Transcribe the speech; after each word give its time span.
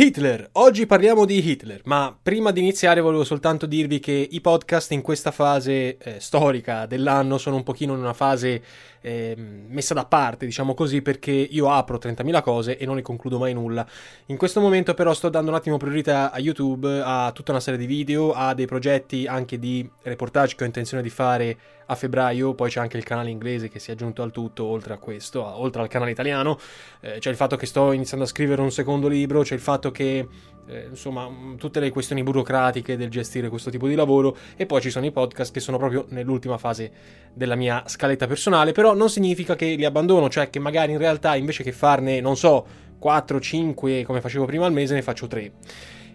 Hitler, 0.00 0.50
oggi 0.52 0.86
parliamo 0.86 1.24
di 1.24 1.44
Hitler, 1.44 1.80
ma 1.86 2.16
prima 2.22 2.52
di 2.52 2.60
iniziare 2.60 3.00
volevo 3.00 3.24
soltanto 3.24 3.66
dirvi 3.66 3.98
che 3.98 4.28
i 4.30 4.40
podcast 4.40 4.92
in 4.92 5.02
questa 5.02 5.32
fase 5.32 5.98
eh, 5.98 6.20
storica 6.20 6.86
dell'anno 6.86 7.36
sono 7.36 7.56
un 7.56 7.64
pochino 7.64 7.94
in 7.94 7.98
una 7.98 8.12
fase 8.12 8.62
eh, 9.00 9.34
messa 9.36 9.94
da 9.94 10.04
parte, 10.04 10.46
diciamo 10.46 10.74
così, 10.74 11.02
perché 11.02 11.32
io 11.32 11.68
apro 11.68 11.98
30.000 11.98 12.42
cose 12.42 12.78
e 12.78 12.86
non 12.86 12.94
ne 12.94 13.02
concludo 13.02 13.38
mai 13.38 13.52
nulla. 13.54 13.84
In 14.26 14.36
questo 14.36 14.60
momento 14.60 14.94
però 14.94 15.12
sto 15.12 15.30
dando 15.30 15.50
un 15.50 15.56
attimo 15.56 15.78
priorità 15.78 16.30
a 16.30 16.38
YouTube, 16.38 17.02
a 17.02 17.32
tutta 17.34 17.50
una 17.50 17.60
serie 17.60 17.80
di 17.80 17.86
video, 17.86 18.30
a 18.30 18.54
dei 18.54 18.66
progetti 18.66 19.26
anche 19.26 19.58
di 19.58 19.90
reportage 20.02 20.54
che 20.54 20.62
ho 20.62 20.66
intenzione 20.66 21.02
di 21.02 21.10
fare 21.10 21.56
a 21.90 21.94
febbraio, 21.94 22.54
poi 22.54 22.68
c'è 22.70 22.80
anche 22.80 22.96
il 22.96 23.04
canale 23.04 23.30
inglese 23.30 23.68
che 23.68 23.78
si 23.78 23.90
è 23.90 23.94
aggiunto 23.94 24.22
al 24.22 24.30
tutto, 24.30 24.64
oltre 24.64 24.94
a 24.94 24.98
questo, 24.98 25.46
a, 25.46 25.58
oltre 25.58 25.80
al 25.80 25.88
canale 25.88 26.10
italiano, 26.10 26.58
eh, 27.00 27.18
c'è 27.18 27.30
il 27.30 27.36
fatto 27.36 27.56
che 27.56 27.66
sto 27.66 27.92
iniziando 27.92 28.24
a 28.24 28.28
scrivere 28.28 28.60
un 28.60 28.70
secondo 28.70 29.08
libro, 29.08 29.42
c'è 29.42 29.54
il 29.54 29.60
fatto 29.60 29.90
che 29.90 30.26
eh, 30.66 30.86
insomma, 30.90 31.28
tutte 31.56 31.80
le 31.80 31.90
questioni 31.90 32.22
burocratiche 32.22 32.96
del 32.96 33.08
gestire 33.08 33.48
questo 33.48 33.70
tipo 33.70 33.88
di 33.88 33.94
lavoro 33.94 34.36
e 34.56 34.66
poi 34.66 34.82
ci 34.82 34.90
sono 34.90 35.06
i 35.06 35.10
podcast 35.10 35.52
che 35.52 35.60
sono 35.60 35.78
proprio 35.78 36.04
nell'ultima 36.10 36.58
fase 36.58 36.90
della 37.32 37.54
mia 37.54 37.82
scaletta 37.86 38.26
personale, 38.26 38.72
però 38.72 38.94
non 38.94 39.08
significa 39.08 39.56
che 39.56 39.74
li 39.74 39.84
abbandono, 39.84 40.28
cioè 40.28 40.50
che 40.50 40.58
magari 40.58 40.92
in 40.92 40.98
realtà 40.98 41.36
invece 41.36 41.62
che 41.62 41.72
farne, 41.72 42.20
non 42.20 42.36
so, 42.36 42.66
4, 42.98 43.40
5 43.40 44.02
come 44.04 44.20
facevo 44.20 44.44
prima 44.44 44.66
al 44.66 44.72
mese, 44.72 44.94
ne 44.94 45.02
faccio 45.02 45.26
3. 45.26 45.52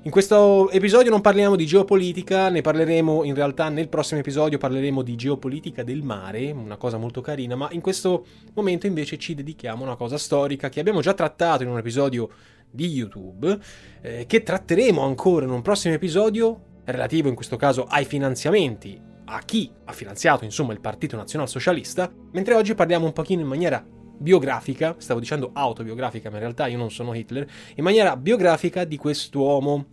In 0.06 0.12
questo 0.12 0.70
episodio 0.72 1.10
non 1.10 1.22
parliamo 1.22 1.56
di 1.56 1.66
geopolitica, 1.66 2.50
ne 2.50 2.60
parleremo 2.60 3.24
in 3.24 3.34
realtà 3.34 3.70
nel 3.70 3.88
prossimo 3.88 4.20
episodio 4.20 4.58
parleremo 4.58 5.02
di 5.02 5.16
geopolitica 5.16 5.82
del 5.82 6.04
mare, 6.04 6.52
una 6.52 6.76
cosa 6.76 6.98
molto 6.98 7.22
carina, 7.22 7.56
ma 7.56 7.70
in 7.72 7.80
questo 7.80 8.26
momento 8.54 8.86
invece 8.86 9.18
ci 9.18 9.34
dedichiamo 9.34 9.84
a 9.84 9.86
una 9.86 9.96
cosa 9.96 10.18
storica 10.18 10.68
che 10.68 10.82
abbiamo 10.82 11.00
già 11.00 11.14
trattato 11.14 11.64
in 11.64 11.70
un 11.70 11.78
episodio 11.78 12.30
di 12.70 12.88
YouTube, 12.88 13.58
eh, 14.02 14.26
che 14.26 14.44
tratteremo 14.44 15.02
ancora 15.02 15.46
in 15.46 15.52
un 15.52 15.62
prossimo 15.62 15.94
episodio 15.94 16.82
relativo 16.84 17.30
in 17.30 17.36
questo 17.36 17.56
caso 17.56 17.86
ai 17.86 18.04
finanziamenti, 18.04 19.00
a 19.24 19.40
chi 19.40 19.72
ha 19.86 19.94
finanziato 19.94 20.44
insomma 20.44 20.74
il 20.74 20.82
Partito 20.82 21.16
Nazionalsocialista, 21.16 22.12
mentre 22.34 22.56
oggi 22.56 22.76
parliamo 22.76 23.06
un 23.06 23.14
pochino 23.14 23.40
in 23.40 23.48
maniera 23.48 23.82
biografica, 24.18 24.96
stavo 24.98 25.20
dicendo 25.20 25.52
autobiografica, 25.54 26.30
ma 26.30 26.36
in 26.36 26.42
realtà 26.42 26.68
io 26.68 26.78
non 26.78 26.92
sono 26.92 27.14
Hitler, 27.14 27.50
in 27.76 27.84
maniera 27.84 28.16
biografica 28.18 28.84
di 28.84 28.98
quest'uomo. 28.98 29.93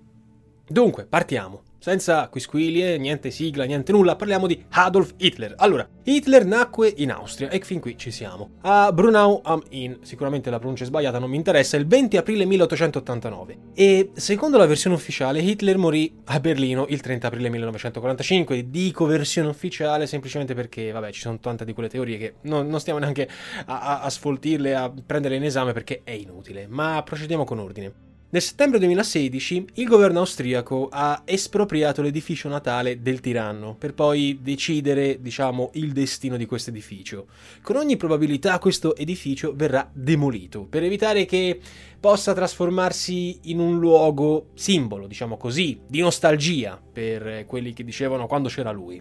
Dunque, 0.70 1.04
partiamo 1.04 1.62
senza 1.80 2.28
quisquilie, 2.28 2.96
niente 2.96 3.32
sigla, 3.32 3.64
niente 3.64 3.90
nulla, 3.90 4.14
parliamo 4.14 4.46
di 4.46 4.64
Adolf 4.68 5.14
Hitler. 5.16 5.54
Allora, 5.56 5.88
Hitler 6.04 6.44
nacque 6.44 6.92
in 6.98 7.10
Austria 7.10 7.48
e 7.48 7.58
fin 7.64 7.80
qui 7.80 7.98
ci 7.98 8.12
siamo. 8.12 8.50
A 8.60 8.92
Brunau 8.92 9.40
am 9.42 9.62
Inn, 9.70 9.94
sicuramente 10.02 10.48
la 10.48 10.58
pronuncia 10.58 10.84
è 10.84 10.86
sbagliata, 10.86 11.18
non 11.18 11.28
mi 11.28 11.34
interessa, 11.34 11.76
il 11.76 11.88
20 11.88 12.18
aprile 12.18 12.44
1889. 12.44 13.58
E 13.74 14.10
secondo 14.14 14.58
la 14.58 14.66
versione 14.66 14.94
ufficiale 14.94 15.40
Hitler 15.40 15.76
morì 15.76 16.20
a 16.26 16.38
Berlino 16.38 16.86
il 16.88 17.00
30 17.00 17.26
aprile 17.26 17.48
1945. 17.48 18.70
Dico 18.70 19.06
versione 19.06 19.48
ufficiale 19.48 20.06
semplicemente 20.06 20.54
perché, 20.54 20.92
vabbè, 20.92 21.10
ci 21.10 21.20
sono 21.22 21.40
tante 21.40 21.64
di 21.64 21.72
quelle 21.72 21.88
teorie 21.88 22.16
che 22.16 22.34
non, 22.42 22.68
non 22.68 22.78
stiamo 22.78 23.00
neanche 23.00 23.28
a, 23.66 23.80
a, 23.80 24.00
a 24.02 24.08
sfoltirle, 24.08 24.74
a 24.76 24.92
prenderle 25.04 25.36
in 25.36 25.44
esame 25.44 25.72
perché 25.72 26.02
è 26.04 26.12
inutile. 26.12 26.68
Ma 26.68 27.02
procediamo 27.02 27.42
con 27.42 27.58
ordine. 27.58 28.09
Nel 28.32 28.42
settembre 28.42 28.78
2016 28.78 29.66
il 29.74 29.88
governo 29.88 30.20
austriaco 30.20 30.88
ha 30.88 31.22
espropriato 31.24 32.00
l'edificio 32.00 32.48
natale 32.48 33.02
del 33.02 33.18
tiranno 33.18 33.74
per 33.74 33.92
poi 33.92 34.38
decidere, 34.40 35.20
diciamo, 35.20 35.70
il 35.72 35.90
destino 35.90 36.36
di 36.36 36.46
questo 36.46 36.70
edificio. 36.70 37.26
Con 37.60 37.74
ogni 37.74 37.96
probabilità 37.96 38.60
questo 38.60 38.94
edificio 38.94 39.52
verrà 39.52 39.90
demolito 39.92 40.62
per 40.62 40.84
evitare 40.84 41.24
che 41.24 41.58
possa 41.98 42.32
trasformarsi 42.32 43.40
in 43.46 43.58
un 43.58 43.80
luogo 43.80 44.50
simbolo, 44.54 45.08
diciamo 45.08 45.36
così, 45.36 45.80
di 45.88 45.98
nostalgia 45.98 46.80
per 46.80 47.46
quelli 47.46 47.72
che 47.72 47.82
dicevano 47.82 48.28
quando 48.28 48.48
c'era 48.48 48.70
lui. 48.70 48.98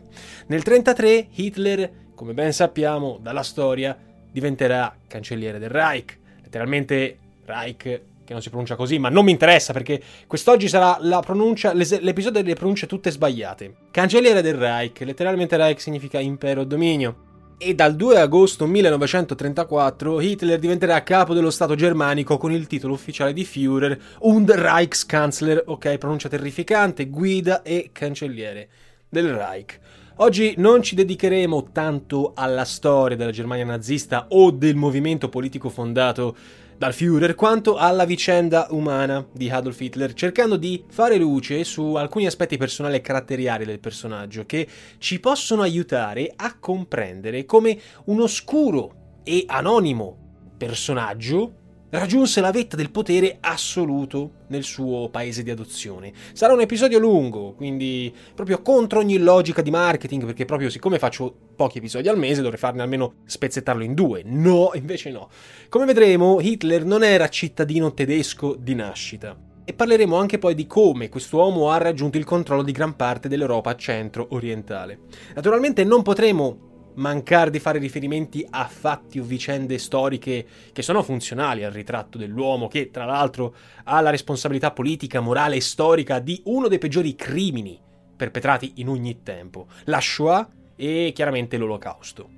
Nel 0.47 0.63
1933 0.65 1.27
Hitler, 1.35 1.91
come 2.15 2.33
ben 2.33 2.51
sappiamo 2.51 3.19
dalla 3.21 3.43
storia, 3.43 3.95
diventerà 4.31 4.97
cancelliere 5.07 5.59
del 5.59 5.69
Reich, 5.69 6.17
letteralmente 6.41 7.17
Reich 7.45 8.08
che 8.29 8.35
non 8.35 8.43
si 8.43 8.49
pronuncia 8.49 8.75
così, 8.75 8.99
ma 8.99 9.09
non 9.09 9.25
mi 9.25 9.31
interessa 9.31 9.73
perché 9.73 9.99
quest'oggi 10.27 10.67
sarà 10.67 10.99
l'episodio 11.01 12.41
delle 12.43 12.53
pronunce 12.53 12.85
tutte 12.85 13.09
sbagliate. 13.09 13.73
Cancelliere 13.89 14.43
del 14.43 14.53
Reich, 14.53 14.99
letteralmente 14.99 15.57
Reich 15.57 15.81
significa 15.81 16.19
impero 16.19 16.61
o 16.61 16.63
dominio. 16.63 17.25
E 17.57 17.73
dal 17.73 17.95
2 17.95 18.19
agosto 18.19 18.67
1934 18.67 20.21
Hitler 20.21 20.59
diventerà 20.59 21.01
capo 21.01 21.33
dello 21.33 21.49
Stato 21.49 21.73
germanico 21.73 22.37
con 22.37 22.51
il 22.51 22.67
titolo 22.67 22.93
ufficiale 22.93 23.33
di 23.33 23.43
Führer 23.43 23.99
und 24.19 24.51
Reichskanzler, 24.51 25.63
ok, 25.65 25.97
pronuncia 25.97 26.29
terrificante, 26.29 27.09
guida 27.09 27.63
e 27.63 27.89
cancelliere 27.91 28.69
del 29.09 29.33
Reich. 29.33 29.79
Oggi 30.21 30.53
non 30.57 30.83
ci 30.83 30.95
dedicheremo 30.95 31.69
tanto 31.71 32.33
alla 32.35 32.65
storia 32.65 33.15
della 33.15 33.31
Germania 33.31 33.63
nazista 33.63 34.25
o 34.29 34.51
del 34.51 34.75
movimento 34.75 35.29
politico 35.29 35.69
fondato 35.69 36.35
dal 36.79 36.93
Führer 36.93 37.35
quanto 37.35 37.75
alla 37.75 38.05
vicenda 38.05 38.67
umana 38.69 39.27
di 39.33 39.49
Adolf 39.49 39.81
Hitler, 39.81 40.13
cercando 40.13 40.55
di 40.55 40.85
fare 40.87 41.17
luce 41.17 41.65
su 41.65 41.95
alcuni 41.95 42.25
aspetti 42.25 42.55
personali 42.55 42.95
e 42.95 43.01
caratteriali 43.01 43.65
del 43.65 43.81
personaggio 43.81 44.45
che 44.45 44.65
ci 44.97 45.19
possono 45.19 45.61
aiutare 45.61 46.31
a 46.33 46.57
comprendere 46.57 47.43
come 47.43 47.77
un 48.05 48.21
oscuro 48.21 49.19
e 49.25 49.43
anonimo 49.45 50.53
personaggio 50.57 51.58
raggiunse 51.91 52.41
la 52.41 52.51
vetta 52.51 52.75
del 52.75 52.91
potere 52.91 53.37
assoluto 53.39 54.31
nel 54.47 54.63
suo 54.63 55.09
paese 55.09 55.43
di 55.43 55.49
adozione. 55.49 56.13
Sarà 56.33 56.53
un 56.53 56.61
episodio 56.61 56.99
lungo, 56.99 57.53
quindi 57.53 58.13
proprio 58.35 58.61
contro 58.61 58.99
ogni 58.99 59.17
logica 59.17 59.61
di 59.61 59.71
marketing, 59.71 60.25
perché 60.25 60.45
proprio 60.45 60.69
siccome 60.69 60.99
faccio 60.99 61.33
pochi 61.55 61.79
episodi 61.79 62.07
al 62.07 62.17
mese 62.17 62.41
dovrei 62.41 62.59
farne 62.59 62.81
almeno 62.81 63.15
spezzettarlo 63.25 63.83
in 63.83 63.93
due. 63.93 64.21
No, 64.25 64.71
invece 64.75 65.11
no. 65.11 65.29
Come 65.69 65.85
vedremo, 65.85 66.39
Hitler 66.39 66.85
non 66.85 67.03
era 67.03 67.29
cittadino 67.29 67.93
tedesco 67.93 68.55
di 68.55 68.75
nascita. 68.75 69.37
E 69.65 69.73
parleremo 69.73 70.15
anche 70.15 70.39
poi 70.39 70.55
di 70.55 70.65
come 70.65 71.09
quest'uomo 71.09 71.69
ha 71.69 71.77
raggiunto 71.77 72.17
il 72.17 72.23
controllo 72.23 72.63
di 72.63 72.71
gran 72.71 72.95
parte 72.95 73.27
dell'Europa 73.27 73.75
centro-orientale. 73.75 75.01
Naturalmente 75.35 75.83
non 75.83 76.01
potremo 76.01 76.68
mancare 76.95 77.49
di 77.49 77.59
fare 77.59 77.79
riferimenti 77.79 78.45
a 78.49 78.65
fatti 78.65 79.19
o 79.19 79.23
vicende 79.23 79.77
storiche 79.77 80.45
che 80.71 80.81
sono 80.81 81.03
funzionali 81.03 81.63
al 81.63 81.71
ritratto 81.71 82.17
dell'uomo 82.17 82.67
che, 82.67 82.91
tra 82.91 83.05
l'altro, 83.05 83.55
ha 83.85 84.01
la 84.01 84.09
responsabilità 84.09 84.71
politica, 84.71 85.19
morale 85.19 85.57
e 85.57 85.61
storica 85.61 86.19
di 86.19 86.41
uno 86.45 86.67
dei 86.67 86.77
peggiori 86.77 87.15
crimini 87.15 87.79
perpetrati 88.15 88.73
in 88.75 88.89
ogni 88.89 89.23
tempo, 89.23 89.67
la 89.85 90.01
Shoah 90.01 90.49
e 90.75 91.11
chiaramente 91.13 91.57
l'Olocausto. 91.57 92.37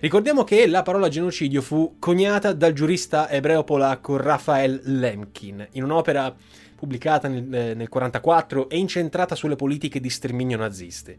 Ricordiamo 0.00 0.42
che 0.42 0.66
la 0.66 0.82
parola 0.82 1.08
genocidio 1.08 1.62
fu 1.62 1.96
coniata 1.98 2.52
dal 2.52 2.72
giurista 2.72 3.30
ebreo-polacco 3.30 4.16
Raphael 4.16 4.80
Lemkin 4.84 5.68
in 5.72 5.84
un'opera 5.84 6.34
pubblicata 6.74 7.28
nel 7.28 7.42
1944 7.44 8.68
e 8.68 8.78
incentrata 8.78 9.36
sulle 9.36 9.54
politiche 9.54 10.00
di 10.00 10.10
sterminio 10.10 10.56
naziste. 10.56 11.18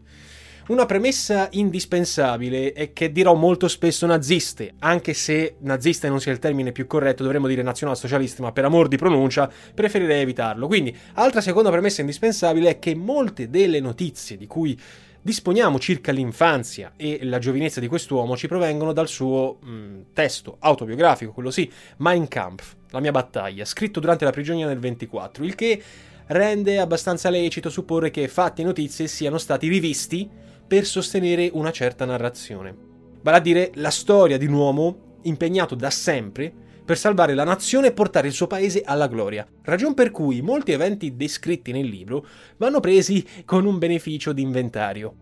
Una 0.66 0.86
premessa 0.86 1.48
indispensabile 1.50 2.72
è 2.72 2.94
che 2.94 3.12
dirò 3.12 3.34
molto 3.34 3.68
spesso 3.68 4.06
naziste, 4.06 4.76
anche 4.78 5.12
se 5.12 5.56
nazista 5.58 6.08
non 6.08 6.22
sia 6.22 6.32
il 6.32 6.38
termine 6.38 6.72
più 6.72 6.86
corretto, 6.86 7.22
dovremmo 7.22 7.48
dire 7.48 7.60
nazionalsocialiste, 7.60 8.40
ma 8.40 8.50
per 8.50 8.64
amor 8.64 8.88
di 8.88 8.96
pronuncia 8.96 9.50
preferirei 9.74 10.22
evitarlo. 10.22 10.66
Quindi, 10.66 10.96
altra 11.14 11.42
seconda 11.42 11.68
premessa 11.68 12.00
indispensabile 12.00 12.70
è 12.70 12.78
che 12.78 12.94
molte 12.94 13.50
delle 13.50 13.78
notizie 13.78 14.38
di 14.38 14.46
cui 14.46 14.80
disponiamo 15.20 15.78
circa 15.78 16.12
l'infanzia 16.12 16.94
e 16.96 17.18
la 17.24 17.38
giovinezza 17.38 17.80
di 17.80 17.86
quest'uomo 17.86 18.34
ci 18.34 18.48
provengono 18.48 18.94
dal 18.94 19.08
suo 19.08 19.58
mh, 19.60 19.70
mm, 19.70 20.00
testo 20.14 20.56
autobiografico, 20.60 21.32
quello 21.32 21.50
sì, 21.50 21.70
Mein 21.98 22.26
Kampf, 22.26 22.74
la 22.88 23.00
mia 23.00 23.12
battaglia, 23.12 23.66
scritto 23.66 24.00
durante 24.00 24.24
la 24.24 24.32
prigionia 24.32 24.66
del 24.66 24.78
24, 24.78 25.44
il 25.44 25.54
che 25.54 25.82
rende 26.28 26.78
abbastanza 26.78 27.28
lecito 27.28 27.68
supporre 27.68 28.10
che 28.10 28.28
fatti 28.28 28.62
e 28.62 28.64
notizie 28.64 29.08
siano 29.08 29.36
stati 29.36 29.68
rivisti 29.68 30.40
per 30.66 30.84
sostenere 30.86 31.50
una 31.52 31.70
certa 31.70 32.04
narrazione. 32.04 32.74
Vale 33.22 33.36
a 33.36 33.40
dire 33.40 33.70
la 33.74 33.90
storia 33.90 34.38
di 34.38 34.46
un 34.46 34.54
uomo 34.54 35.18
impegnato 35.22 35.74
da 35.74 35.90
sempre 35.90 36.52
per 36.84 36.98
salvare 36.98 37.34
la 37.34 37.44
nazione 37.44 37.88
e 37.88 37.92
portare 37.92 38.26
il 38.26 38.34
suo 38.34 38.46
paese 38.46 38.82
alla 38.84 39.08
gloria, 39.08 39.46
ragion 39.62 39.94
per 39.94 40.10
cui 40.10 40.42
molti 40.42 40.72
eventi 40.72 41.16
descritti 41.16 41.72
nel 41.72 41.86
libro 41.86 42.26
vanno 42.58 42.80
presi 42.80 43.26
con 43.46 43.64
un 43.64 43.78
beneficio 43.78 44.32
di 44.32 44.42
inventario. 44.42 45.14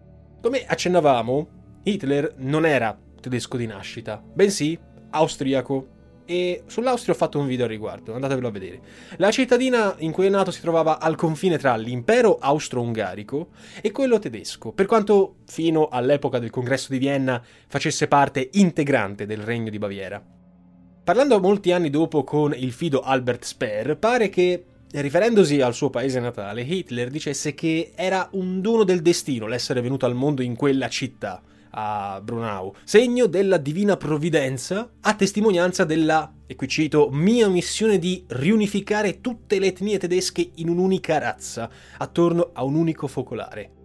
Come 0.43 0.65
accennavamo, 0.67 1.49
Hitler 1.85 2.35
non 2.39 2.67
era 2.67 2.99
tedesco 3.21 3.56
di 3.56 3.67
nascita, 3.67 4.21
bensì 4.21 4.77
austriaco 5.11 6.00
e 6.32 6.62
sull'Austria 6.67 7.12
ho 7.12 7.17
fatto 7.17 7.38
un 7.38 7.46
video 7.46 7.67
al 7.67 7.70
riguardo, 7.70 8.14
andatevelo 8.14 8.49
a 8.49 8.50
vedere. 8.50 8.81
La 9.19 9.31
cittadina 9.31 9.94
in 9.99 10.12
cui 10.12 10.25
è 10.25 10.31
nato 10.31 10.50
si 10.50 10.62
trovava 10.62 10.99
al 10.99 11.14
confine 11.14 11.58
tra 11.58 11.76
l'impero 11.76 12.38
austro-ungarico 12.40 13.49
e 13.82 13.90
quello 13.90 14.19
tedesco, 14.19 14.73
per 14.73 14.87
quanto 14.87 15.37
fino 15.46 15.88
all'epoca 15.88 16.38
del 16.38 16.49
congresso 16.49 16.90
di 16.90 16.96
Vienna 16.96 17.43
facesse 17.69 18.08
parte 18.08 18.49
integrante 18.52 19.26
del 19.26 19.40
regno 19.40 19.69
di 19.69 19.79
Baviera. 19.79 20.25
Parlando 21.05 21.38
molti 21.38 21.70
anni 21.70 21.90
dopo 21.90 22.25
con 22.25 22.55
il 22.55 22.73
fido 22.73 23.02
Albert 23.02 23.44
Speer, 23.44 23.99
pare 23.99 24.31
che 24.31 24.64
riferendosi 24.90 25.61
al 25.61 25.75
suo 25.75 25.90
paese 25.90 26.19
natale, 26.19 26.62
Hitler 26.62 27.11
dicesse 27.11 27.52
che 27.52 27.93
era 27.94 28.26
un 28.32 28.62
dono 28.62 28.84
del 28.84 29.02
destino 29.02 29.46
l'essere 29.46 29.82
venuto 29.82 30.06
al 30.06 30.14
mondo 30.14 30.40
in 30.40 30.56
quella 30.56 30.88
città 30.88 31.43
a 31.72 32.20
Brunau, 32.22 32.74
segno 32.84 33.26
della 33.26 33.56
divina 33.56 33.96
provvidenza, 33.96 34.90
a 35.00 35.14
testimonianza 35.14 35.84
della, 35.84 36.32
e 36.46 36.54
qui 36.54 36.69
cito, 36.69 37.08
mia 37.10 37.48
missione 37.48 37.98
di 37.98 38.24
riunificare 38.28 39.20
tutte 39.20 39.58
le 39.58 39.66
etnie 39.66 39.98
tedesche 39.98 40.52
in 40.56 40.69
un'unica 40.69 41.19
razza, 41.19 41.70
attorno 41.98 42.50
a 42.52 42.64
un 42.64 42.74
unico 42.74 43.06
focolare. 43.06 43.81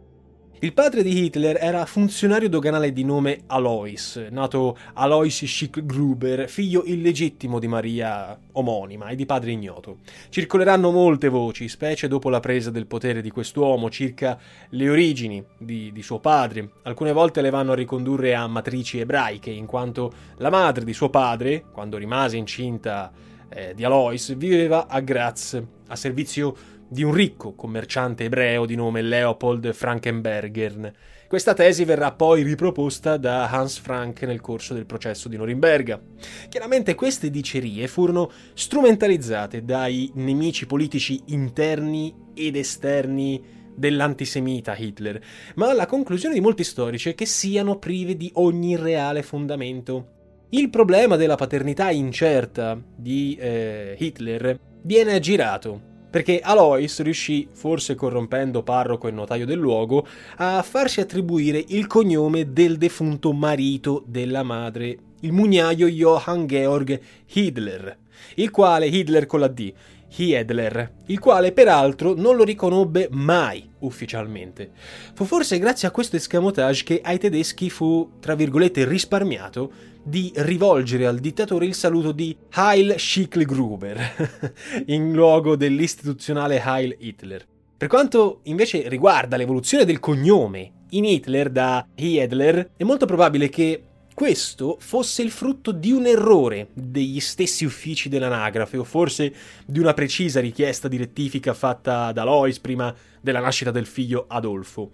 Il 0.60 0.74
padre 0.74 1.04
di 1.04 1.24
Hitler 1.24 1.58
era 1.62 1.86
funzionario 1.86 2.50
doganale 2.50 2.92
di 2.92 3.04
nome 3.04 3.42
Alois, 3.46 4.16
nato 4.32 4.76
Alois 4.94 5.46
Schick-Gruber, 5.46 6.50
figlio 6.50 6.84
illegittimo 6.84 7.60
di 7.60 7.68
Maria 7.68 8.36
omonima 8.54 9.10
e 9.10 9.16
di 9.16 9.28
padre 9.28 9.52
ignoto. 9.52 10.00
Circoleranno 10.30 10.90
molte 10.90 11.30
voci, 11.30 11.70
specie 11.70 12.08
dopo 12.08 12.30
la 12.30 12.40
presa 12.40 12.72
del 12.72 12.88
potere 12.88 13.22
di 13.22 13.30
quest'uomo, 13.30 13.92
circa 13.92 14.40
le 14.70 14.90
origini 14.90 15.46
di, 15.60 15.92
di 15.92 16.02
suo 16.02 16.18
padre. 16.18 16.72
Alcune 16.82 17.12
volte 17.12 17.42
le 17.42 17.52
vanno 17.52 17.74
a 17.74 17.76
ricondurre 17.76 18.34
a 18.34 18.48
matrici 18.48 18.98
ebraiche, 18.98 19.52
in 19.52 19.68
quanto 19.68 20.12
la 20.38 20.50
madre 20.50 20.86
di 20.86 20.94
suo 20.94 21.12
padre, 21.12 21.66
quando 21.72 21.98
rimase 21.98 22.36
incinta 22.36 23.12
eh, 23.48 23.76
di 23.76 23.84
Alois, 23.84 24.36
viveva 24.36 24.88
a 24.88 25.02
Graz, 25.02 25.62
a 25.90 25.96
servizio 25.96 26.56
di 26.90 27.04
un 27.04 27.14
ricco 27.14 27.54
commerciante 27.54 28.26
ebreo 28.26 28.66
di 28.66 28.76
nome 28.76 29.02
Leopold 29.02 29.74
Frankenberger. 29.74 30.94
Questa 31.28 31.54
tesi 31.54 31.84
verrà 31.84 32.14
poi 32.14 32.42
riproposta 32.44 33.18
da 33.18 33.50
Hans 33.50 33.80
Frank 33.80 34.22
nel 34.24 34.40
corso 34.40 34.74
del 34.74 34.86
processo 34.86 35.28
di 35.28 35.36
Norimberga. 35.36 36.02
Chiaramente 36.48 36.96
queste 36.96 37.30
dicerie 37.30 37.88
furono 37.88 38.32
strumentalizzate 38.54 39.66
dai 39.66 40.10
nemici 40.16 40.66
politici 40.66 41.22
interni 41.28 42.16
ed 42.34 42.56
esterni 42.56 43.44
dell'antisemita 43.76 44.76
Hitler, 44.76 45.22
ma 45.56 45.74
la 45.74 45.86
conclusione 45.86 46.34
di 46.34 46.42
molti 46.42 46.64
storici 46.64 47.10
è 47.10 47.16
che 47.16 47.26
siano 47.26 47.78
prive 47.78 48.16
di 48.16 48.32
ogni 48.36 48.78
reale 48.78 49.22
fondamento. 49.22 50.16
Il 50.50 50.70
problema 50.70 51.18
della 51.18 51.36
paternità 51.36 51.92
incerta 51.92 52.82
di 52.96 53.38
eh, 53.38 53.96
Hitler 54.00 54.58
viene 54.82 55.16
aggirato 55.16 55.96
perché 56.18 56.40
Alois 56.40 57.00
riuscì, 57.02 57.48
forse 57.52 57.94
corrompendo 57.94 58.64
parroco 58.64 59.08
e 59.08 59.12
notaio 59.12 59.46
del 59.46 59.60
luogo, 59.60 60.08
a 60.38 60.64
farsi 60.64 61.00
attribuire 61.00 61.64
il 61.68 61.86
cognome 61.86 62.54
del 62.54 62.78
defunto 62.78 63.34
marito 63.34 64.04
della 64.08 64.42
madre, 64.42 64.98
il 65.20 65.32
mugnaio 65.32 65.86
Johann 65.86 66.48
Georg 66.48 67.00
Hitler, 67.32 68.00
il 68.34 68.50
quale 68.50 68.88
Hitler 68.88 69.28
con 69.28 69.42
la 69.42 69.48
D, 69.48 69.72
Hiedler, 70.16 70.94
il 71.06 71.20
quale 71.20 71.52
peraltro 71.52 72.16
non 72.16 72.36
lo 72.36 72.44
riconobbe 72.44 73.10
mai 73.12 73.70
ufficialmente. 73.80 74.72
Fu 75.14 75.24
forse 75.24 75.60
grazie 75.60 75.88
a 75.88 75.92
questo 75.92 76.16
escamotage 76.16 76.84
che 76.84 77.00
ai 77.04 77.20
tedeschi 77.20 77.70
fu, 77.70 78.14
tra 78.20 78.34
virgolette, 78.34 78.86
risparmiato 78.86 79.72
di 80.08 80.32
rivolgere 80.36 81.06
al 81.06 81.20
dittatore 81.20 81.66
il 81.66 81.74
saluto 81.74 82.14
di 82.14 82.36
Heil 82.56 82.96
Schicklgruber, 82.98 84.54
in 84.88 85.12
luogo 85.12 85.58
dell'istituzionale 85.58 86.64
Heil 86.64 86.96
Hitler. 86.98 87.46
Per 87.76 87.90
quanto 87.90 88.40
invece 88.44 88.88
riguarda 88.88 89.36
l'evoluzione 89.36 89.84
del 89.84 90.00
cognome 90.00 90.86
in 90.92 91.04
Hitler 91.04 91.50
da 91.50 91.86
Hiedler, 91.94 92.72
è 92.78 92.84
molto 92.86 93.06
probabile 93.06 93.50
che 93.50 93.84
questo 94.14 94.78
fosse 94.80 95.22
il 95.24 95.30
frutto 95.30 95.74
di 95.74 95.92
un 95.92 96.06
errore 96.06 96.70
degli 96.74 97.20
stessi 97.20 97.66
uffici 97.66 98.08
dell'anagrafe 98.08 98.78
o 98.78 98.86
forse 98.86 99.34
di 99.66 99.80
una 99.80 99.94
precisa 99.94 100.40
richiesta 100.40 100.88
di 100.88 100.96
rettifica 100.96 101.54
fatta 101.54 102.14
da 102.14 102.24
Lois 102.24 102.60
prima 102.60 102.96
della 103.20 103.42
nascita 103.42 103.72
del 103.72 103.86
figlio 103.86 104.24
Adolfo. 104.28 104.90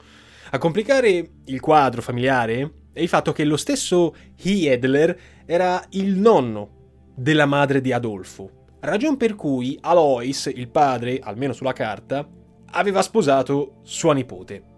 A 0.50 0.58
complicare 0.58 1.30
il 1.46 1.60
quadro 1.60 2.02
familiare 2.02 2.82
è 2.94 3.02
il 3.02 3.08
fatto 3.08 3.32
che 3.34 3.44
lo 3.44 3.58
stesso 3.58 4.16
Hiedler 4.42 5.20
era 5.46 5.84
il 5.92 6.16
nonno 6.16 6.70
della 7.16 7.48
madre 7.48 7.82
di 7.82 7.92
Adolfo, 7.92 8.50
ragion 8.82 9.18
per 9.18 9.36
cui 9.36 9.78
Alois, 9.82 10.52
il 10.54 10.70
padre, 10.70 11.20
almeno 11.22 11.54
sulla 11.54 11.74
carta, 11.74 12.26
aveva 12.72 13.02
sposato 13.02 13.78
sua 13.82 14.14
nipote. 14.14 14.72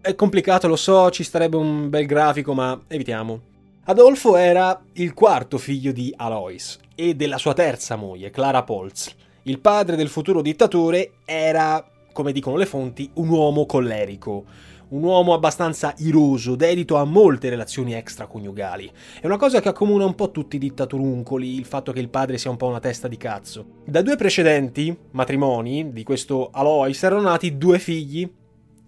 È 0.00 0.14
complicato, 0.14 0.66
lo 0.66 0.76
so, 0.76 1.10
ci 1.10 1.22
starebbe 1.22 1.56
un 1.56 1.90
bel 1.90 2.06
grafico, 2.06 2.54
ma 2.54 2.80
evitiamo. 2.88 3.40
Adolfo 3.84 4.36
era 4.36 4.82
il 4.94 5.12
quarto 5.12 5.58
figlio 5.58 5.92
di 5.92 6.12
Alois 6.16 6.78
e 6.94 7.14
della 7.14 7.38
sua 7.38 7.52
terza 7.52 7.96
moglie, 7.96 8.30
Clara 8.30 8.62
Polz. 8.62 9.14
Il 9.42 9.60
padre 9.60 9.96
del 9.96 10.08
futuro 10.08 10.40
dittatore 10.40 11.12
era, 11.24 11.86
come 12.12 12.32
dicono 12.32 12.56
le 12.56 12.66
fonti, 12.66 13.10
un 13.14 13.28
uomo 13.28 13.66
collerico 13.66 14.44
un 14.90 15.02
uomo 15.02 15.34
abbastanza 15.34 15.94
iroso, 15.98 16.54
dedito 16.54 16.96
a 16.96 17.04
molte 17.04 17.48
relazioni 17.48 17.94
extraconiugali. 17.94 18.90
È 19.20 19.26
una 19.26 19.36
cosa 19.36 19.60
che 19.60 19.68
accomuna 19.68 20.04
un 20.04 20.14
po' 20.14 20.30
tutti 20.30 20.56
i 20.56 20.60
dittaturuncoli, 20.60 21.56
il 21.56 21.64
fatto 21.64 21.92
che 21.92 22.00
il 22.00 22.08
padre 22.08 22.38
sia 22.38 22.50
un 22.50 22.56
po' 22.56 22.66
una 22.66 22.80
testa 22.80 23.08
di 23.08 23.16
cazzo. 23.16 23.82
Da 23.84 24.02
due 24.02 24.16
precedenti 24.16 24.96
matrimoni 25.12 25.92
di 25.92 26.02
questo 26.02 26.50
Alois 26.52 27.02
erano 27.02 27.22
nati 27.22 27.56
due 27.58 27.78
figli. 27.78 28.30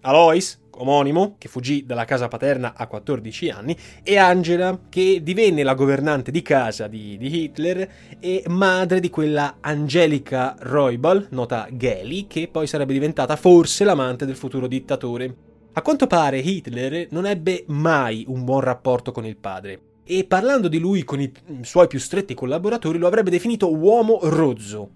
Alois, 0.01 0.59
omonimo, 0.77 1.35
che 1.37 1.47
fuggì 1.47 1.85
dalla 1.85 2.05
casa 2.05 2.27
paterna 2.27 2.73
a 2.75 2.87
14 2.87 3.49
anni, 3.49 3.77
e 4.01 4.17
Angela, 4.17 4.79
che 4.89 5.21
divenne 5.21 5.61
la 5.61 5.75
governante 5.75 6.31
di 6.31 6.41
casa 6.41 6.87
di, 6.87 7.17
di 7.17 7.43
Hitler 7.43 7.89
e 8.19 8.43
madre 8.47 8.99
di 8.99 9.09
quella 9.09 9.57
Angelica 9.61 10.55
Roybal, 10.59 11.27
nota 11.31 11.67
Geli, 11.71 12.25
che 12.25 12.49
poi 12.51 12.65
sarebbe 12.65 12.93
diventata 12.93 13.35
forse 13.35 13.83
l'amante 13.83 14.25
del 14.25 14.35
futuro 14.35 14.65
dittatore. 14.65 15.49
A 15.73 15.81
quanto 15.81 16.05
pare 16.05 16.39
Hitler 16.39 17.07
non 17.11 17.25
ebbe 17.25 17.63
mai 17.67 18.25
un 18.27 18.43
buon 18.43 18.59
rapporto 18.59 19.13
con 19.13 19.25
il 19.25 19.37
padre 19.37 19.81
e 20.03 20.25
parlando 20.25 20.67
di 20.67 20.79
lui 20.79 21.05
con 21.05 21.21
i 21.21 21.31
suoi 21.61 21.87
più 21.87 21.97
stretti 21.97 22.33
collaboratori 22.33 22.97
lo 22.97 23.07
avrebbe 23.07 23.29
definito 23.29 23.73
uomo 23.73 24.19
rozzo, 24.23 24.89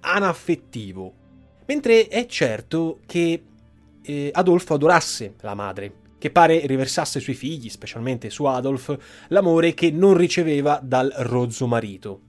anaffettivo. 0.00 1.12
Mentre 1.66 2.08
è 2.08 2.24
certo 2.24 3.00
che 3.04 3.42
eh, 4.00 4.30
Adolfo 4.32 4.72
adorasse 4.72 5.34
la 5.42 5.54
madre, 5.54 5.92
che 6.16 6.30
pare 6.30 6.64
riversasse 6.64 7.20
sui 7.20 7.34
figli, 7.34 7.68
specialmente 7.68 8.30
su 8.30 8.44
Adolf, 8.44 8.96
l'amore 9.28 9.74
che 9.74 9.90
non 9.90 10.16
riceveva 10.16 10.80
dal 10.82 11.12
rozzo 11.18 11.66
marito. 11.66 12.23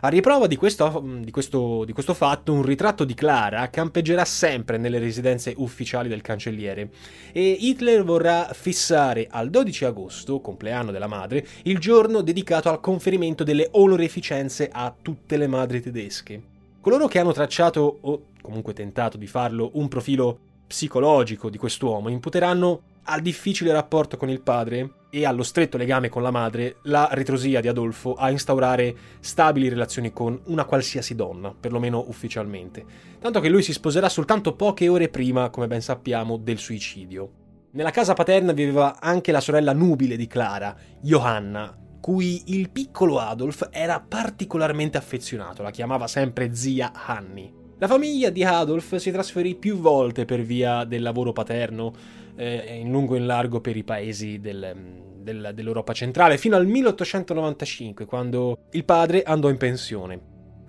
A 0.00 0.08
riprova 0.08 0.46
di 0.46 0.54
questo, 0.54 1.02
di, 1.18 1.32
questo, 1.32 1.84
di 1.84 1.92
questo, 1.92 2.14
fatto, 2.14 2.52
un 2.52 2.62
ritratto 2.62 3.02
di 3.02 3.14
Clara 3.14 3.68
campeggerà 3.68 4.24
sempre 4.24 4.78
nelle 4.78 5.00
residenze 5.00 5.52
ufficiali 5.56 6.08
del 6.08 6.20
cancelliere 6.20 6.90
e 7.32 7.56
Hitler 7.58 8.04
vorrà 8.04 8.48
fissare 8.52 9.26
al 9.28 9.50
12 9.50 9.86
agosto, 9.86 10.40
compleanno 10.40 10.92
della 10.92 11.08
madre, 11.08 11.44
il 11.64 11.78
giorno 11.78 12.20
dedicato 12.20 12.70
al 12.70 12.78
conferimento 12.78 13.42
delle 13.42 13.70
onorificenze 13.72 14.68
a 14.70 14.94
tutte 15.02 15.36
le 15.36 15.48
madri 15.48 15.82
tedesche. 15.82 16.42
Coloro 16.80 17.08
che 17.08 17.18
hanno 17.18 17.32
tracciato, 17.32 17.98
o 18.00 18.22
comunque 18.40 18.74
tentato 18.74 19.16
di 19.16 19.26
farlo, 19.26 19.70
un 19.74 19.88
profilo 19.88 20.38
psicologico 20.68 21.50
di 21.50 21.58
quest'uomo 21.58 22.08
imputeranno 22.08 22.82
al 23.02 23.20
difficile 23.20 23.72
rapporto 23.72 24.16
con 24.16 24.30
il 24.30 24.42
padre 24.42 24.90
e 25.10 25.24
allo 25.24 25.42
stretto 25.42 25.76
legame 25.76 26.08
con 26.08 26.22
la 26.22 26.30
madre 26.30 26.76
la 26.82 27.08
ritrosia 27.12 27.60
di 27.60 27.68
Adolfo 27.68 28.14
a 28.14 28.30
instaurare 28.30 28.96
stabili 29.20 29.68
relazioni 29.68 30.12
con 30.12 30.38
una 30.44 30.64
qualsiasi 30.64 31.14
donna, 31.14 31.54
perlomeno 31.58 32.04
ufficialmente, 32.08 32.84
tanto 33.18 33.40
che 33.40 33.48
lui 33.48 33.62
si 33.62 33.72
sposerà 33.72 34.08
soltanto 34.08 34.54
poche 34.54 34.88
ore 34.88 35.08
prima, 35.08 35.50
come 35.50 35.66
ben 35.66 35.80
sappiamo, 35.80 36.36
del 36.36 36.58
suicidio. 36.58 37.30
Nella 37.70 37.90
casa 37.90 38.14
paterna 38.14 38.52
viveva 38.52 38.98
anche 39.00 39.32
la 39.32 39.40
sorella 39.40 39.72
nubile 39.72 40.16
di 40.16 40.26
Clara, 40.26 40.74
Johanna, 41.00 41.76
cui 42.00 42.42
il 42.46 42.70
piccolo 42.70 43.18
Adolf 43.18 43.68
era 43.70 44.00
particolarmente 44.00 44.96
affezionato, 44.96 45.62
la 45.62 45.70
chiamava 45.70 46.06
sempre 46.06 46.54
zia 46.54 46.92
Hanni. 46.94 47.57
La 47.80 47.86
famiglia 47.86 48.30
di 48.30 48.42
Adolf 48.42 48.96
si 48.96 49.12
trasferì 49.12 49.54
più 49.54 49.76
volte 49.76 50.24
per 50.24 50.42
via 50.42 50.82
del 50.82 51.00
lavoro 51.00 51.32
paterno, 51.32 51.92
eh, 52.34 52.78
in 52.80 52.90
lungo 52.90 53.14
e 53.14 53.18
in 53.18 53.26
largo 53.26 53.60
per 53.60 53.76
i 53.76 53.84
paesi 53.84 54.40
del, 54.40 54.74
del, 55.18 55.52
dell'Europa 55.54 55.92
centrale, 55.92 56.38
fino 56.38 56.56
al 56.56 56.66
1895, 56.66 58.04
quando 58.04 58.58
il 58.72 58.84
padre 58.84 59.22
andò 59.22 59.48
in 59.48 59.58
pensione. 59.58 60.20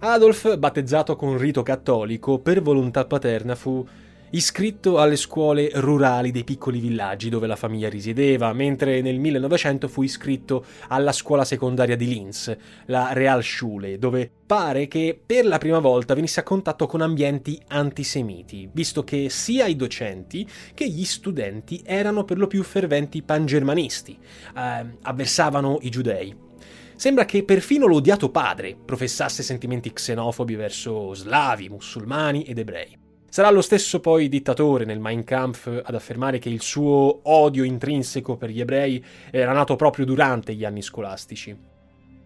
Adolf, 0.01 0.55
battezzato 0.57 1.15
con 1.15 1.35
rito 1.39 1.63
cattolico, 1.63 2.37
per 2.37 2.61
volontà 2.61 3.05
paterna 3.05 3.55
fu 3.55 3.83
iscritto 4.31 4.99
alle 4.99 5.15
scuole 5.15 5.71
rurali 5.75 6.31
dei 6.31 6.43
piccoli 6.43 6.79
villaggi 6.79 7.29
dove 7.29 7.47
la 7.47 7.55
famiglia 7.55 7.89
risiedeva, 7.89 8.53
mentre 8.53 9.01
nel 9.01 9.19
1900 9.19 9.87
fu 9.87 10.03
iscritto 10.03 10.65
alla 10.87 11.11
scuola 11.11 11.45
secondaria 11.45 11.95
di 11.95 12.07
Linz, 12.07 12.55
la 12.85 13.13
Realschule, 13.13 13.97
dove 13.97 14.29
pare 14.45 14.87
che 14.87 15.19
per 15.23 15.45
la 15.45 15.57
prima 15.57 15.79
volta 15.79 16.13
venisse 16.13 16.39
a 16.39 16.43
contatto 16.43 16.85
con 16.87 17.01
ambienti 17.01 17.61
antisemiti, 17.67 18.69
visto 18.71 19.03
che 19.03 19.29
sia 19.29 19.65
i 19.67 19.75
docenti 19.75 20.47
che 20.73 20.89
gli 20.89 21.05
studenti 21.05 21.81
erano 21.85 22.23
per 22.23 22.37
lo 22.37 22.47
più 22.47 22.63
ferventi 22.63 23.21
pangermanisti, 23.21 24.17
eh, 24.55 24.85
avversavano 25.01 25.77
i 25.81 25.89
giudei. 25.89 26.47
Sembra 26.95 27.23
che 27.23 27.45
perfino 27.45 27.85
l'odiato 27.85 28.29
padre 28.29 28.75
professasse 28.75 29.41
sentimenti 29.41 29.93
xenofobi 29.93 30.55
verso 30.55 31.13
slavi, 31.13 31.69
musulmani 31.69 32.43
ed 32.43 32.57
ebrei. 32.57 32.98
Sarà 33.29 33.51
lo 33.51 33.61
stesso 33.61 33.99
poi 33.99 34.27
dittatore 34.27 34.85
nel 34.85 34.99
Mein 34.99 35.23
Kampf 35.23 35.67
ad 35.67 35.93
affermare 35.93 36.39
che 36.39 36.49
il 36.49 36.61
suo 36.61 37.19
odio 37.23 37.63
intrinseco 37.63 38.37
per 38.37 38.49
gli 38.49 38.59
ebrei 38.59 39.03
era 39.29 39.53
nato 39.53 39.75
proprio 39.75 40.03
durante 40.03 40.55
gli 40.55 40.65
anni 40.65 40.81
scolastici. 40.81 41.55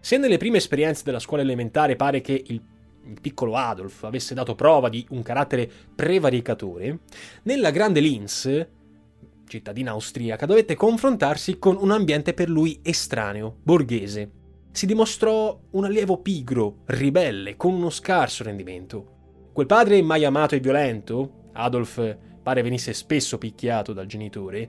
Se 0.00 0.16
nelle 0.16 0.38
prime 0.38 0.56
esperienze 0.56 1.02
della 1.04 1.18
scuola 1.18 1.42
elementare 1.42 1.96
pare 1.96 2.22
che 2.22 2.42
il, 2.46 2.60
il 3.06 3.20
piccolo 3.20 3.54
Adolf 3.54 4.04
avesse 4.04 4.32
dato 4.32 4.54
prova 4.54 4.88
di 4.88 5.04
un 5.10 5.22
carattere 5.22 5.70
prevaricatore, 5.94 7.00
nella 7.42 7.70
grande 7.70 8.00
Linz, 8.00 8.66
cittadina 9.46 9.90
austriaca, 9.90 10.46
dovette 10.46 10.74
confrontarsi 10.74 11.58
con 11.58 11.76
un 11.78 11.90
ambiente 11.90 12.32
per 12.32 12.48
lui 12.48 12.80
estraneo, 12.82 13.56
borghese. 13.62 14.30
Si 14.72 14.86
dimostrò 14.86 15.58
un 15.72 15.84
allievo 15.84 16.16
pigro, 16.18 16.78
ribelle, 16.86 17.56
con 17.56 17.74
uno 17.74 17.90
scarso 17.90 18.42
rendimento. 18.42 19.13
Quel 19.54 19.66
padre 19.66 20.02
mai 20.02 20.24
amato 20.24 20.56
e 20.56 20.58
violento, 20.58 21.50
Adolf 21.52 22.16
pare 22.42 22.60
venisse 22.60 22.92
spesso 22.92 23.38
picchiato 23.38 23.92
dal 23.92 24.06
genitore, 24.06 24.68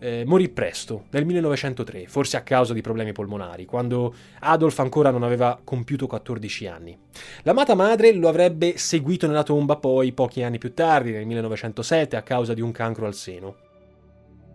eh, 0.00 0.24
morì 0.26 0.48
presto, 0.48 1.04
nel 1.10 1.24
1903, 1.24 2.08
forse 2.08 2.36
a 2.36 2.42
causa 2.42 2.74
di 2.74 2.80
problemi 2.80 3.12
polmonari, 3.12 3.64
quando 3.64 4.12
Adolf 4.40 4.76
ancora 4.80 5.12
non 5.12 5.22
aveva 5.22 5.60
compiuto 5.62 6.08
14 6.08 6.66
anni. 6.66 6.98
L'amata 7.44 7.76
madre 7.76 8.12
lo 8.12 8.26
avrebbe 8.26 8.76
seguito 8.76 9.28
nella 9.28 9.44
tomba 9.44 9.76
poi 9.76 10.10
pochi 10.10 10.42
anni 10.42 10.58
più 10.58 10.74
tardi, 10.74 11.12
nel 11.12 11.26
1907, 11.26 12.16
a 12.16 12.22
causa 12.22 12.54
di 12.54 12.60
un 12.60 12.72
cancro 12.72 13.06
al 13.06 13.14
seno. 13.14 13.63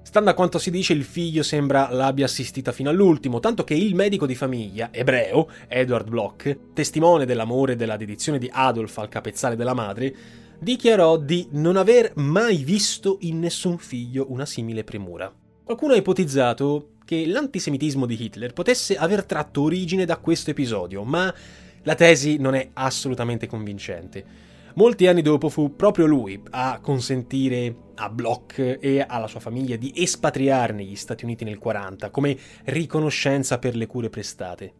Stando 0.09 0.31
a 0.31 0.33
quanto 0.33 0.57
si 0.57 0.71
dice, 0.71 0.93
il 0.93 1.03
figlio 1.03 1.43
sembra 1.43 1.87
l'abbia 1.91 2.25
assistita 2.25 2.71
fino 2.71 2.89
all'ultimo, 2.89 3.39
tanto 3.39 3.63
che 3.63 3.75
il 3.75 3.93
medico 3.93 4.25
di 4.25 4.33
famiglia, 4.33 4.89
ebreo, 4.91 5.47
Edward 5.67 6.09
Bloch, 6.09 6.73
testimone 6.73 7.27
dell'amore 7.27 7.73
e 7.73 7.75
della 7.75 7.95
dedizione 7.95 8.39
di 8.39 8.49
Adolf 8.51 8.97
al 8.97 9.07
capezzale 9.07 9.55
della 9.55 9.75
madre, 9.75 10.11
dichiarò 10.57 11.17
di 11.17 11.49
non 11.51 11.77
aver 11.77 12.13
mai 12.15 12.63
visto 12.63 13.17
in 13.21 13.37
nessun 13.37 13.77
figlio 13.77 14.25
una 14.31 14.47
simile 14.47 14.83
premura. 14.83 15.31
Qualcuno 15.63 15.93
ha 15.93 15.97
ipotizzato 15.97 16.93
che 17.05 17.27
l'antisemitismo 17.27 18.07
di 18.07 18.19
Hitler 18.19 18.51
potesse 18.51 18.97
aver 18.97 19.25
tratto 19.25 19.61
origine 19.61 20.05
da 20.05 20.17
questo 20.17 20.49
episodio, 20.49 21.03
ma 21.03 21.31
la 21.83 21.93
tesi 21.93 22.37
non 22.37 22.55
è 22.55 22.67
assolutamente 22.73 23.45
convincente. 23.45 24.48
Molti 24.75 25.07
anni 25.07 25.21
dopo 25.21 25.49
fu 25.49 25.75
proprio 25.75 26.05
lui 26.05 26.41
a 26.51 26.79
consentire 26.81 27.75
a 27.95 28.09
Bloch 28.09 28.77
e 28.79 29.03
alla 29.05 29.27
sua 29.27 29.39
famiglia 29.39 29.75
di 29.75 29.91
espatriare 29.95 30.73
negli 30.73 30.95
Stati 30.95 31.25
Uniti 31.25 31.43
nel 31.43 31.57
40 31.57 32.09
come 32.11 32.37
riconoscenza 32.65 33.59
per 33.59 33.75
le 33.75 33.87
cure 33.87 34.09
prestate. 34.09 34.73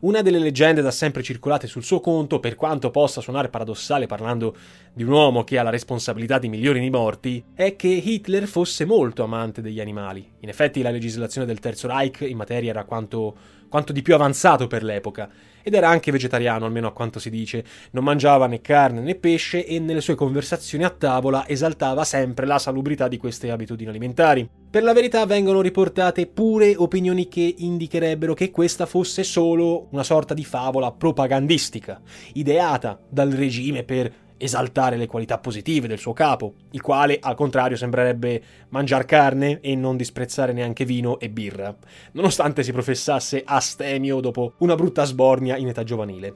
Una 0.00 0.20
delle 0.20 0.38
leggende 0.38 0.82
da 0.82 0.90
sempre 0.90 1.22
circolate 1.22 1.66
sul 1.66 1.82
suo 1.82 2.00
conto, 2.00 2.38
per 2.38 2.56
quanto 2.56 2.90
possa 2.90 3.22
suonare 3.22 3.48
paradossale 3.48 4.06
parlando 4.06 4.54
di 4.92 5.02
un 5.02 5.08
uomo 5.08 5.44
che 5.44 5.56
ha 5.58 5.62
la 5.62 5.70
responsabilità 5.70 6.38
di 6.38 6.50
milioni 6.50 6.80
di 6.80 6.90
morti, 6.90 7.42
è 7.54 7.74
che 7.74 7.88
Hitler 7.88 8.46
fosse 8.46 8.84
molto 8.84 9.22
amante 9.22 9.62
degli 9.62 9.80
animali. 9.80 10.30
In 10.40 10.50
effetti 10.50 10.82
la 10.82 10.90
legislazione 10.90 11.46
del 11.46 11.58
Terzo 11.58 11.86
Reich 11.86 12.20
in 12.20 12.36
materia 12.36 12.68
era 12.68 12.84
quanto, 12.84 13.34
quanto 13.74 13.92
di 13.92 14.02
più 14.02 14.14
avanzato 14.14 14.68
per 14.68 14.84
l'epoca, 14.84 15.28
ed 15.60 15.74
era 15.74 15.88
anche 15.88 16.12
vegetariano, 16.12 16.64
almeno 16.64 16.86
a 16.86 16.92
quanto 16.92 17.18
si 17.18 17.28
dice. 17.28 17.64
Non 17.90 18.04
mangiava 18.04 18.46
né 18.46 18.60
carne 18.60 19.00
né 19.00 19.16
pesce 19.16 19.66
e 19.66 19.80
nelle 19.80 20.00
sue 20.00 20.14
conversazioni 20.14 20.84
a 20.84 20.90
tavola 20.90 21.48
esaltava 21.48 22.04
sempre 22.04 22.46
la 22.46 22.60
salubrità 22.60 23.08
di 23.08 23.16
queste 23.16 23.50
abitudini 23.50 23.90
alimentari. 23.90 24.48
Per 24.70 24.84
la 24.84 24.92
verità 24.92 25.26
vengono 25.26 25.60
riportate 25.60 26.28
pure 26.28 26.76
opinioni 26.76 27.26
che 27.26 27.52
indicherebbero 27.58 28.32
che 28.32 28.52
questa 28.52 28.86
fosse 28.86 29.24
solo 29.24 29.88
una 29.90 30.04
sorta 30.04 30.34
di 30.34 30.44
favola 30.44 30.92
propagandistica, 30.92 32.00
ideata 32.34 32.96
dal 33.08 33.30
regime 33.30 33.82
per 33.82 34.23
esaltare 34.36 34.96
le 34.96 35.06
qualità 35.06 35.38
positive 35.38 35.88
del 35.88 35.98
suo 35.98 36.12
capo, 36.12 36.54
il 36.72 36.80
quale 36.80 37.18
al 37.20 37.34
contrario 37.34 37.76
sembrerebbe 37.76 38.42
mangiare 38.70 39.04
carne 39.04 39.60
e 39.60 39.74
non 39.74 39.96
disprezzare 39.96 40.52
neanche 40.52 40.84
vino 40.84 41.18
e 41.18 41.30
birra, 41.30 41.74
nonostante 42.12 42.62
si 42.62 42.72
professasse 42.72 43.42
astemio 43.44 44.20
dopo 44.20 44.54
una 44.58 44.74
brutta 44.74 45.04
sbornia 45.04 45.56
in 45.56 45.68
età 45.68 45.84
giovanile. 45.84 46.34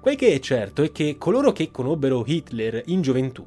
Quel 0.00 0.16
che 0.16 0.32
è 0.32 0.38
certo 0.38 0.82
è 0.82 0.92
che 0.92 1.16
coloro 1.18 1.52
che 1.52 1.70
conobbero 1.70 2.24
Hitler 2.26 2.82
in 2.86 3.02
gioventù 3.02 3.46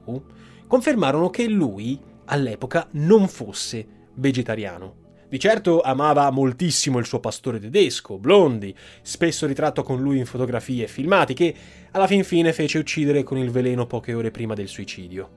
confermarono 0.67 1.29
che 1.29 1.47
lui 1.47 1.99
all'epoca 2.25 2.87
non 2.91 3.27
fosse 3.27 3.85
vegetariano. 4.15 5.00
Di 5.31 5.39
certo 5.39 5.79
amava 5.79 6.29
moltissimo 6.29 6.99
il 6.99 7.05
suo 7.05 7.21
pastore 7.21 7.57
tedesco, 7.57 8.17
Blondi, 8.17 8.75
spesso 9.01 9.47
ritratto 9.47 9.81
con 9.81 10.01
lui 10.01 10.17
in 10.17 10.25
fotografie 10.25 10.83
e 10.83 10.87
filmati, 10.89 11.33
che 11.33 11.55
alla 11.91 12.05
fin 12.05 12.25
fine 12.25 12.51
fece 12.51 12.79
uccidere 12.79 13.23
con 13.23 13.37
il 13.37 13.49
veleno 13.49 13.87
poche 13.87 14.13
ore 14.13 14.29
prima 14.29 14.55
del 14.55 14.67
suicidio. 14.67 15.29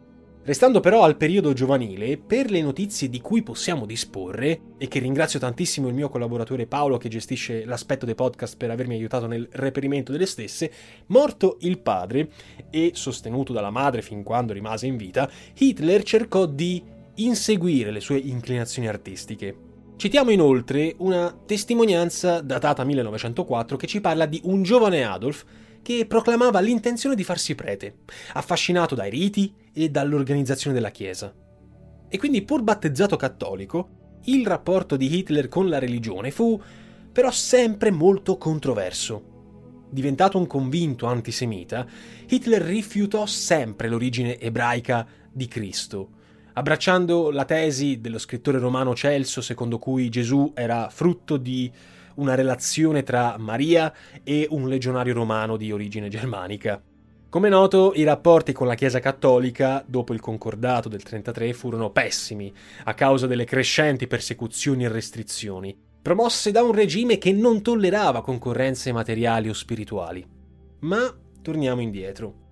Restando 0.43 0.81
però 0.81 1.05
al 1.05 1.17
periodo 1.17 1.53
giovanile, 1.53 2.19
per 2.19 2.51
le 2.51 2.61
notizie 2.61 3.09
di 3.09 3.21
cui 3.21 3.45
possiamo 3.45 3.87
disporre, 3.87 4.63
e 4.79 4.89
che 4.89 4.99
ringrazio 4.99 5.39
tantissimo 5.39 5.87
il 5.87 5.95
mio 5.95 6.09
collaboratore 6.09 6.67
Paolo 6.67 6.99
che 6.99 7.09
gestisce 7.09 7.65
l'aspetto 7.65 8.05
dei 8.05 8.17
podcast 8.17 8.57
per 8.57 8.73
avermi 8.73 8.97
aiutato 8.97 9.29
nel 9.29 9.47
reperimento 9.53 10.11
delle 10.11 10.27
stesse, 10.27 10.73
morto 11.07 11.59
il 11.61 11.79
padre 11.79 12.31
e 12.69 12.91
sostenuto 12.95 13.53
dalla 13.53 13.71
madre 13.71 14.03
fin 14.03 14.25
quando 14.25 14.55
rimase 14.55 14.89
in 14.89 14.97
vita, 14.97 15.31
Hitler 15.57 16.03
cercò 16.03 16.47
di 16.47 16.83
inseguire 17.15 17.93
le 17.93 18.01
sue 18.01 18.17
inclinazioni 18.17 18.89
artistiche. 18.89 19.71
Citiamo 19.97 20.31
inoltre 20.31 20.95
una 20.99 21.35
testimonianza 21.47 22.41
datata 22.41 22.85
1904 22.85 23.77
che 23.77 23.87
ci 23.87 24.01
parla 24.01 24.27
di 24.27 24.41
un 24.45 24.63
giovane 24.63 25.05
Adolf 25.05 25.45
che 25.83 26.05
proclamava 26.07 26.61
l'intenzione 26.61 27.15
di 27.15 27.25
farsi 27.25 27.55
prete, 27.55 27.99
affascinato 28.33 28.95
dai 28.95 29.09
riti 29.09 29.55
e 29.73 29.89
dall'organizzazione 29.91 30.75
della 30.75 30.91
Chiesa. 30.91 31.33
E 32.09 32.19
quindi, 32.19 32.43
pur 32.43 32.63
battezzato 32.63 33.17
cattolico, 33.17 34.21
il 34.25 34.47
rapporto 34.47 34.97
di 34.97 35.15
Hitler 35.15 35.49
con 35.49 35.69
la 35.69 35.79
religione 35.79 36.31
fu 36.31 36.61
però 37.13 37.31
sempre 37.31 37.91
molto 37.91 38.37
controverso. 38.37 39.33
Diventato 39.91 40.39
un 40.39 40.47
convinto 40.47 41.07
antisemita, 41.07 41.87
Hitler 42.29 42.63
rifiutò 42.63 43.27
sempre 43.27 43.89
l'origine 43.89 44.41
ebraica 44.41 45.07
di 45.31 45.47
Cristo, 45.47 46.09
abbracciando 46.55 47.31
la 47.31 47.45
tesi 47.45 48.01
dello 48.01 48.19
scrittore 48.19 48.59
romano 48.59 48.95
Celso 48.95 49.41
secondo 49.41 49.79
cui 49.79 50.09
Gesù 50.09 50.53
era 50.55 50.89
frutto 50.89 51.37
di 51.37 51.71
una 52.17 52.35
relazione 52.35 53.03
tra 53.03 53.37
Maria 53.39 53.93
e 54.23 54.47
un 54.51 54.69
legionario 54.69 55.15
romano 55.15 55.57
di 55.57 55.73
origine 55.73 56.09
germanica. 56.09 56.81
Come 57.29 57.49
noto, 57.49 57.93
i 57.97 58.05
rapporti 58.05 58.53
con 58.53 58.69
la 58.69 58.77
Chiesa 58.77 59.01
cattolica, 59.01 59.83
dopo 59.85 60.13
il 60.13 60.21
concordato 60.21 60.89
del 60.89 61.03
33, 61.03 61.53
furono 61.53 61.91
pessimi, 61.91 62.53
a 62.85 62.95
causa 62.95 63.27
delle 63.27 63.45
crescenti 63.45 64.07
persecuzioni 64.07 64.85
e 64.85 64.89
restrizioni, 64.89 65.77
promosse 66.01 66.53
da 66.53 66.63
un 66.63 66.71
regime 66.71 67.19
che 67.19 67.33
non 67.33 67.61
tollerava 67.61 68.23
concorrenze 68.23 68.93
materiali 68.93 69.49
o 69.49 69.53
spirituali. 69.53 70.25
Ma 70.81 71.13
torniamo 71.43 71.81
indietro. 71.81 72.43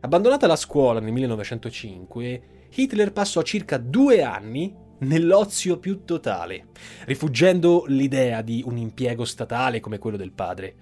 Abbandonata 0.00 0.46
la 0.46 0.56
scuola 0.56 1.00
nel 1.00 1.12
1905, 1.12 2.42
Hitler 2.74 3.12
passò 3.12 3.42
circa 3.42 3.76
due 3.76 4.22
anni 4.22 4.74
nell'ozio 5.00 5.78
più 5.78 6.04
totale, 6.04 6.68
rifuggendo 7.04 7.84
l'idea 7.88 8.40
di 8.40 8.62
un 8.64 8.78
impiego 8.78 9.26
statale 9.26 9.80
come 9.80 9.98
quello 9.98 10.16
del 10.16 10.32
padre. 10.32 10.74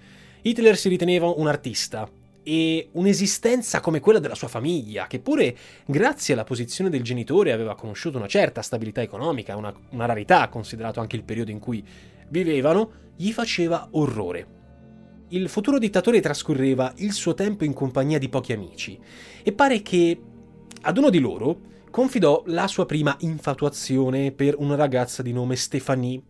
Hitler 0.43 0.77
si 0.77 0.89
riteneva 0.89 1.27
un 1.27 1.49
artista 1.49 2.09
e 2.45 2.89
un'esistenza 2.93 3.81
come 3.81 3.99
quella 3.99 4.21
della 4.21 4.37
sua 4.37 4.47
famiglia, 4.47 5.09
che 5.09 5.19
pure 5.19 5.57
grazie 5.85 6.35
alla 6.35 6.45
posizione 6.45 6.91
del 6.91 7.03
genitore 7.03 7.53
aveva 7.53 7.75
conosciuto 7.75 8.19
una 8.19 8.29
certa 8.29 8.63
stabilità 8.63 9.03
economica, 9.03 9.57
una, 9.57 9.75
una 9.91 10.07
rarità 10.07 10.49
considerato 10.49 11.01
anche 11.01 11.17
il 11.17 11.25
periodo 11.25 11.51
in 11.51 11.59
cui 11.59 11.85
vivevano, 12.29 12.93
gli 13.17 13.33
faceva 13.33 13.89
orrore. 13.93 14.59
Il 15.31 15.49
futuro 15.49 15.79
dittatore 15.79 16.21
trascorreva 16.21 16.93
il 16.99 17.13
suo 17.13 17.35
tempo 17.35 17.65
in 17.65 17.73
compagnia 17.73 18.19
di 18.19 18.29
pochi 18.29 18.53
amici 18.53 18.99
e 19.43 19.53
pare 19.53 19.83
che 19.83 20.21
ad 20.83 20.97
uno 20.97 21.11
di 21.11 21.19
loro 21.19 21.69
confidò 21.91 22.43
la 22.47 22.67
sua 22.69 22.87
prima 22.87 23.17
infatuazione 23.21 24.33
per 24.33 24.55
una 24.59 24.77
ragazza 24.77 25.23
di 25.23 25.33
nome 25.33 25.57
Stephanie, 25.57 26.23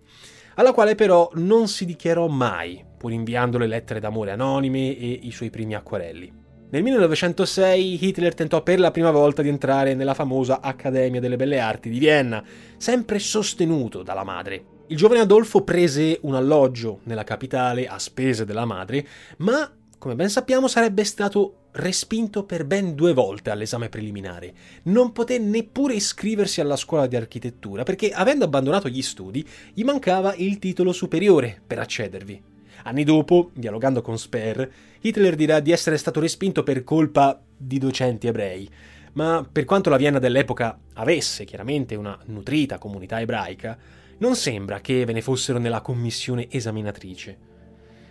alla 0.55 0.73
quale 0.73 0.95
però 0.95 1.31
non 1.35 1.69
si 1.69 1.85
dichiarò 1.85 2.27
mai, 2.27 2.85
pur 2.97 3.13
inviandole 3.13 3.67
lettere 3.67 4.01
d'amore 4.01 4.33
anonime 4.33 4.97
e 4.97 5.21
i 5.23 5.31
suoi 5.31 5.51
primi 5.51 5.75
acquarelli. 5.75 6.39
Nel 6.71 6.83
1906 6.85 8.05
Hitler 8.05 8.35
tentò 8.35 8.63
per 8.63 8.79
la 8.79 8.93
prima 8.93 9.11
volta 9.11 9.43
di 9.43 9.49
entrare 9.49 9.95
nella 9.95 10.15
famosa 10.15 10.61
Accademia 10.61 11.19
delle 11.19 11.37
Belle 11.37 11.59
Arti 11.59 11.91
di 11.91 11.99
Vienna, 11.99 12.45
sempre 12.77 13.19
sostenuto 13.19 14.03
dalla 14.03 14.23
madre. 14.23 14.65
Il 14.87 14.97
giovane 14.97 15.21
Adolfo 15.21 15.63
prese 15.63 16.19
un 16.23 16.35
alloggio 16.35 17.01
nella 17.05 17.25
capitale 17.25 17.87
a 17.87 17.99
spese 17.99 18.45
della 18.45 18.65
madre, 18.65 19.07
ma 19.39 19.69
come 19.99 20.15
ben 20.15 20.31
sappiamo 20.31 20.69
sarebbe 20.69 21.05
stato 21.05 21.60
respinto 21.73 22.45
per 22.45 22.65
ben 22.65 22.95
due 22.95 23.13
volte 23.13 23.51
all'esame 23.51 23.89
preliminare. 23.89 24.53
Non 24.85 25.13
poté 25.13 25.39
neppure 25.39 25.95
iscriversi 25.95 26.61
alla 26.61 26.77
scuola 26.77 27.07
di 27.07 27.17
architettura 27.17 27.83
perché, 27.83 28.11
avendo 28.11 28.45
abbandonato 28.45 28.89
gli 28.89 29.03
studi, 29.03 29.47
gli 29.73 29.85
mancava 29.85 30.35
il 30.35 30.59
titolo 30.59 30.93
superiore 30.93 31.61
per 31.67 31.79
accedervi. 31.79 32.43
Anni 32.85 33.05
dopo, 33.05 33.51
dialogando 33.53 34.01
con 34.01 34.19
Sper, 34.19 34.71
Hitler 35.01 35.35
dirà 35.35 35.61
di 35.61 35.71
essere 35.71 35.99
stato 35.99 36.21
respinto 36.21 36.63
per 36.63 36.83
colpa 36.83 37.41
di 37.57 37.79
docenti 37.79 38.27
ebrei. 38.27 38.69
Ma 39.13 39.47
per 39.51 39.65
quanto 39.65 39.91
la 39.91 39.97
Vienna 39.97 40.19
dell'epoca 40.19 40.79
avesse 40.95 41.45
chiaramente 41.45 41.95
una 41.95 42.19
nutrita 42.27 42.79
comunità 42.79 43.21
ebraica, 43.21 43.77
non 44.19 44.37
sembra 44.37 44.81
che 44.81 45.05
ve 45.05 45.13
ne 45.13 45.23
fossero 45.23 45.59
nella 45.59 45.81
commissione 45.81 46.47
esaminatrice. 46.51 47.50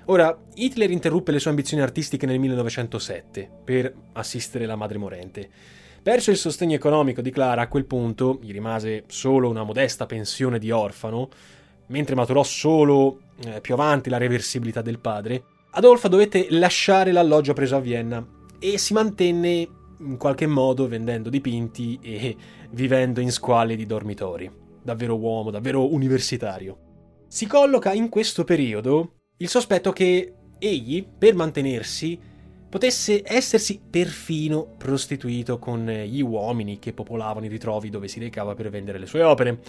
Ora, 0.10 0.36
Hitler 0.56 0.90
interruppe 0.90 1.32
le 1.32 1.38
sue 1.38 1.52
ambizioni 1.52 1.84
artistiche 1.84 2.26
nel 2.26 2.40
1907 2.40 3.48
per 3.64 3.94
assistere 4.14 4.66
la 4.66 4.76
madre 4.76 4.98
morente. 4.98 5.48
Perso 6.02 6.32
il 6.32 6.38
sostegno 6.38 6.74
economico 6.74 7.22
di 7.22 7.30
Clara, 7.30 7.62
a 7.62 7.68
quel 7.68 7.86
punto 7.86 8.40
gli 8.42 8.52
rimase 8.52 9.04
solo 9.06 9.50
una 9.50 9.64
modesta 9.64 10.08
pensione 10.08 10.58
di 10.58 10.72
orfano, 10.72 11.30
mentre 11.88 12.16
maturò 12.16 12.42
solo 12.42 13.20
eh, 13.46 13.62
più 13.62 13.76
avanti 13.76 14.10
la 14.10 14.18
reversibilità 14.18 14.82
del 14.82 14.98
padre, 14.98 15.44
Adolfa 15.72 16.08
dovette 16.08 16.48
lasciare 16.50 17.12
l'alloggio 17.12 17.54
preso 17.54 17.76
a 17.76 17.80
Vienna 17.80 18.26
e 18.58 18.80
si 18.80 18.94
mantenne 18.94 19.68
in 20.00 20.18
qualche 20.18 20.48
modo 20.48 20.88
vendendo 20.88 21.30
dipinti 21.30 22.00
e 22.02 22.36
vivendo 22.72 23.20
in 23.20 23.32
squali 23.32 23.76
di 23.76 23.86
dormitori. 23.86 24.50
Davvero 24.82 25.16
uomo, 25.16 25.52
davvero 25.52 25.94
universitario. 25.94 26.78
Si 27.28 27.46
colloca 27.46 27.94
in 27.94 28.10
questo 28.10 28.44
periodo 28.44 29.19
il 29.42 29.48
sospetto 29.48 29.94
che 29.94 30.34
egli, 30.58 31.06
per 31.06 31.34
mantenersi, 31.34 32.20
potesse 32.70 33.24
essersi 33.26 33.80
perfino 33.90 34.76
prostituito 34.78 35.58
con 35.58 35.86
gli 35.86 36.22
uomini 36.22 36.78
che 36.78 36.92
popolavano 36.92 37.46
i 37.46 37.50
ritrovi 37.50 37.90
dove 37.90 38.10
si 38.10 38.20
recava 38.20 38.54
per 38.54 38.70
vendere 38.70 39.00
le 39.00 39.06
sue 39.06 39.24
opere, 39.24 39.60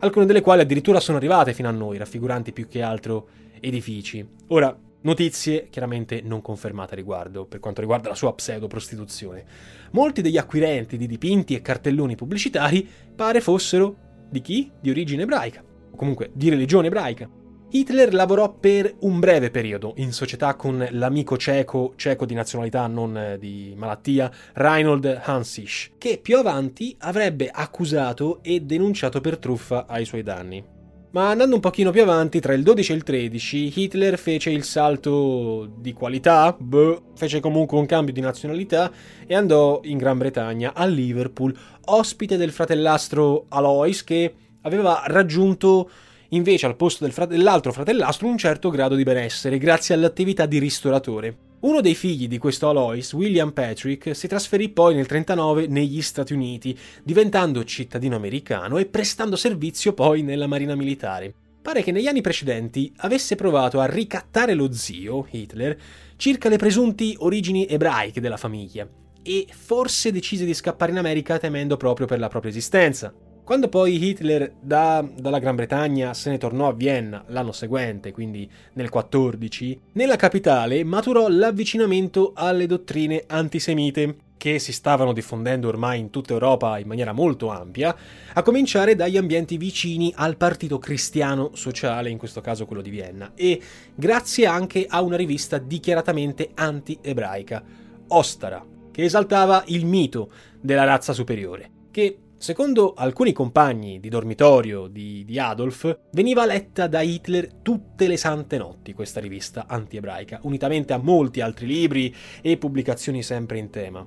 alcune 0.00 0.24
delle 0.24 0.40
quali 0.40 0.62
addirittura 0.62 0.98
sono 0.98 1.18
arrivate 1.18 1.52
fino 1.52 1.68
a 1.68 1.72
noi, 1.72 1.98
raffiguranti 1.98 2.52
più 2.52 2.68
che 2.68 2.80
altro 2.80 3.28
edifici. 3.60 4.26
Ora, 4.48 4.74
notizie 5.02 5.68
chiaramente 5.68 6.22
non 6.22 6.40
confermate 6.40 6.94
a 6.94 6.96
riguardo, 6.96 7.44
per 7.44 7.60
quanto 7.60 7.82
riguarda 7.82 8.08
la 8.08 8.14
sua 8.14 8.34
pseudo-prostituzione. 8.34 9.44
Molti 9.90 10.22
degli 10.22 10.38
acquirenti 10.38 10.96
di 10.96 11.06
dipinti 11.06 11.54
e 11.54 11.60
cartelloni 11.60 12.16
pubblicitari 12.16 12.88
pare 13.14 13.42
fossero 13.42 13.94
di 14.30 14.40
chi? 14.40 14.70
Di 14.80 14.88
origine 14.88 15.24
ebraica, 15.24 15.62
o 15.90 15.96
comunque 15.96 16.30
di 16.32 16.48
religione 16.48 16.86
ebraica. 16.86 17.28
Hitler 17.70 18.14
lavorò 18.14 18.50
per 18.50 18.94
un 19.00 19.20
breve 19.20 19.50
periodo 19.50 19.92
in 19.96 20.12
società 20.12 20.54
con 20.54 20.88
l'amico 20.92 21.36
ceco, 21.36 21.92
ceco 21.96 22.24
di 22.24 22.32
nazionalità 22.32 22.86
non 22.86 23.14
eh, 23.14 23.38
di 23.38 23.74
malattia, 23.76 24.32
Reinhold 24.54 25.20
Hansisch, 25.22 25.90
che 25.98 26.18
più 26.22 26.38
avanti 26.38 26.96
avrebbe 27.00 27.50
accusato 27.52 28.38
e 28.42 28.60
denunciato 28.60 29.20
per 29.20 29.36
truffa 29.36 29.84
ai 29.86 30.06
suoi 30.06 30.22
danni. 30.22 30.64
Ma 31.10 31.28
andando 31.28 31.56
un 31.56 31.60
pochino 31.60 31.90
più 31.90 32.00
avanti, 32.00 32.40
tra 32.40 32.54
il 32.54 32.62
12 32.62 32.92
e 32.92 32.94
il 32.94 33.02
13, 33.02 33.80
Hitler 33.80 34.18
fece 34.18 34.48
il 34.48 34.64
salto 34.64 35.70
di 35.78 35.92
qualità, 35.92 36.56
beh, 36.58 37.02
fece 37.16 37.40
comunque 37.40 37.78
un 37.78 37.84
cambio 37.84 38.14
di 38.14 38.20
nazionalità 38.20 38.90
e 39.26 39.34
andò 39.34 39.80
in 39.84 39.98
Gran 39.98 40.16
Bretagna, 40.16 40.72
a 40.74 40.86
Liverpool, 40.86 41.54
ospite 41.84 42.38
del 42.38 42.50
fratellastro 42.50 43.44
Alois 43.48 44.04
che 44.04 44.34
aveva 44.62 45.02
raggiunto 45.06 45.90
invece 46.30 46.66
al 46.66 46.76
posto 46.76 47.04
del 47.04 47.12
frate- 47.12 47.36
dell'altro 47.36 47.72
fratellastro 47.72 48.26
un 48.26 48.38
certo 48.38 48.70
grado 48.70 48.94
di 48.94 49.02
benessere 49.02 49.58
grazie 49.58 49.94
all'attività 49.94 50.46
di 50.46 50.58
ristoratore. 50.58 51.36
Uno 51.60 51.80
dei 51.80 51.94
figli 51.96 52.28
di 52.28 52.38
questo 52.38 52.68
Alois, 52.68 53.12
William 53.14 53.52
Patrick, 53.52 54.14
si 54.14 54.28
trasferì 54.28 54.68
poi 54.68 54.94
nel 54.94 55.06
1939 55.10 55.66
negli 55.66 56.00
Stati 56.02 56.32
Uniti, 56.32 56.78
diventando 57.02 57.64
cittadino 57.64 58.14
americano 58.14 58.78
e 58.78 58.86
prestando 58.86 59.34
servizio 59.34 59.92
poi 59.92 60.22
nella 60.22 60.46
Marina 60.46 60.76
Militare. 60.76 61.34
Pare 61.60 61.82
che 61.82 61.90
negli 61.90 62.06
anni 62.06 62.20
precedenti 62.20 62.92
avesse 62.98 63.34
provato 63.34 63.80
a 63.80 63.86
ricattare 63.86 64.54
lo 64.54 64.72
zio, 64.72 65.26
Hitler, 65.28 65.76
circa 66.16 66.48
le 66.48 66.56
presunti 66.58 67.16
origini 67.18 67.66
ebraiche 67.66 68.20
della 68.20 68.36
famiglia, 68.36 68.88
e 69.22 69.46
forse 69.50 70.12
decise 70.12 70.44
di 70.44 70.54
scappare 70.54 70.92
in 70.92 70.98
America 70.98 71.38
temendo 71.38 71.76
proprio 71.76 72.06
per 72.06 72.20
la 72.20 72.28
propria 72.28 72.52
esistenza. 72.52 73.12
Quando 73.48 73.70
poi 73.70 74.04
Hitler 74.04 74.52
da, 74.60 75.02
dalla 75.16 75.38
Gran 75.38 75.56
Bretagna 75.56 76.12
se 76.12 76.28
ne 76.28 76.36
tornò 76.36 76.68
a 76.68 76.74
Vienna 76.74 77.24
l'anno 77.28 77.52
seguente, 77.52 78.12
quindi 78.12 78.46
nel 78.74 78.90
14, 78.90 79.80
nella 79.92 80.16
capitale 80.16 80.84
maturò 80.84 81.28
l'avvicinamento 81.28 82.32
alle 82.34 82.66
dottrine 82.66 83.24
antisemite 83.26 84.16
che 84.36 84.58
si 84.58 84.70
stavano 84.70 85.14
diffondendo 85.14 85.66
ormai 85.66 85.98
in 85.98 86.10
tutta 86.10 86.34
Europa 86.34 86.78
in 86.78 86.86
maniera 86.86 87.12
molto 87.12 87.48
ampia, 87.48 87.96
a 88.34 88.42
cominciare 88.42 88.94
dagli 88.94 89.16
ambienti 89.16 89.56
vicini 89.56 90.12
al 90.14 90.36
Partito 90.36 90.76
Cristiano 90.76 91.52
Sociale, 91.54 92.10
in 92.10 92.18
questo 92.18 92.42
caso 92.42 92.66
quello 92.66 92.82
di 92.82 92.90
Vienna, 92.90 93.32
e 93.34 93.58
grazie 93.94 94.44
anche 94.44 94.84
a 94.86 95.00
una 95.00 95.16
rivista 95.16 95.56
dichiaratamente 95.56 96.50
anti-ebraica, 96.52 97.64
Ostara, 98.08 98.62
che 98.90 99.04
esaltava 99.04 99.64
il 99.68 99.86
mito 99.86 100.30
della 100.60 100.84
razza 100.84 101.14
superiore, 101.14 101.70
che 101.90 102.18
Secondo 102.40 102.94
alcuni 102.94 103.32
compagni 103.32 103.98
di 103.98 104.08
dormitorio 104.08 104.86
di, 104.86 105.24
di, 105.24 105.40
Adolf, 105.40 105.98
veniva 106.12 106.46
letta 106.46 106.86
da 106.86 107.00
Hitler 107.00 107.52
tutte 107.52 108.06
le 108.06 108.16
sante 108.16 108.58
notti 108.58 108.92
questa 108.92 109.18
rivista 109.18 109.66
anti-ebraica, 109.66 110.38
unitamente 110.42 110.92
a 110.92 110.98
molti 110.98 111.40
altri 111.40 111.66
libri 111.66 112.14
e 112.40 112.56
pubblicazioni 112.56 113.24
sempre 113.24 113.58
in 113.58 113.70
tema. 113.70 114.06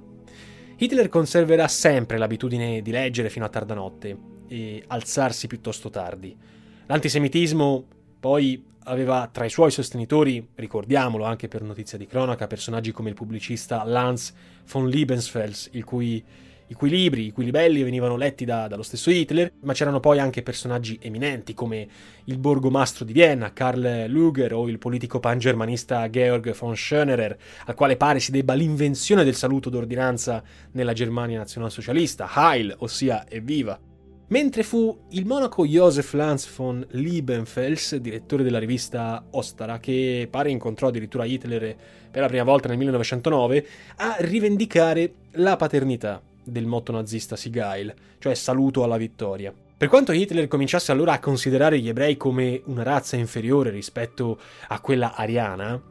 Hitler 0.77 1.09
conserverà 1.09 1.67
sempre 1.67 2.17
l'abitudine 2.17 2.81
di 2.81 2.91
leggere 2.91 3.29
fino 3.29 3.43
a 3.43 3.49
tarda 3.49 3.73
notte 3.73 4.17
e 4.47 4.81
alzarsi 4.87 5.47
piuttosto 5.47 5.89
tardi. 5.89 6.33
L'antisemitismo 6.85 7.85
poi 8.17 8.63
aveva 8.83 9.29
tra 9.29 9.43
i 9.43 9.49
suoi 9.49 9.71
sostenitori, 9.71 10.51
ricordiamolo 10.55 11.25
anche 11.25 11.49
per 11.49 11.63
notizia 11.63 11.97
di 11.97 12.07
cronaca, 12.07 12.47
personaggi 12.47 12.93
come 12.93 13.09
il 13.09 13.15
pubblicista 13.15 13.83
Lanz 13.83 14.33
von 14.71 14.87
Liebensfels, 14.87 15.67
il 15.73 15.83
cui 15.83 16.23
i 16.71 16.73
cui 16.73 16.89
libri, 16.89 17.25
i 17.25 17.31
cui 17.31 17.43
libelli 17.43 17.83
venivano 17.83 18.15
letti 18.15 18.45
da, 18.45 18.67
dallo 18.67 18.81
stesso 18.81 19.11
Hitler, 19.11 19.51
ma 19.63 19.73
c'erano 19.73 19.99
poi 19.99 20.19
anche 20.19 20.41
personaggi 20.41 20.97
eminenti 21.01 21.53
come 21.53 21.85
il 22.23 22.37
borgomastro 22.37 23.03
di 23.03 23.11
Vienna, 23.11 23.51
Karl 23.51 24.05
Luger, 24.07 24.53
o 24.53 24.69
il 24.69 24.79
politico 24.79 25.19
pangermanista 25.19 26.09
Georg 26.09 26.55
von 26.55 26.71
Schönerer, 26.71 27.35
al 27.65 27.75
quale 27.75 27.97
pare 27.97 28.21
si 28.21 28.31
debba 28.31 28.53
l'invenzione 28.53 29.25
del 29.25 29.35
saluto 29.35 29.69
d'ordinanza 29.69 30.41
nella 30.71 30.93
Germania 30.93 31.39
nazionalsocialista, 31.39 32.29
Heil, 32.33 32.73
ossia 32.79 33.27
evviva. 33.27 33.77
Mentre 34.29 34.63
fu 34.63 34.97
il 35.09 35.25
monaco 35.25 35.65
Josef 35.65 36.13
Lanz 36.13 36.49
von 36.55 36.87
Liebenfels, 36.91 37.97
direttore 37.97 38.43
della 38.43 38.59
rivista 38.59 39.25
Ostara, 39.31 39.77
che 39.79 40.25
pare 40.31 40.49
incontrò 40.49 40.87
addirittura 40.87 41.25
Hitler 41.25 41.75
per 42.09 42.21
la 42.21 42.27
prima 42.29 42.43
volta 42.43 42.69
nel 42.69 42.77
1909, 42.77 43.67
a 43.97 44.15
rivendicare 44.19 45.15
la 45.31 45.57
paternità 45.57 46.21
del 46.43 46.65
motto 46.65 46.91
nazista 46.91 47.35
Sigail, 47.35 47.93
cioè 48.19 48.33
saluto 48.33 48.83
alla 48.83 48.97
vittoria. 48.97 49.53
Per 49.77 49.89
quanto 49.89 50.11
Hitler 50.11 50.47
cominciasse 50.47 50.91
allora 50.91 51.13
a 51.13 51.19
considerare 51.19 51.79
gli 51.79 51.89
ebrei 51.89 52.15
come 52.15 52.61
una 52.65 52.83
razza 52.83 53.15
inferiore 53.15 53.71
rispetto 53.71 54.39
a 54.67 54.79
quella 54.79 55.15
ariana, 55.15 55.81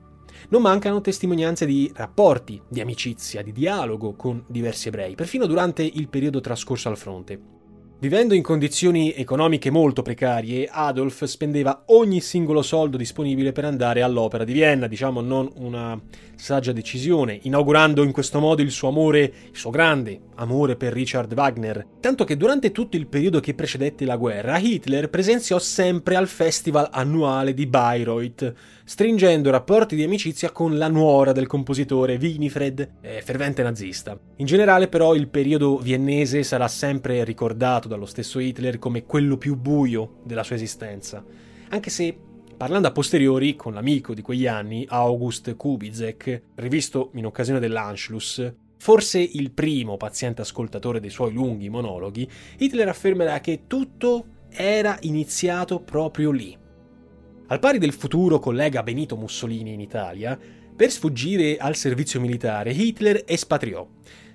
non 0.49 0.63
mancano 0.63 1.01
testimonianze 1.01 1.67
di 1.67 1.91
rapporti, 1.95 2.61
di 2.69 2.81
amicizia, 2.81 3.43
di 3.43 3.53
dialogo 3.53 4.15
con 4.15 4.45
diversi 4.47 4.89
ebrei, 4.89 5.15
perfino 5.15 5.47
durante 5.47 5.83
il 5.83 6.09
periodo 6.09 6.41
trascorso 6.41 6.89
al 6.89 6.97
fronte. 6.97 7.60
Vivendo 8.01 8.33
in 8.33 8.43
condizioni 8.43 9.13
economiche 9.13 9.69
molto 9.69 10.01
precarie, 10.01 10.67
Adolf 10.73 11.25
spendeva 11.25 11.83
ogni 11.89 12.23
singolo 12.23 12.63
soldo 12.63 12.97
disponibile 12.97 13.53
per 13.53 13.67
andare 13.67 14.01
all'opera 14.01 14.43
di 14.43 14.55
Vienna, 14.55 14.87
diciamo 14.87 15.21
non 15.21 15.51
una 15.57 16.01
saggia 16.35 16.73
decisione, 16.73 17.39
inaugurando 17.43 18.03
in 18.03 18.13
questo 18.13 18.41
modo 18.41 18.63
il 18.63 18.71
suo 18.71 18.89
amore, 18.89 19.21
il 19.51 19.59
suo 19.59 19.69
grande 19.69 20.19
amore 20.37 20.77
per 20.77 20.95
Richard 20.95 21.31
Wagner. 21.35 21.87
Tanto 22.01 22.25
che 22.25 22.39
durante 22.39 22.73
tutto 22.73 22.97
il 22.97 23.07
periodo 23.07 23.39
che 23.39 23.53
precedette 23.53 24.07
la 24.07 24.17
guerra, 24.17 24.57
Hitler 24.57 25.11
presenziò 25.11 25.59
sempre 25.59 26.17
al 26.17 26.27
festival 26.27 26.89
annuale 26.91 27.53
di 27.53 27.67
Bayreuth, 27.67 28.55
stringendo 28.91 29.51
rapporti 29.51 29.95
di 29.95 30.03
amicizia 30.03 30.51
con 30.51 30.77
la 30.77 30.89
nuora 30.89 31.31
del 31.31 31.47
compositore 31.47 32.19
Winifred, 32.21 32.95
eh, 33.01 33.23
fervente 33.23 33.63
nazista. 33.63 34.19
In 34.39 34.47
generale 34.47 34.89
però 34.89 35.15
il 35.15 35.29
periodo 35.29 35.79
viennese 35.79 36.43
sarà 36.43 36.67
sempre 36.67 37.23
ricordato 37.23 37.87
dallo 37.87 38.05
stesso 38.05 38.41
Hitler 38.41 38.81
come 38.81 39.05
quello 39.07 39.37
più 39.37 39.55
buio 39.55 40.17
della 40.25 40.43
sua 40.43 40.57
esistenza, 40.57 41.25
anche 41.69 41.89
se 41.89 42.19
parlando 42.57 42.89
a 42.89 42.91
posteriori 42.91 43.55
con 43.55 43.75
l'amico 43.75 44.13
di 44.13 44.23
quegli 44.23 44.49
anni, 44.49 44.85
August 44.89 45.55
Kubizek, 45.55 46.43
rivisto 46.57 47.13
in 47.15 47.27
occasione 47.27 47.61
dell'Anschluss, 47.61 48.53
forse 48.77 49.21
il 49.21 49.53
primo 49.53 49.99
paziente 49.99 50.41
ascoltatore 50.41 50.99
dei 50.99 51.11
suoi 51.11 51.33
lunghi 51.33 51.69
monologhi, 51.69 52.29
Hitler 52.59 52.89
affermerà 52.89 53.39
che 53.39 53.69
tutto 53.69 54.25
era 54.51 54.99
iniziato 55.03 55.79
proprio 55.79 56.33
lì, 56.33 56.59
al 57.51 57.59
pari 57.59 57.79
del 57.79 57.93
futuro 57.93 58.39
collega 58.39 58.85
Benito 58.85 59.17
Mussolini 59.17 59.73
in 59.73 59.81
Italia, 59.81 60.39
per 60.77 60.89
sfuggire 60.89 61.57
al 61.57 61.75
servizio 61.75 62.21
militare 62.21 62.71
Hitler 62.71 63.25
espatriò, 63.27 63.85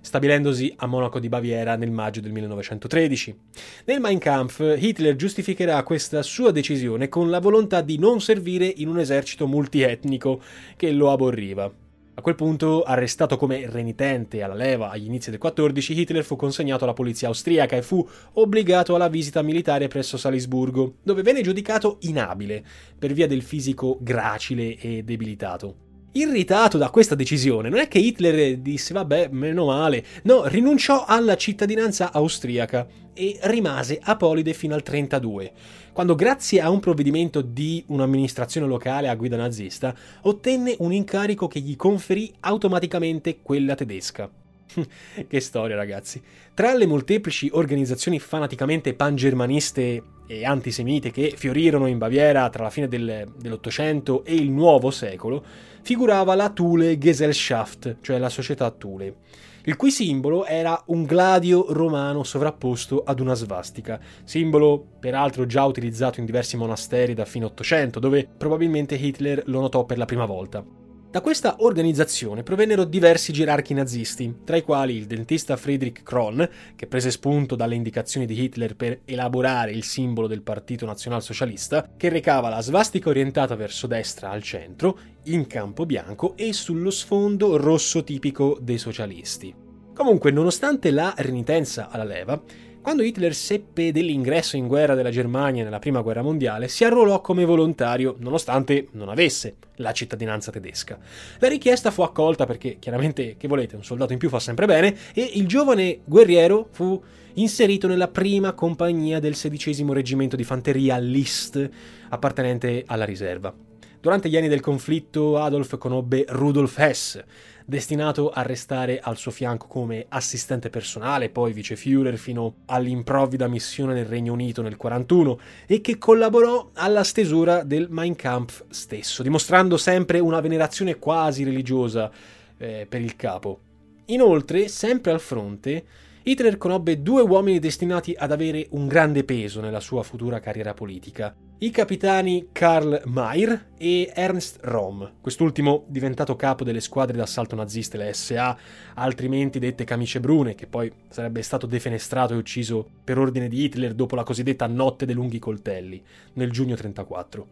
stabilendosi 0.01 0.73
a 0.75 0.86
Monaco 0.86 1.19
di 1.19 1.30
Baviera 1.30 1.78
nel 1.78 1.91
maggio 1.91 2.19
del 2.19 2.34
1913. 2.34 3.39
Nel 3.86 4.01
Mein 4.01 4.19
Kampf 4.19 4.60
Hitler 4.78 5.15
giustificherà 5.15 5.82
questa 5.84 6.21
sua 6.23 6.51
decisione 6.51 7.08
con 7.08 7.30
la 7.30 7.39
volontà 7.39 7.80
di 7.80 7.97
non 7.97 8.19
servire 8.19 8.65
in 8.65 8.89
un 8.89 8.99
esercito 8.99 9.47
multietnico 9.47 10.41
che 10.75 10.91
lo 10.91 11.10
aborriva. 11.10 11.71
A 12.17 12.21
quel 12.21 12.36
punto, 12.36 12.84
arrestato 12.84 13.36
come 13.36 13.69
renitente 13.69 14.41
alla 14.41 14.54
leva 14.54 14.89
agli 14.89 15.06
inizi 15.06 15.32
del 15.32 15.39
14, 15.39 15.99
Hitler 15.99 16.23
fu 16.23 16.38
consegnato 16.38 16.86
alla 16.86 16.93
polizia 16.93 17.28
austriaca 17.28 17.75
e 17.75 17.82
fu 17.82 18.08
obbligato 18.34 18.95
alla 18.95 19.10
visita 19.10 19.41
militare 19.41 19.89
presso 19.89 20.15
Salisburgo, 20.15 20.95
dove 21.04 21.23
venne 21.23 21.41
giudicato 21.41 21.97
inabile 22.01 22.63
per 22.97 23.12
via 23.12 23.28
del 23.28 23.41
fisico 23.41 23.97
gracile 23.99 24.78
e 24.78 25.04
debilitato. 25.04 25.85
Irritato 26.17 26.78
da 26.78 26.91
questa 26.91 27.13
decisione, 27.13 27.67
non 27.67 27.80
è 27.80 27.89
che 27.89 27.99
Hitler 27.99 28.60
disse 28.60 28.93
vabbè, 28.93 29.28
meno 29.34 29.65
male, 29.65 30.01
no, 30.23 30.45
rinunciò 30.45 31.04
alla 31.04 31.36
cittadinanza 31.36 32.13
austriaca 32.13 32.88
e 33.13 33.38
rimase 33.43 33.99
apolide 34.01 34.54
fino 34.54 34.75
al 34.75 34.82
32, 34.82 35.51
quando 35.91 36.15
grazie 36.15 36.62
a 36.62 36.69
un 36.69 36.80
provvedimento 36.80 37.41
di 37.41 37.84
un'amministrazione 37.88 38.65
locale 38.65 39.10
a 39.10 39.15
guida 39.15 39.36
nazista 39.36 39.93
ottenne 40.21 40.78
un 40.80 40.93
incarico 40.93 41.47
che 41.47 41.60
gli 41.60 41.75
conferì 41.75 42.34
automaticamente 42.39 43.39
quella 43.41 43.75
tedesca. 43.75 44.44
che 45.28 45.39
storia, 45.39 45.75
ragazzi. 45.75 46.21
Tra 46.54 46.73
le 46.73 46.86
molteplici 46.86 47.49
organizzazioni 47.51 48.19
fanaticamente 48.19 48.93
pangermaniste 48.93 50.04
e 50.28 50.45
antisemite 50.45 51.12
che 51.12 51.34
fiorirono 51.36 51.88
in 51.88 51.97
Baviera 51.97 52.49
tra 52.49 52.63
la 52.63 52.69
fine 52.69 52.88
del, 52.88 53.32
dell'Ottocento 53.38 54.23
e 54.23 54.34
il 54.34 54.49
nuovo 54.49 54.89
secolo, 54.91 55.43
figurava 55.82 56.36
la 56.36 56.49
Thule 56.49 56.97
Gesellschaft, 56.97 57.97
cioè 58.01 58.17
la 58.17 58.30
società 58.30 58.71
Thule, 58.71 59.17
il 59.65 59.75
cui 59.75 59.91
simbolo 59.91 60.45
era 60.45 60.82
un 60.88 61.04
gladio 61.04 61.71
romano 61.73 62.23
sovrapposto 62.23 63.04
ad 63.04 63.19
una 63.19 63.34
svastica, 63.34 63.99
simbolo 64.23 64.84
peraltro 64.99 65.45
già 65.45 65.63
utilizzato 65.65 66.19
in 66.19 66.25
diversi 66.25 66.58
monasteri 66.58 67.13
da 67.13 67.25
fine 67.25 67.45
Ottocento, 67.45 67.99
dove 67.99 68.28
probabilmente 68.38 68.95
Hitler 68.95 69.43
lo 69.45 69.62
notò 69.62 69.86
per 69.86 69.97
la 69.97 70.06
prima 70.06 70.25
volta. 70.25 70.85
Da 71.15 71.21
questa 71.21 71.56
organizzazione 71.60 72.43
provennero 72.43 72.84
diversi 72.84 73.32
gerarchi 73.32 73.73
nazisti, 73.73 74.39
tra 74.43 74.58
i 74.58 74.63
quali 74.63 74.97
il 74.97 75.06
dentista 75.06 75.56
Friedrich 75.56 76.04
Kron, 76.04 76.45
che 76.75 76.88
prese 76.88 77.10
spunto 77.10 77.56
dalle 77.56 77.75
indicazioni 77.75 78.25
di 78.25 78.38
Hitler 78.38 78.75
per 78.75 78.99
elaborare 79.06 79.71
il 79.71 79.86
simbolo 79.86 80.28
del 80.28 80.41
Partito 80.41 80.86
Nazionalsocialista, 80.86 81.91
che 81.95 82.10
recava 82.10 82.49
la 82.49 82.60
svastica 82.60 83.08
orientata 83.08 83.56
verso 83.56 83.88
destra 83.88 84.30
al 84.30 84.43
centro, 84.43 84.99
in 85.28 85.47
campo 85.47 85.86
bianco 85.86 86.36
e 86.36 86.51
sullo 86.51 86.89
sfondo 86.89 87.56
rosso 87.56 88.04
tipico 88.04 88.58
dei 88.60 88.78
socialisti. 88.78 89.56
Comunque, 89.93 90.32
nonostante 90.32 90.91
la 90.91 91.13
renitenza 91.15 91.88
alla 91.91 92.04
leva, 92.04 92.43
quando 92.86 93.02
Hitler 93.02 93.34
seppe 93.34 93.91
dell'ingresso 93.91 94.58
in 94.58 94.67
guerra 94.67 94.93
della 94.93 95.10
Germania 95.10 95.63
nella 95.63 95.80
Prima 95.80 96.02
Guerra 96.02 96.21
Mondiale, 96.21 96.67
si 96.67 96.84
arruolò 96.84 97.19
come 97.19 97.43
volontario, 97.43 98.15
nonostante 98.19 98.89
non 98.91 99.10
avesse 99.10 99.56
la 99.78 99.91
cittadinanza 99.91 100.52
tedesca. 100.52 101.00
La 101.39 101.48
richiesta 101.48 101.89
fu 101.89 102.04
accolta 102.04 102.45
perché, 102.45 102.78
chiaramente, 102.78 103.38
che 103.38 103.48
volete, 103.48 103.76
un 103.76 103.84
soldato 103.84 104.13
in 104.13 104.19
più 104.19 104.30
fa 104.30 104.38
sempre 104.38 104.67
bene, 104.67 104.95
e 105.15 105.32
il 105.34 105.48
giovane 105.48 106.02
guerriero 106.06 106.67
fu 106.69 107.02
inserito 107.34 107.88
nella 107.88 108.10
prima 108.10 108.54
compagnia 108.54 109.19
del 109.19 109.34
sedicesimo 109.34 109.91
reggimento 109.91 110.36
di 110.36 110.43
fanteria 110.43 111.00
List, 111.00 111.67
appartenente 112.10 112.84
alla 112.86 113.06
riserva. 113.06 113.52
Durante 114.00 114.30
gli 114.30 114.38
anni 114.38 114.48
del 114.48 114.60
conflitto 114.60 115.39
Adolf 115.39 115.80
conobbe 115.80 116.26
Rudolf 116.28 116.78
Hess, 116.78 117.19
destinato 117.65 118.30
a 118.30 118.43
restare 118.43 118.99
al 118.99 119.17
suo 119.17 119.32
fianco 119.32 119.65
come 119.67 120.06
assistente 120.10 120.69
personale, 120.69 121.30
poi 121.30 121.51
vice 121.51 121.75
Führer 121.75 122.17
fino 122.17 122.58
all'improvvida 122.67 123.47
missione 123.47 123.93
nel 123.93 124.06
Regno 124.06 124.34
Unito 124.34 124.62
nel 124.62 124.78
1941 124.80 125.39
e 125.65 125.82
che 125.82 125.97
collaborò 125.97 126.69
alla 126.73 127.04
stesura 127.04 127.63
del 127.63 127.88
Mein 127.89 128.15
Kampf 128.15 128.65
stesso, 128.69 129.23
dimostrando 129.23 129.78
sempre 129.78 130.19
una 130.19 130.39
venerazione 130.39 130.97
quasi 130.97 131.43
religiosa 131.43 132.12
eh, 132.58 132.86
per 132.88 133.01
il 133.01 133.15
capo. 133.15 133.60
Inoltre, 134.06 134.67
sempre 134.67 135.12
al 135.12 135.19
fronte, 135.19 135.84
Hitler 136.27 136.57
conobbe 136.57 137.03
due 137.03 137.21
uomini 137.21 137.59
destinati 137.59 138.15
ad 138.17 138.31
avere 138.31 138.65
un 138.71 138.88
grande 138.88 139.23
peso 139.23 139.61
nella 139.61 139.79
sua 139.79 140.01
futura 140.01 140.39
carriera 140.39 140.73
politica, 140.73 141.35
i 141.59 141.69
capitani 141.69 142.47
Karl 142.51 143.03
Mayr 143.05 143.67
e 143.77 144.11
Ernst 144.11 144.57
Rom, 144.61 145.17
quest'ultimo 145.21 145.83
diventato 145.88 146.35
capo 146.35 146.63
delle 146.63 146.81
squadre 146.81 147.15
d'assalto 147.15 147.55
naziste, 147.55 147.97
le 147.97 148.11
SA, 148.13 148.57
altrimenti 148.95 149.59
dette 149.59 149.83
camicie 149.83 150.19
brune, 150.19 150.55
che 150.55 150.65
poi 150.65 150.91
sarebbe 151.09 151.43
stato 151.43 151.67
defenestrato 151.67 152.33
e 152.33 152.38
ucciso 152.38 152.89
per 153.03 153.19
ordine 153.19 153.47
di 153.47 153.63
Hitler 153.63 153.93
dopo 153.93 154.15
la 154.15 154.23
cosiddetta 154.23 154.65
Notte 154.65 155.05
dei 155.05 155.13
lunghi 155.13 155.38
coltelli, 155.38 156.01
nel 156.33 156.49
giugno 156.49 156.73
1934. 156.73 157.47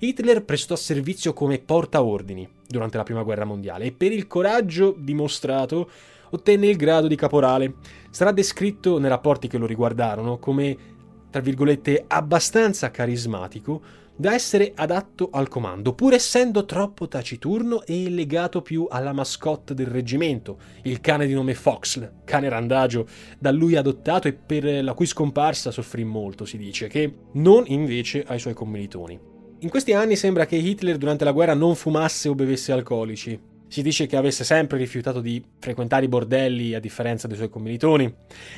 Hitler 0.00 0.44
prestò 0.44 0.74
servizio 0.74 1.32
come 1.32 1.60
portaordini 1.60 2.48
durante 2.66 2.96
la 2.96 3.04
Prima 3.04 3.22
Guerra 3.22 3.44
Mondiale 3.44 3.84
e 3.84 3.92
per 3.92 4.10
il 4.10 4.26
coraggio 4.26 4.96
dimostrato 4.98 5.88
ottenne 6.30 6.66
il 6.66 6.76
grado 6.76 7.06
di 7.06 7.16
caporale. 7.16 7.74
Sarà 8.10 8.32
descritto 8.32 8.98
nei 8.98 9.10
rapporti 9.10 9.48
che 9.48 9.58
lo 9.58 9.66
riguardarono 9.66 10.38
come 10.38 10.94
tra 11.36 11.44
virgolette, 11.44 12.04
abbastanza 12.06 12.90
carismatico 12.90 13.82
da 14.16 14.32
essere 14.32 14.72
adatto 14.74 15.28
al 15.30 15.48
comando, 15.48 15.92
pur 15.92 16.14
essendo 16.14 16.64
troppo 16.64 17.06
taciturno 17.06 17.84
e 17.84 18.08
legato 18.08 18.62
più 18.62 18.86
alla 18.88 19.12
mascotte 19.12 19.74
del 19.74 19.88
reggimento, 19.88 20.58
il 20.84 21.02
cane 21.02 21.26
di 21.26 21.34
nome 21.34 21.52
Foxl, 21.52 22.22
cane 22.24 22.48
randagio, 22.48 23.06
da 23.38 23.50
lui 23.50 23.76
adottato 23.76 24.28
e 24.28 24.32
per 24.32 24.82
la 24.82 24.94
cui 24.94 25.04
scomparsa 25.04 25.70
soffrì 25.70 26.04
molto, 26.04 26.46
si 26.46 26.56
dice, 26.56 26.86
che 26.88 27.12
non 27.32 27.64
invece 27.66 28.24
ai 28.26 28.38
suoi 28.38 28.54
commilitoni. 28.54 29.20
In 29.58 29.68
questi 29.68 29.92
anni 29.92 30.16
sembra 30.16 30.46
che 30.46 30.56
Hitler 30.56 30.96
durante 30.96 31.24
la 31.24 31.32
guerra 31.32 31.52
non 31.52 31.74
fumasse 31.74 32.30
o 32.30 32.34
bevesse 32.34 32.72
alcolici, 32.72 33.38
si 33.68 33.82
dice 33.82 34.06
che 34.06 34.16
avesse 34.16 34.44
sempre 34.44 34.78
rifiutato 34.78 35.20
di 35.20 35.42
frequentare 35.58 36.04
i 36.04 36.08
bordelli 36.08 36.74
a 36.74 36.80
differenza 36.80 37.26
dei 37.26 37.36
suoi 37.36 37.48
commilitoni. 37.48 38.12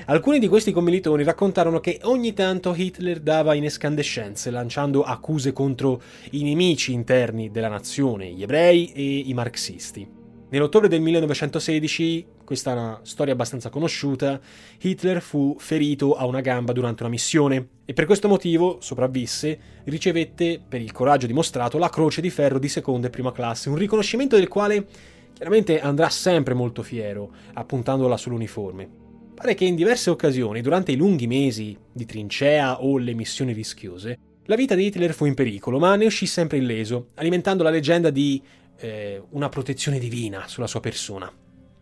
Alcuni 0.07 0.39
di 0.39 0.49
questi 0.49 0.73
commilitoni 0.73 1.25
raccontarono 1.25 1.81
che 1.81 2.01
ogni 2.03 2.35
tanto 2.35 2.75
Hitler 2.75 3.21
dava 3.21 3.55
in 3.55 3.65
escandescenze, 3.65 4.51
lanciando 4.51 5.03
accuse 5.03 5.53
contro 5.53 6.03
i 6.31 6.43
nemici 6.43 6.93
interni 6.93 7.51
della 7.51 7.69
nazione, 7.69 8.31
gli 8.33 8.43
ebrei 8.43 8.93
e 8.93 9.03
i 9.27 9.35
marxisti. 9.35 10.17
Nell'ottobre 10.51 10.89
del 10.89 11.01
1916, 11.03 12.27
questa 12.45 12.71
è 12.71 12.75
una 12.75 13.01
storia 13.03 13.35
abbastanza 13.35 13.69
conosciuta, 13.69 14.41
Hitler 14.81 15.21
fu 15.21 15.57
ferito 15.59 16.15
a 16.15 16.25
una 16.25 16.41
gamba 16.41 16.73
durante 16.73 17.03
una 17.03 17.13
missione 17.13 17.69
e 17.91 17.95
per 17.95 18.05
questo 18.05 18.29
motivo 18.29 18.83
sopravvisse, 18.83 19.59
ricevette 19.85 20.61
per 20.61 20.83
il 20.83 20.93
coraggio 20.93 21.27
dimostrato 21.27 21.79
la 21.79 21.89
Croce 21.89 22.21
di 22.21 22.29
Ferro 22.29 22.59
di 22.59 22.69
seconda 22.69 23.07
e 23.07 23.11
prima 23.11 23.33
classe, 23.33 23.71
un 23.71 23.77
riconoscimento 23.77 24.37
del 24.37 24.47
quale 24.47 24.87
chiaramente 25.33 25.81
andrà 25.81 26.11
sempre 26.11 26.53
molto 26.53 26.83
fiero, 26.83 27.31
appuntandola 27.55 28.19
sull'uniforme. 28.19 28.87
Pare 29.35 29.55
che 29.55 29.65
in 29.65 29.75
diverse 29.75 30.11
occasioni, 30.11 30.61
durante 30.61 30.93
i 30.93 30.97
lunghi 30.97 31.27
mesi 31.27 31.75
di 31.91 32.05
trincea 32.05 32.83
o 32.83 32.99
le 32.99 33.15
missioni 33.15 33.55
rischiose, 33.55 34.19
la 34.45 34.55
vita 34.55 34.75
di 34.75 34.85
Hitler 34.85 35.15
fu 35.15 35.25
in 35.25 35.33
pericolo, 35.33 35.79
ma 35.79 35.97
ne 35.97 36.05
uscì 36.05 36.27
sempre 36.27 36.59
illeso, 36.59 37.07
alimentando 37.15 37.63
la 37.63 37.71
leggenda 37.71 38.11
di 38.11 38.43
eh, 38.81 39.23
una 39.31 39.49
protezione 39.49 39.99
divina 39.99 40.47
sulla 40.47 40.67
sua 40.67 40.81
persona. 40.81 41.33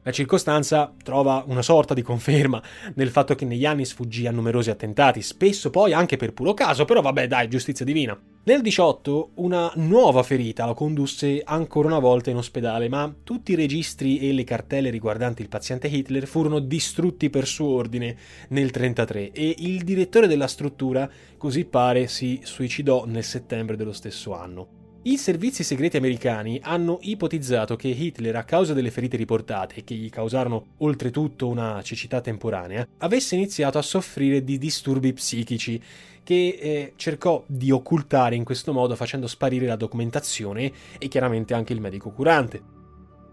La 0.06 0.12
circostanza 0.12 0.94
trova 1.02 1.42
una 1.48 1.62
sorta 1.62 1.92
di 1.92 2.00
conferma 2.00 2.62
nel 2.94 3.10
fatto 3.10 3.34
che 3.34 3.44
negli 3.44 3.66
anni 3.66 3.84
sfuggì 3.84 4.28
a 4.28 4.30
numerosi 4.30 4.70
attentati, 4.70 5.20
spesso 5.20 5.68
poi 5.68 5.92
anche 5.92 6.16
per 6.16 6.32
puro 6.32 6.54
caso, 6.54 6.84
però 6.84 7.00
vabbè 7.00 7.26
dai, 7.26 7.48
giustizia 7.48 7.84
divina. 7.84 8.16
Nel 8.44 8.62
18 8.62 9.30
una 9.34 9.68
nuova 9.74 10.22
ferita 10.22 10.64
lo 10.64 10.74
condusse 10.74 11.42
ancora 11.44 11.88
una 11.88 11.98
volta 11.98 12.30
in 12.30 12.36
ospedale, 12.36 12.88
ma 12.88 13.12
tutti 13.24 13.50
i 13.50 13.56
registri 13.56 14.20
e 14.20 14.32
le 14.32 14.44
cartelle 14.44 14.90
riguardanti 14.90 15.42
il 15.42 15.48
paziente 15.48 15.88
Hitler 15.88 16.28
furono 16.28 16.60
distrutti 16.60 17.28
per 17.28 17.44
suo 17.44 17.70
ordine 17.70 18.16
nel 18.50 18.70
33 18.70 19.32
e 19.32 19.56
il 19.58 19.82
direttore 19.82 20.28
della 20.28 20.46
struttura, 20.46 21.10
così 21.36 21.64
pare, 21.64 22.06
si 22.06 22.38
suicidò 22.44 23.06
nel 23.06 23.24
settembre 23.24 23.74
dello 23.74 23.92
stesso 23.92 24.36
anno. 24.36 24.85
I 25.06 25.18
servizi 25.18 25.62
segreti 25.62 25.96
americani 25.96 26.58
hanno 26.60 26.98
ipotizzato 27.02 27.76
che 27.76 27.86
Hitler, 27.86 28.34
a 28.34 28.42
causa 28.42 28.72
delle 28.74 28.90
ferite 28.90 29.16
riportate, 29.16 29.84
che 29.84 29.94
gli 29.94 30.10
causarono 30.10 30.70
oltretutto 30.78 31.46
una 31.46 31.80
cecità 31.80 32.20
temporanea, 32.20 32.84
avesse 32.98 33.36
iniziato 33.36 33.78
a 33.78 33.82
soffrire 33.82 34.42
di 34.42 34.58
disturbi 34.58 35.12
psichici 35.12 35.80
che 36.24 36.58
eh, 36.60 36.92
cercò 36.96 37.44
di 37.46 37.70
occultare 37.70 38.34
in 38.34 38.42
questo 38.42 38.72
modo 38.72 38.96
facendo 38.96 39.28
sparire 39.28 39.66
la 39.66 39.76
documentazione 39.76 40.72
e 40.98 41.06
chiaramente 41.06 41.54
anche 41.54 41.72
il 41.72 41.80
medico 41.80 42.10
curante. 42.10 42.75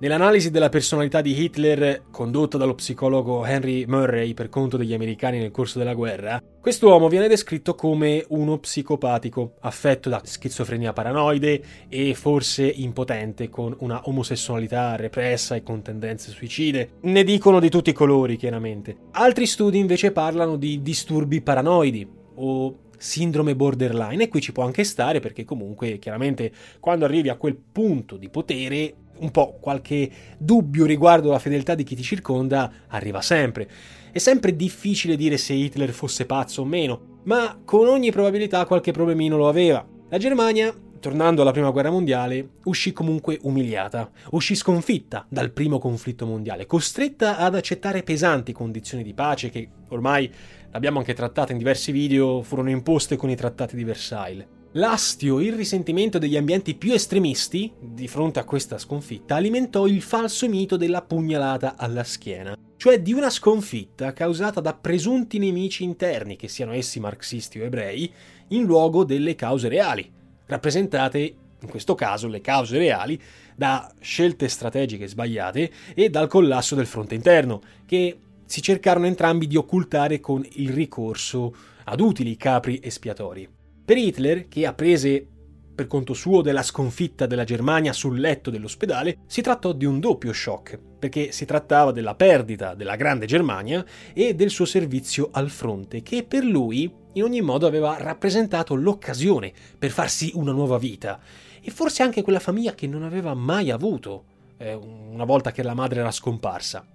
Nell'analisi 0.04 0.52
della 0.52 0.68
personalità 0.68 1.22
di 1.22 1.42
Hitler, 1.42 2.08
condotta 2.12 2.58
dallo 2.58 2.76
psicologo 2.76 3.46
Henry 3.46 3.86
Murray 3.86 4.34
per 4.34 4.50
conto 4.50 4.76
degli 4.76 4.94
americani 4.94 5.40
nel 5.40 5.50
corso 5.50 5.80
della 5.80 5.94
guerra, 5.94 6.44
quest'uomo 6.60 7.08
viene 7.08 7.30
descritto 7.30 7.74
come 7.74 8.26
uno 8.28 8.58
psicopatico, 8.58 9.54
affetto 9.62 10.10
da 10.10 10.20
schizofrenia 10.22 10.92
paranoide 10.92 11.64
e 11.88 12.14
forse 12.16 12.66
impotente, 12.66 13.48
con 13.48 13.74
una 13.80 14.02
omosessualità 14.04 14.98
repressa 14.98 15.56
e 15.56 15.64
con 15.64 15.82
tendenze 15.82 16.32
suicide. 16.32 16.96
Ne 17.04 17.24
dicono 17.24 17.62
di 17.62 17.70
tutti 17.70 17.92
i 17.92 17.94
colori, 17.94 18.36
chiaramente. 18.36 18.98
Altri 19.12 19.46
studi 19.46 19.78
invece 19.78 20.12
parlano 20.12 20.58
di 20.58 20.82
disturbi 20.82 21.42
paranoidi 21.42 22.06
o 22.36 22.78
sindrome 22.98 23.56
borderline 23.56 24.24
e 24.24 24.28
qui 24.30 24.40
ci 24.40 24.54
può 24.54 24.64
anche 24.64 24.84
stare 24.86 25.20
perché 25.20 25.44
comunque 25.44 26.00
chiaramente 26.00 26.52
quando 26.80 27.04
arrivi 27.04 27.28
a 27.28 27.36
quel 27.36 27.56
punto 27.56 28.16
di 28.16 28.30
potere 28.30 28.96
un 29.20 29.32
po' 29.32 29.58
qualche 29.60 30.10
dubbio 30.38 30.86
riguardo 30.86 31.32
la 31.32 31.40
fedeltà 31.40 31.76
di 31.76 31.84
chi 31.84 31.96
ti 31.96 32.04
circonda 32.04 32.72
arriva 32.88 33.22
sempre. 33.22 33.70
È 34.12 34.18
sempre 34.20 34.56
difficile 34.56 35.16
dire 35.16 35.38
se 35.38 35.54
Hitler 35.54 35.92
fosse 35.92 36.26
pazzo 36.26 36.62
o 36.62 36.66
meno, 36.66 37.20
ma 37.24 37.60
con 37.64 37.88
ogni 37.88 38.12
probabilità 38.12 38.66
qualche 38.66 38.92
problemino 38.92 39.38
lo 39.38 39.48
aveva. 39.48 39.86
La 40.10 40.18
Germania, 40.18 40.76
tornando 41.00 41.42
alla 41.42 41.52
prima 41.52 41.72
guerra 41.72 41.90
mondiale, 41.90 42.50
uscì 42.66 42.94
comunque 42.94 43.40
umiliata, 43.42 44.12
uscì 44.32 44.56
sconfitta 44.56 45.26
dal 45.28 45.52
primo 45.52 45.80
conflitto 45.80 46.26
mondiale, 46.26 46.66
costretta 46.66 47.38
ad 47.38 47.56
accettare 47.56 48.04
pesanti 48.04 48.52
condizioni 48.52 49.04
di 49.04 49.14
pace 49.14 49.50
che 49.50 49.68
ormai 49.90 50.32
l'abbiamo 50.72 51.00
anche 51.00 51.14
trattata 51.14 51.52
in 51.52 51.58
diversi 51.58 51.92
video, 51.92 52.42
furono 52.42 52.70
imposte 52.70 53.16
con 53.16 53.30
i 53.30 53.36
trattati 53.36 53.76
di 53.76 53.84
Versailles. 53.84 54.53
L'astio 54.76 55.38
e 55.40 55.46
il 55.46 55.54
risentimento 55.54 56.18
degli 56.18 56.36
ambienti 56.36 56.74
più 56.74 56.94
estremisti, 56.94 57.72
di 57.80 58.08
fronte 58.08 58.40
a 58.40 58.44
questa 58.44 58.80
sconfitta, 58.80 59.36
alimentò 59.36 59.86
il 59.86 60.02
falso 60.02 60.50
mito 60.50 60.78
della 60.78 61.04
pugnalata 61.04 61.76
alla 61.78 62.04
schiena, 62.04 62.58
cioè 62.76 63.00
di 63.00 63.14
una 63.14 63.30
sconfitta 63.30 64.14
causata 64.14 64.62
da 64.62 64.74
presunti 64.74 65.38
nemici 65.38 65.84
interni, 65.84 66.38
che 66.38 66.48
siano 66.48 66.74
essi 66.74 67.00
marxisti 67.00 67.60
o 67.60 67.66
ebrei, 67.66 68.12
in 68.48 68.64
luogo 68.64 69.04
delle 69.04 69.36
cause 69.36 69.70
reali, 69.70 70.12
rappresentate, 70.48 71.20
in 71.60 71.70
questo 71.70 71.94
caso, 71.94 72.28
le 72.28 72.42
cause 72.42 72.80
reali, 72.80 73.22
da 73.56 73.94
scelte 74.00 74.48
strategiche 74.48 75.06
sbagliate 75.06 75.72
e 75.94 76.10
dal 76.10 76.28
collasso 76.28 76.74
del 76.74 76.88
fronte 76.88 77.14
interno, 77.14 77.62
che 77.86 78.18
si 78.48 78.60
cercarono 78.60 79.06
entrambi 79.06 79.46
di 79.46 79.56
occultare 79.56 80.20
con 80.20 80.44
il 80.54 80.70
ricorso 80.72 81.56
ad 81.84 82.00
utili 82.00 82.36
capri 82.38 82.80
espiatori. 82.82 83.53
Per 83.86 83.98
Hitler, 83.98 84.48
che 84.48 84.66
apprese 84.66 85.28
per 85.76 85.88
conto 85.88 86.14
suo 86.14 86.42
della 86.42 86.64
sconfitta 86.64 87.26
della 87.26 87.44
Germania 87.44 87.92
sul 87.92 88.18
letto 88.18 88.50
dell'ospedale, 88.50 89.18
si 89.28 89.42
trattò 89.42 89.74
di 89.74 89.84
un 89.84 90.00
doppio 90.00 90.32
shock, 90.32 90.80
perché 91.00 91.34
si 91.34 91.44
trattava 91.44 91.92
della 91.92 92.16
perdita 92.16 92.76
della 92.76 92.96
Grande 92.96 93.26
Germania 93.26 93.84
e 94.14 94.36
del 94.36 94.52
suo 94.52 94.64
servizio 94.64 95.30
al 95.34 95.50
fronte, 95.50 96.02
che 96.02 96.24
per 96.24 96.46
lui 96.46 96.90
in 97.12 97.24
ogni 97.24 97.42
modo 97.42 97.68
aveva 97.68 97.98
rappresentato 98.00 98.74
l'occasione 98.74 99.52
per 99.78 99.92
farsi 99.92 100.32
una 100.36 100.54
nuova 100.54 100.78
vita, 100.78 101.20
e 101.62 101.70
forse 101.70 102.04
anche 102.04 102.22
quella 102.22 102.40
famiglia 102.40 102.76
che 102.76 102.88
non 102.88 103.04
aveva 103.04 103.34
mai 103.34 103.70
avuto 103.70 104.24
eh, 104.60 104.74
una 104.76 105.26
volta 105.26 105.52
che 105.52 105.62
la 105.62 105.74
madre 105.74 106.00
era 106.00 106.12
scomparsa. 106.12 106.86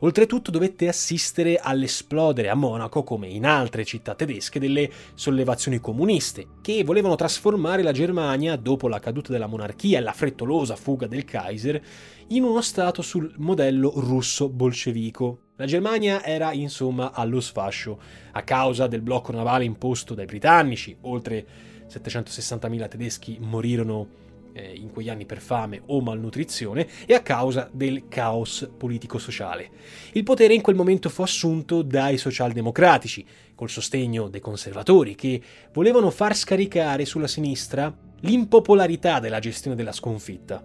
Oltretutto 0.00 0.50
dovette 0.50 0.88
assistere 0.88 1.56
all'esplodere 1.56 2.48
a 2.48 2.54
Monaco, 2.54 3.02
come 3.02 3.28
in 3.28 3.46
altre 3.46 3.84
città 3.84 4.14
tedesche, 4.14 4.58
delle 4.58 4.90
sollevazioni 5.14 5.80
comuniste, 5.80 6.46
che 6.62 6.84
volevano 6.84 7.14
trasformare 7.14 7.82
la 7.82 7.92
Germania, 7.92 8.56
dopo 8.56 8.88
la 8.88 8.98
caduta 8.98 9.32
della 9.32 9.46
monarchia 9.46 9.98
e 9.98 10.02
la 10.02 10.12
frettolosa 10.12 10.76
fuga 10.76 11.06
del 11.06 11.24
Kaiser, 11.24 11.80
in 12.28 12.42
uno 12.42 12.60
Stato 12.60 13.02
sul 13.02 13.32
modello 13.36 13.92
russo-bolscevico. 13.94 15.40
La 15.56 15.66
Germania 15.66 16.22
era 16.24 16.52
insomma 16.52 17.12
allo 17.12 17.40
sfascio, 17.40 17.98
a 18.32 18.42
causa 18.42 18.86
del 18.86 19.00
blocco 19.00 19.32
navale 19.32 19.64
imposto 19.64 20.14
dai 20.14 20.26
britannici, 20.26 20.96
oltre 21.02 21.46
760.000 21.88 22.88
tedeschi 22.88 23.38
morirono 23.40 24.24
eh, 24.56 24.72
in 24.74 24.90
quegli 24.90 25.10
anni 25.10 25.26
per 25.26 25.40
fame 25.40 25.82
o 25.86 26.00
malnutrizione 26.00 26.86
e 27.04 27.14
a 27.14 27.20
causa 27.20 27.68
del 27.70 28.08
caos 28.08 28.68
politico-sociale. 28.76 29.68
Il 30.12 30.22
potere 30.22 30.54
in 30.54 30.62
quel 30.62 30.76
momento 30.76 31.10
fu 31.10 31.22
assunto 31.22 31.82
dai 31.82 32.16
socialdemocratici, 32.16 33.24
col 33.54 33.70
sostegno 33.70 34.28
dei 34.28 34.40
conservatori, 34.40 35.14
che 35.14 35.40
volevano 35.72 36.10
far 36.10 36.34
scaricare 36.34 37.04
sulla 37.04 37.26
sinistra 37.26 37.94
l'impopolarità 38.20 39.20
della 39.20 39.38
gestione 39.38 39.76
della 39.76 39.92
sconfitta. 39.92 40.64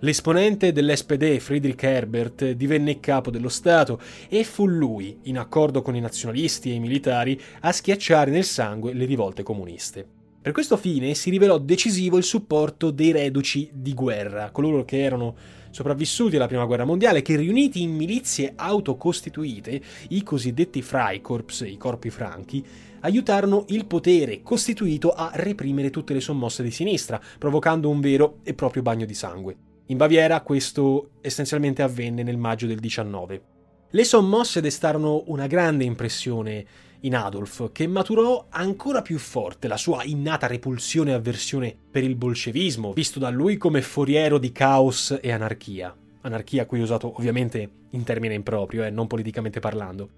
L'esponente 0.00 0.72
dell'SPD 0.72 1.38
Friedrich 1.38 1.82
Herbert 1.82 2.50
divenne 2.52 3.00
capo 3.00 3.30
dello 3.30 3.48
Stato 3.48 4.00
e 4.28 4.44
fu 4.44 4.66
lui, 4.66 5.18
in 5.24 5.38
accordo 5.38 5.82
con 5.82 5.94
i 5.94 6.00
nazionalisti 6.00 6.70
e 6.70 6.74
i 6.74 6.80
militari, 6.80 7.40
a 7.60 7.72
schiacciare 7.72 8.30
nel 8.30 8.44
sangue 8.44 8.92
le 8.92 9.04
rivolte 9.04 9.42
comuniste. 9.42 10.17
Per 10.48 10.56
questo 10.56 10.78
fine 10.78 11.12
si 11.12 11.28
rivelò 11.28 11.58
decisivo 11.58 12.16
il 12.16 12.24
supporto 12.24 12.90
dei 12.90 13.12
reduci 13.12 13.68
di 13.70 13.92
guerra, 13.92 14.50
coloro 14.50 14.82
che 14.82 15.02
erano 15.02 15.36
sopravvissuti 15.68 16.36
alla 16.36 16.46
Prima 16.46 16.64
Guerra 16.64 16.86
Mondiale, 16.86 17.20
che 17.20 17.36
riuniti 17.36 17.82
in 17.82 17.94
milizie 17.94 18.54
autocostituite, 18.56 19.78
i 20.08 20.22
cosiddetti 20.22 20.80
Freikorps, 20.80 21.66
i 21.68 21.76
corpi 21.76 22.08
franchi, 22.08 22.64
aiutarono 23.00 23.66
il 23.68 23.84
potere 23.84 24.40
costituito 24.40 25.10
a 25.10 25.32
reprimere 25.34 25.90
tutte 25.90 26.14
le 26.14 26.20
sommosse 26.20 26.62
di 26.62 26.70
sinistra, 26.70 27.20
provocando 27.38 27.90
un 27.90 28.00
vero 28.00 28.38
e 28.42 28.54
proprio 28.54 28.80
bagno 28.80 29.04
di 29.04 29.12
sangue. 29.12 29.54
In 29.88 29.98
Baviera 29.98 30.40
questo 30.40 31.10
essenzialmente 31.20 31.82
avvenne 31.82 32.22
nel 32.22 32.38
maggio 32.38 32.66
del 32.66 32.78
19. 32.78 33.42
Le 33.90 34.04
sommosse 34.04 34.62
destarono 34.62 35.24
una 35.26 35.46
grande 35.46 35.84
impressione 35.84 36.64
in 37.00 37.14
Adolf, 37.14 37.70
che 37.72 37.86
maturò 37.86 38.46
ancora 38.50 39.02
più 39.02 39.18
forte 39.18 39.68
la 39.68 39.76
sua 39.76 40.04
innata 40.04 40.46
repulsione 40.46 41.10
e 41.10 41.14
avversione 41.14 41.76
per 41.90 42.02
il 42.02 42.16
bolscevismo, 42.16 42.92
visto 42.92 43.18
da 43.18 43.30
lui 43.30 43.56
come 43.56 43.82
foriero 43.82 44.38
di 44.38 44.52
caos 44.52 45.16
e 45.20 45.30
anarchia. 45.30 45.94
Anarchia 46.22 46.66
qui 46.66 46.80
usato 46.80 47.14
ovviamente 47.16 47.70
in 47.90 48.02
termine 48.04 48.34
improprio, 48.34 48.84
eh, 48.84 48.90
non 48.90 49.06
politicamente 49.06 49.60
parlando. 49.60 50.08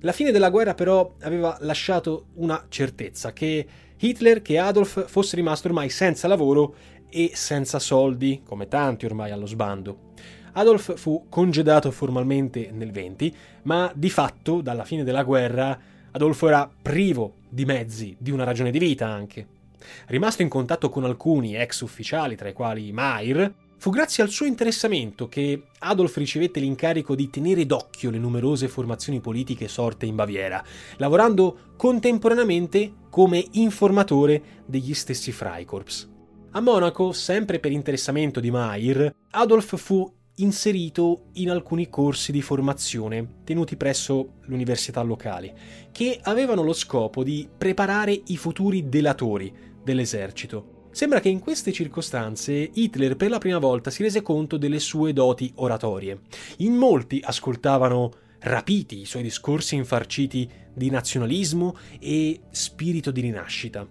La 0.00 0.12
fine 0.12 0.32
della 0.32 0.50
guerra 0.50 0.74
però 0.74 1.14
aveva 1.20 1.56
lasciato 1.60 2.26
una 2.34 2.66
certezza, 2.68 3.32
che 3.32 3.66
Hitler, 3.98 4.42
che 4.42 4.58
Adolf 4.58 5.08
fosse 5.08 5.36
rimasto 5.36 5.68
ormai 5.68 5.88
senza 5.88 6.28
lavoro 6.28 6.74
e 7.08 7.30
senza 7.34 7.78
soldi, 7.78 8.42
come 8.44 8.68
tanti 8.68 9.06
ormai 9.06 9.30
allo 9.30 9.46
sbando. 9.46 10.12
Adolf 10.52 10.96
fu 10.96 11.26
congedato 11.28 11.90
formalmente 11.90 12.70
nel 12.72 12.90
20, 12.90 13.34
ma 13.62 13.90
di 13.94 14.10
fatto, 14.10 14.60
dalla 14.60 14.84
fine 14.84 15.04
della 15.04 15.24
guerra, 15.24 15.78
Adolfo 16.16 16.46
era 16.46 16.70
privo 16.80 17.34
di 17.48 17.64
mezzi, 17.64 18.14
di 18.16 18.30
una 18.30 18.44
ragione 18.44 18.70
di 18.70 18.78
vita 18.78 19.08
anche. 19.08 19.46
Rimasto 20.06 20.42
in 20.42 20.48
contatto 20.48 20.88
con 20.88 21.04
alcuni 21.04 21.56
ex 21.56 21.80
ufficiali, 21.80 22.36
tra 22.36 22.48
i 22.48 22.52
quali 22.52 22.92
Mair, 22.92 23.52
fu 23.78 23.90
grazie 23.90 24.22
al 24.22 24.28
suo 24.28 24.46
interessamento 24.46 25.26
che 25.26 25.64
Adolf 25.80 26.16
ricevette 26.16 26.60
l'incarico 26.60 27.16
di 27.16 27.30
tenere 27.30 27.66
d'occhio 27.66 28.10
le 28.10 28.18
numerose 28.18 28.68
formazioni 28.68 29.18
politiche 29.18 29.66
sorte 29.66 30.06
in 30.06 30.14
Baviera, 30.14 30.62
lavorando 30.98 31.72
contemporaneamente 31.76 32.92
come 33.10 33.44
informatore 33.54 34.62
degli 34.66 34.94
stessi 34.94 35.32
Freikorps. 35.32 36.08
A 36.52 36.60
Monaco, 36.60 37.10
sempre 37.10 37.58
per 37.58 37.72
interessamento 37.72 38.38
di 38.38 38.52
Mair, 38.52 39.12
Adolf 39.32 39.76
fu 39.76 40.08
inserito 40.36 41.26
in 41.34 41.50
alcuni 41.50 41.88
corsi 41.88 42.32
di 42.32 42.42
formazione 42.42 43.42
tenuti 43.44 43.76
presso 43.76 44.34
l'università 44.46 45.00
locali, 45.02 45.52
che 45.92 46.18
avevano 46.22 46.62
lo 46.62 46.72
scopo 46.72 47.22
di 47.22 47.48
preparare 47.56 48.20
i 48.26 48.36
futuri 48.36 48.88
delatori 48.88 49.52
dell'esercito. 49.82 50.72
Sembra 50.90 51.20
che 51.20 51.28
in 51.28 51.40
queste 51.40 51.72
circostanze 51.72 52.70
Hitler 52.72 53.16
per 53.16 53.28
la 53.28 53.38
prima 53.38 53.58
volta 53.58 53.90
si 53.90 54.02
rese 54.02 54.22
conto 54.22 54.56
delle 54.56 54.78
sue 54.78 55.12
doti 55.12 55.50
oratorie. 55.56 56.20
In 56.58 56.74
molti 56.74 57.20
ascoltavano 57.22 58.12
rapiti 58.40 59.00
i 59.00 59.04
suoi 59.04 59.22
discorsi 59.22 59.74
infarciti 59.74 60.48
di 60.72 60.90
nazionalismo 60.90 61.76
e 61.98 62.42
spirito 62.50 63.10
di 63.10 63.22
rinascita. 63.22 63.86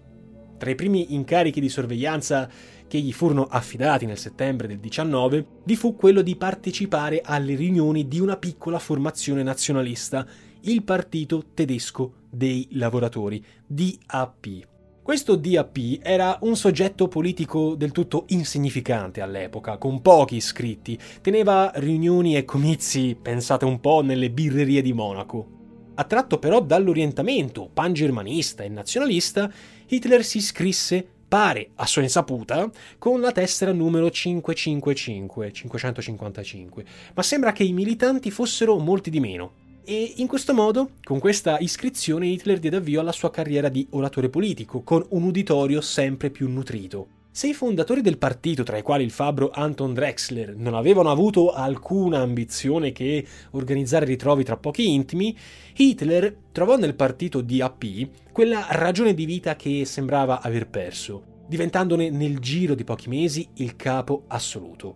Tra 0.56 0.70
i 0.70 0.74
primi 0.76 1.12
incarichi 1.14 1.60
di 1.60 1.68
sorveglianza 1.68 2.48
che 2.94 3.00
gli 3.00 3.12
furono 3.12 3.46
affidati 3.46 4.06
nel 4.06 4.18
settembre 4.18 4.68
del 4.68 4.78
19 4.78 5.46
vi 5.64 5.74
fu 5.74 5.96
quello 5.96 6.22
di 6.22 6.36
partecipare 6.36 7.22
alle 7.24 7.56
riunioni 7.56 8.06
di 8.06 8.20
una 8.20 8.36
piccola 8.36 8.78
formazione 8.78 9.42
nazionalista, 9.42 10.24
il 10.60 10.84
Partito 10.84 11.46
Tedesco 11.54 12.12
dei 12.30 12.68
Lavoratori, 12.74 13.44
DAP. 13.66 14.68
Questo 15.02 15.34
DAP 15.34 15.98
era 16.02 16.38
un 16.42 16.54
soggetto 16.54 17.08
politico 17.08 17.74
del 17.74 17.90
tutto 17.90 18.26
insignificante 18.28 19.20
all'epoca, 19.20 19.76
con 19.76 20.00
pochi 20.00 20.36
iscritti, 20.36 20.96
teneva 21.20 21.72
riunioni 21.74 22.36
e 22.36 22.44
comizi, 22.44 23.18
pensate 23.20 23.64
un 23.64 23.80
po', 23.80 24.02
nelle 24.02 24.30
birrerie 24.30 24.82
di 24.82 24.92
Monaco. 24.92 25.48
Attratto 25.96 26.38
però 26.38 26.60
dall'orientamento 26.60 27.68
pangermanista 27.74 28.62
e 28.62 28.68
nazionalista, 28.68 29.50
Hitler 29.88 30.24
si 30.24 30.38
iscrisse 30.38 31.13
pare 31.34 31.70
a 31.74 31.86
sua 31.86 32.02
insaputa 32.02 32.70
con 32.96 33.20
la 33.20 33.32
tessera 33.32 33.72
numero 33.72 34.08
555, 34.08 35.52
555, 35.52 36.84
ma 37.12 37.22
sembra 37.24 37.50
che 37.50 37.64
i 37.64 37.72
militanti 37.72 38.30
fossero 38.30 38.78
molti 38.78 39.10
di 39.10 39.18
meno. 39.18 39.54
E 39.84 40.12
in 40.18 40.28
questo 40.28 40.54
modo, 40.54 40.90
con 41.02 41.18
questa 41.18 41.58
iscrizione, 41.58 42.28
Hitler 42.28 42.60
diede 42.60 42.76
avvio 42.76 43.00
alla 43.00 43.10
sua 43.10 43.32
carriera 43.32 43.68
di 43.68 43.84
oratore 43.90 44.28
politico, 44.28 44.82
con 44.82 45.04
un 45.08 45.24
uditorio 45.24 45.80
sempre 45.80 46.30
più 46.30 46.48
nutrito. 46.48 47.13
Se 47.36 47.48
i 47.48 47.52
fondatori 47.52 48.00
del 48.00 48.16
partito, 48.16 48.62
tra 48.62 48.76
i 48.76 48.82
quali 48.82 49.02
il 49.02 49.10
fabbro 49.10 49.50
Anton 49.50 49.92
Drexler, 49.92 50.54
non 50.54 50.74
avevano 50.74 51.10
avuto 51.10 51.50
alcuna 51.50 52.20
ambizione 52.20 52.92
che 52.92 53.26
organizzare 53.50 54.04
ritrovi 54.04 54.44
tra 54.44 54.56
pochi 54.56 54.92
intimi, 54.92 55.36
Hitler 55.74 56.32
trovò 56.52 56.76
nel 56.76 56.94
partito 56.94 57.40
DAP 57.40 57.84
quella 58.30 58.68
ragione 58.70 59.14
di 59.14 59.24
vita 59.24 59.56
che 59.56 59.84
sembrava 59.84 60.42
aver 60.42 60.68
perso, 60.68 61.42
diventandone 61.48 62.08
nel 62.08 62.38
giro 62.38 62.76
di 62.76 62.84
pochi 62.84 63.08
mesi 63.08 63.48
il 63.54 63.74
capo 63.74 64.22
assoluto. 64.28 64.94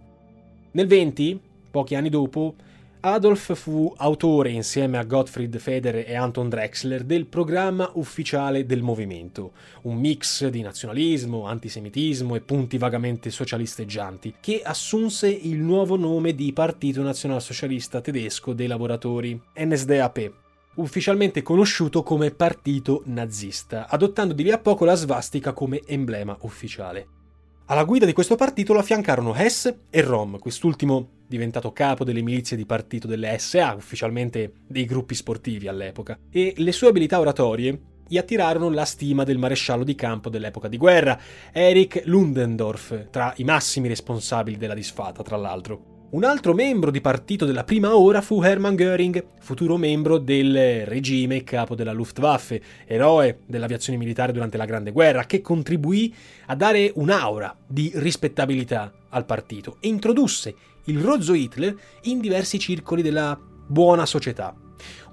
Nel 0.70 0.87
20, 0.87 1.40
pochi 1.72 1.96
anni 1.96 2.09
dopo, 2.09 2.55
Adolf 3.01 3.55
fu 3.55 3.93
autore, 3.97 4.51
insieme 4.51 4.99
a 4.99 5.05
Gottfried 5.05 5.57
Feder 5.59 6.05
e 6.05 6.17
Anton 6.17 6.49
Drexler, 6.49 7.05
del 7.05 7.27
programma 7.27 7.89
ufficiale 7.95 8.67
del 8.67 8.83
movimento, 8.83 9.53
un 9.83 9.97
mix 9.97 10.49
di 10.49 10.63
nazionalismo, 10.63 11.47
antisemitismo 11.47 12.35
e 12.35 12.41
punti 12.41 12.77
vagamente 12.77 13.31
socialisteggianti, 13.31 14.35
che 14.41 14.63
assunse 14.65 15.29
il 15.29 15.59
nuovo 15.59 15.97
nome 15.97 16.35
di 16.35 16.53
Partito 16.53 17.01
Nazionalsocialista 17.03 18.01
Tedesco 18.01 18.53
dei 18.53 18.67
Lavoratori, 18.67 19.41
NSDAP, 19.57 20.33
ufficialmente 20.75 21.41
conosciuto 21.43 22.03
come 22.03 22.33
Partito 22.33 23.03
Nazista, 23.05 23.89
adottando 23.89 24.35
di 24.35 24.43
lì 24.43 24.51
a 24.51 24.59
poco 24.59 24.85
la 24.85 24.95
svastica 24.95 25.53
come 25.53 25.83
emblema 25.87 26.37
ufficiale. 26.41 27.18
Alla 27.71 27.85
guida 27.85 28.07
di 28.07 28.15
questo 28.15 28.35
partito 28.35 28.73
lo 28.73 28.79
affiancarono 28.79 29.35
Hess 29.35 29.75
e 29.91 30.01
Rom, 30.01 30.39
quest'ultimo 30.39 31.07
diventato 31.27 31.71
capo 31.71 32.03
delle 32.03 32.23
milizie 32.23 32.57
di 32.57 32.65
partito 32.65 33.07
delle 33.07 33.37
SA, 33.39 33.75
ufficialmente 33.75 34.53
dei 34.67 34.87
gruppi 34.87 35.15
sportivi 35.15 35.69
all'epoca, 35.69 36.19
e 36.31 36.55
le 36.57 36.73
sue 36.73 36.89
abilità 36.89 37.21
oratorie 37.21 37.79
gli 38.09 38.17
attirarono 38.17 38.71
la 38.71 38.87
stima 38.87 39.23
del 39.23 39.37
maresciallo 39.37 39.85
di 39.85 39.95
campo 39.95 40.31
dell'epoca 40.31 40.67
di 40.67 40.79
guerra, 40.79 41.21
Erich 41.53 42.01
Ludendorff, 42.07 43.11
tra 43.11 43.35
i 43.37 43.45
massimi 43.45 43.87
responsabili 43.87 44.57
della 44.57 44.73
disfatta, 44.73 45.23
tra 45.23 45.37
l'altro. 45.37 45.98
Un 46.11 46.25
altro 46.25 46.55
membro 46.55 46.90
di 46.90 47.03
partito 47.03 47.44
della 47.44 47.64
prima 47.64 47.94
ora 47.94 48.23
fu 48.23 48.40
Hermann 48.42 48.77
Göring, 48.77 49.27
futuro 49.40 49.77
membro 49.77 50.16
del 50.16 50.87
regime 50.87 51.44
capo 51.44 51.75
della 51.75 51.92
Luftwaffe, 51.92 52.62
eroe 52.87 53.40
dell'aviazione 53.44 53.99
militare 53.99 54.33
durante 54.33 54.57
la 54.57 54.64
Grande 54.64 54.90
Guerra, 54.90 55.27
che 55.27 55.42
contribuì 55.42 56.14
a 56.47 56.55
dare 56.55 56.92
un'aura 56.94 57.55
di 57.66 57.92
rispettabilità 57.97 58.90
al 59.11 59.27
partito 59.27 59.77
e 59.81 59.88
introdusse 59.88 60.55
il 60.87 60.99
rozzo 60.99 61.35
Hitler 61.35 61.77
in 62.05 62.21
diversi 62.21 62.59
circoli 62.59 63.03
della 63.03 63.38
buona 63.66 64.07
società. 64.07 64.57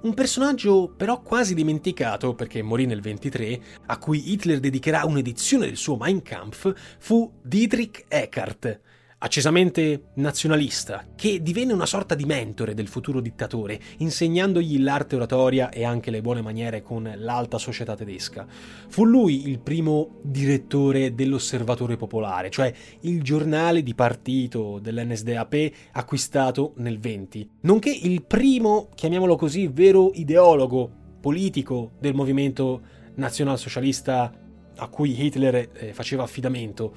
Un 0.04 0.14
personaggio 0.14 0.94
però 0.96 1.22
quasi 1.22 1.54
dimenticato, 1.56 2.36
perché 2.36 2.62
morì 2.62 2.86
nel 2.86 3.02
23, 3.02 3.60
a 3.88 3.98
cui 3.98 4.32
Hitler 4.32 4.62
dedicherà 4.62 5.04
un'edizione 5.04 5.66
del 5.66 5.76
suo 5.76 5.98
Mein 5.98 6.22
Kampf, 6.22 6.74
fu 7.00 7.30
Dietrich 7.42 8.06
Eckart, 8.08 8.80
accesamente 9.18 10.10
nazionalista, 10.16 11.06
che 11.16 11.42
divenne 11.42 11.74
una 11.74 11.86
sorta 11.86 12.16
di 12.16 12.26
mentore 12.26 12.74
del 12.74 12.88
futuro 12.88 13.22
dittatore, 13.22 13.80
insegnandogli 13.98 14.82
l'arte 14.82 15.16
oratoria 15.16 15.70
e 15.70 15.84
anche 15.84 16.12
le 16.12 16.22
buone 16.22 16.42
maniere 16.42 16.82
con 16.82 17.12
l'alta 17.18 17.58
società 17.58 17.96
tedesca. 17.96 18.46
Fu 18.88 19.06
lui 19.06 19.48
il 19.48 19.60
primo 19.60 20.20
direttore 20.22 21.16
dell'Osservatore 21.16 21.98
Popolare, 21.98 22.50
cioè 22.50 22.72
il 23.02 23.24
giornale 23.24 23.84
di 23.84 23.96
partito 23.96 24.80
dell'NSDAP 24.80 25.72
acquistato 25.94 26.74
nel 26.78 27.00
20, 27.00 27.50
nonché 27.62 27.90
il 27.90 28.24
primo, 28.24 28.90
chiamiamolo 28.94 29.36
così, 29.36 29.68
vero 29.68 30.12
ideologo 30.14 31.04
politico 31.22 31.94
del 32.00 32.14
movimento 32.14 32.82
nazionalsocialista 33.16 34.32
a 34.78 34.88
cui 34.88 35.20
Hitler 35.20 35.70
eh, 35.74 35.94
faceva 35.94 36.24
affidamento 36.24 36.94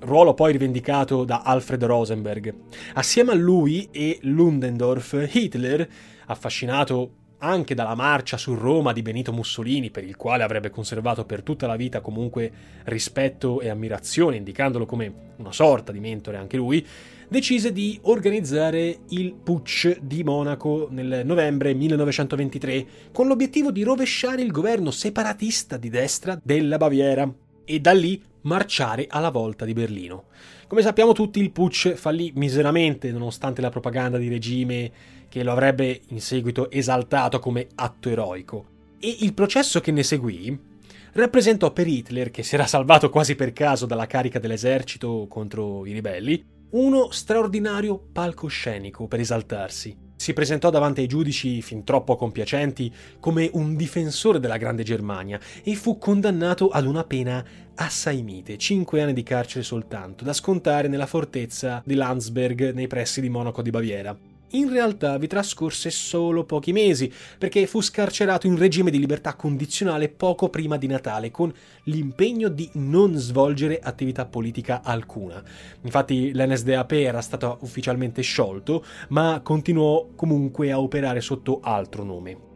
ruolo 0.00 0.34
poi 0.34 0.52
rivendicato 0.52 1.24
da 1.24 1.42
Alfred 1.42 1.84
Rosenberg. 1.84 2.54
Assieme 2.94 3.32
a 3.32 3.34
lui 3.34 3.88
e 3.90 4.18
Ludendorff, 4.22 5.28
Hitler, 5.32 5.88
affascinato 6.26 7.12
anche 7.38 7.74
dalla 7.74 7.94
marcia 7.94 8.36
su 8.36 8.54
Roma 8.54 8.92
di 8.92 9.02
Benito 9.02 9.32
Mussolini, 9.32 9.90
per 9.90 10.04
il 10.04 10.16
quale 10.16 10.42
avrebbe 10.42 10.70
conservato 10.70 11.24
per 11.24 11.42
tutta 11.42 11.66
la 11.66 11.76
vita 11.76 12.00
comunque 12.00 12.50
rispetto 12.84 13.60
e 13.60 13.68
ammirazione, 13.68 14.36
indicandolo 14.36 14.86
come 14.86 15.12
una 15.36 15.52
sorta 15.52 15.92
di 15.92 16.00
mentore 16.00 16.36
anche 16.36 16.56
lui, 16.56 16.84
decise 17.28 17.72
di 17.72 17.98
organizzare 18.02 19.00
il 19.10 19.34
Putsch 19.34 19.98
di 20.00 20.24
Monaco 20.24 20.88
nel 20.90 21.22
novembre 21.24 21.74
1923 21.74 22.86
con 23.12 23.26
l'obiettivo 23.26 23.70
di 23.70 23.82
rovesciare 23.82 24.42
il 24.42 24.50
governo 24.50 24.90
separatista 24.90 25.76
di 25.76 25.90
destra 25.90 26.40
della 26.42 26.78
Baviera 26.78 27.30
e 27.64 27.80
da 27.80 27.92
lì 27.92 28.20
marciare 28.42 29.06
alla 29.08 29.30
volta 29.30 29.64
di 29.64 29.72
Berlino. 29.72 30.26
Come 30.66 30.82
sappiamo 30.82 31.12
tutti 31.12 31.40
il 31.40 31.50
putsch 31.50 31.94
fallì 31.94 32.32
miseramente 32.34 33.10
nonostante 33.10 33.60
la 33.60 33.70
propaganda 33.70 34.18
di 34.18 34.28
regime 34.28 34.90
che 35.28 35.42
lo 35.42 35.52
avrebbe 35.52 36.00
in 36.08 36.20
seguito 36.20 36.70
esaltato 36.70 37.38
come 37.38 37.68
atto 37.74 38.08
eroico. 38.08 38.66
E 38.98 39.16
il 39.20 39.34
processo 39.34 39.80
che 39.80 39.92
ne 39.92 40.02
seguì 40.02 40.58
rappresentò 41.12 41.72
per 41.72 41.86
Hitler, 41.86 42.30
che 42.30 42.42
si 42.42 42.54
era 42.54 42.66
salvato 42.66 43.10
quasi 43.10 43.34
per 43.34 43.52
caso 43.52 43.86
dalla 43.86 44.06
carica 44.06 44.38
dell'esercito 44.38 45.26
contro 45.28 45.86
i 45.86 45.92
ribelli, 45.92 46.44
uno 46.70 47.10
straordinario 47.10 47.98
palcoscenico 48.12 49.06
per 49.06 49.20
esaltarsi. 49.20 50.07
Si 50.18 50.32
presentò 50.32 50.68
davanti 50.68 51.00
ai 51.00 51.06
giudici 51.06 51.62
fin 51.62 51.84
troppo 51.84 52.16
compiacenti 52.16 52.92
come 53.20 53.48
un 53.52 53.76
difensore 53.76 54.40
della 54.40 54.56
Grande 54.56 54.82
Germania 54.82 55.38
e 55.62 55.76
fu 55.76 55.96
condannato 55.96 56.68
ad 56.70 56.86
una 56.86 57.04
pena 57.04 57.42
assai 57.76 58.22
mite, 58.22 58.58
5 58.58 59.00
anni 59.00 59.12
di 59.12 59.22
carcere 59.22 59.62
soltanto, 59.62 60.24
da 60.24 60.32
scontare 60.32 60.88
nella 60.88 61.06
fortezza 61.06 61.80
di 61.86 61.94
Landsberg 61.94 62.72
nei 62.74 62.88
pressi 62.88 63.20
di 63.20 63.28
Monaco 63.28 63.62
di 63.62 63.70
Baviera 63.70 64.27
in 64.50 64.70
realtà 64.70 65.18
vi 65.18 65.26
trascorse 65.26 65.90
solo 65.90 66.44
pochi 66.44 66.72
mesi, 66.72 67.12
perché 67.38 67.66
fu 67.66 67.80
scarcerato 67.80 68.46
in 68.46 68.56
regime 68.56 68.90
di 68.90 68.98
libertà 68.98 69.34
condizionale 69.34 70.08
poco 70.08 70.48
prima 70.48 70.76
di 70.76 70.86
Natale, 70.86 71.30
con 71.30 71.52
l'impegno 71.84 72.48
di 72.48 72.68
non 72.74 73.14
svolgere 73.16 73.78
attività 73.80 74.24
politica 74.26 74.82
alcuna. 74.82 75.42
Infatti 75.82 76.32
l'NSDAP 76.32 76.92
era 76.92 77.20
stato 77.20 77.58
ufficialmente 77.60 78.22
sciolto, 78.22 78.84
ma 79.08 79.40
continuò 79.42 80.08
comunque 80.14 80.70
a 80.70 80.80
operare 80.80 81.20
sotto 81.20 81.60
altro 81.62 82.04
nome. 82.04 82.47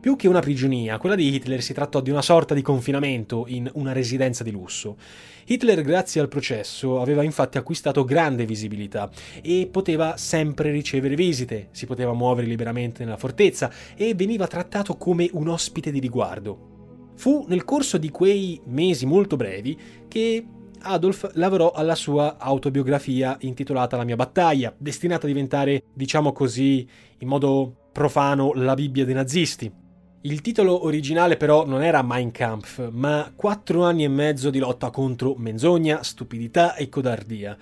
Più 0.00 0.14
che 0.14 0.28
una 0.28 0.38
prigionia, 0.38 0.96
quella 0.96 1.16
di 1.16 1.34
Hitler 1.34 1.60
si 1.60 1.74
trattò 1.74 2.00
di 2.00 2.10
una 2.10 2.22
sorta 2.22 2.54
di 2.54 2.62
confinamento 2.62 3.46
in 3.48 3.68
una 3.74 3.92
residenza 3.92 4.44
di 4.44 4.52
lusso. 4.52 4.96
Hitler, 5.44 5.82
grazie 5.82 6.20
al 6.20 6.28
processo, 6.28 7.00
aveva 7.00 7.24
infatti 7.24 7.58
acquistato 7.58 8.04
grande 8.04 8.46
visibilità 8.46 9.10
e 9.42 9.68
poteva 9.70 10.16
sempre 10.16 10.70
ricevere 10.70 11.16
visite, 11.16 11.68
si 11.72 11.84
poteva 11.86 12.12
muovere 12.12 12.46
liberamente 12.46 13.02
nella 13.02 13.16
fortezza 13.16 13.72
e 13.96 14.14
veniva 14.14 14.46
trattato 14.46 14.96
come 14.96 15.28
un 15.32 15.48
ospite 15.48 15.90
di 15.90 15.98
riguardo. 15.98 17.10
Fu 17.16 17.44
nel 17.48 17.64
corso 17.64 17.98
di 17.98 18.10
quei 18.10 18.60
mesi 18.66 19.04
molto 19.04 19.34
brevi 19.34 19.76
che 20.06 20.46
Adolf 20.80 21.28
lavorò 21.34 21.72
alla 21.72 21.96
sua 21.96 22.36
autobiografia 22.38 23.36
intitolata 23.40 23.96
La 23.96 24.04
mia 24.04 24.14
battaglia, 24.14 24.72
destinata 24.78 25.24
a 25.26 25.28
diventare, 25.28 25.82
diciamo 25.92 26.30
così, 26.30 26.88
in 27.18 27.26
modo 27.26 27.88
profano, 27.90 28.52
la 28.54 28.74
Bibbia 28.74 29.04
dei 29.04 29.14
nazisti. 29.14 29.77
Il 30.22 30.40
titolo 30.40 30.84
originale 30.84 31.36
però 31.36 31.64
non 31.64 31.80
era 31.80 32.02
Mein 32.02 32.32
Kampf, 32.32 32.90
ma 32.90 33.32
quattro 33.36 33.84
anni 33.84 34.02
e 34.02 34.08
mezzo 34.08 34.50
di 34.50 34.58
lotta 34.58 34.90
contro 34.90 35.36
menzogna, 35.36 36.02
stupidità 36.02 36.74
e 36.74 36.88
codardia. 36.88 37.56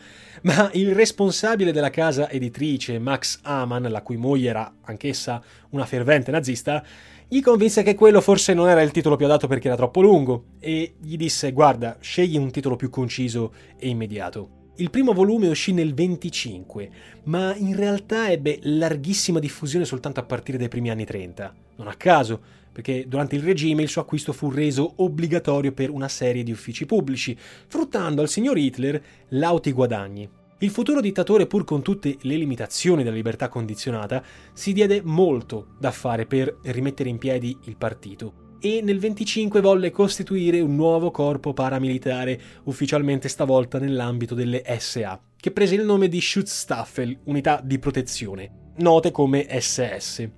Ma 0.45 0.71
il 0.73 0.95
responsabile 0.95 1.71
della 1.71 1.91
casa 1.91 2.31
editrice, 2.31 2.99
Max 2.99 3.41
Amann, 3.43 3.89
la 3.89 4.01
cui 4.01 4.17
moglie 4.17 4.49
era 4.49 4.73
anch'essa 4.85 5.43
una 5.71 5.85
fervente 5.85 6.31
nazista, 6.31 6.83
gli 7.29 7.43
convinse 7.43 7.83
che 7.83 7.95
quello 7.95 8.23
forse 8.23 8.55
non 8.55 8.71
era 8.71 8.81
il 8.81 8.91
titolo 8.91 9.17
più 9.17 9.27
adatto 9.27 9.49
perché 9.49 9.67
era 9.67 9.77
troppo 9.77 10.01
lungo 10.01 10.45
e 10.59 10.95
gli 10.99 11.19
disse 11.19 11.53
guarda, 11.53 11.99
scegli 12.01 12.39
un 12.39 12.51
titolo 12.51 12.77
più 12.77 12.89
conciso 12.89 13.53
e 13.79 13.89
immediato. 13.89 14.71
Il 14.77 14.89
primo 14.89 15.13
volume 15.13 15.49
uscì 15.49 15.75
nel 15.75 15.93
25, 15.93 16.91
ma 17.25 17.55
in 17.55 17.77
realtà 17.77 18.31
ebbe 18.31 18.61
larghissima 18.63 19.41
diffusione 19.41 19.85
soltanto 19.85 20.21
a 20.21 20.25
partire 20.25 20.57
dai 20.57 20.69
primi 20.69 20.89
anni 20.89 21.05
30. 21.05 21.66
Non 21.77 21.89
a 21.89 21.95
caso, 21.95 22.41
perché 22.73 23.07
durante 23.09 23.37
il 23.37 23.43
regime 23.43 23.83
il 23.83 23.89
suo 23.89 24.03
acquisto 24.03 24.33
fu 24.33 24.51
reso 24.51 24.95
obbligatorio 24.97 25.73
per 25.73 25.91
una 25.91 26.09
serie 26.09 26.43
di 26.43 26.53
uffici 26.53 26.87
pubblici, 26.87 27.37
fruttando 27.39 28.21
al 28.21 28.29
signor 28.29 28.59
Hitler 28.59 29.03
lauti 29.29 29.73
guadagni. 29.73 30.29
Il 30.59 30.71
futuro 30.71 31.01
dittatore, 31.01 31.47
pur 31.47 31.65
con 31.65 31.83
tutte 31.83 32.17
le 32.21 32.37
limitazioni 32.37 33.03
della 33.03 33.15
libertà 33.15 33.49
condizionata, 33.49 34.23
si 34.53 34.73
diede 34.73 35.03
molto 35.05 35.75
da 35.79 35.91
fare 35.91 36.27
per 36.27 36.59
rimettere 36.63 37.11
in 37.11 37.19
piedi 37.19 37.57
il 37.65 37.77
partito 37.77 38.45
e 38.61 38.81
nel 38.83 38.99
25 38.99 39.61
volle 39.61 39.91
costituire 39.91 40.61
un 40.61 40.75
nuovo 40.75 41.11
corpo 41.11 41.53
paramilitare, 41.53 42.41
ufficialmente 42.65 43.29
stavolta 43.29 43.79
nell'ambito 43.79 44.35
delle 44.35 44.65
SA, 44.79 45.21
che 45.39 45.51
prese 45.51 45.75
il 45.75 45.85
nome 45.85 46.09
di 46.09 46.21
Schutzstaffel, 46.21 47.21
unità 47.25 47.61
di 47.63 47.79
protezione, 47.79 48.73
note 48.79 49.11
come 49.11 49.47
SS. 49.61 50.29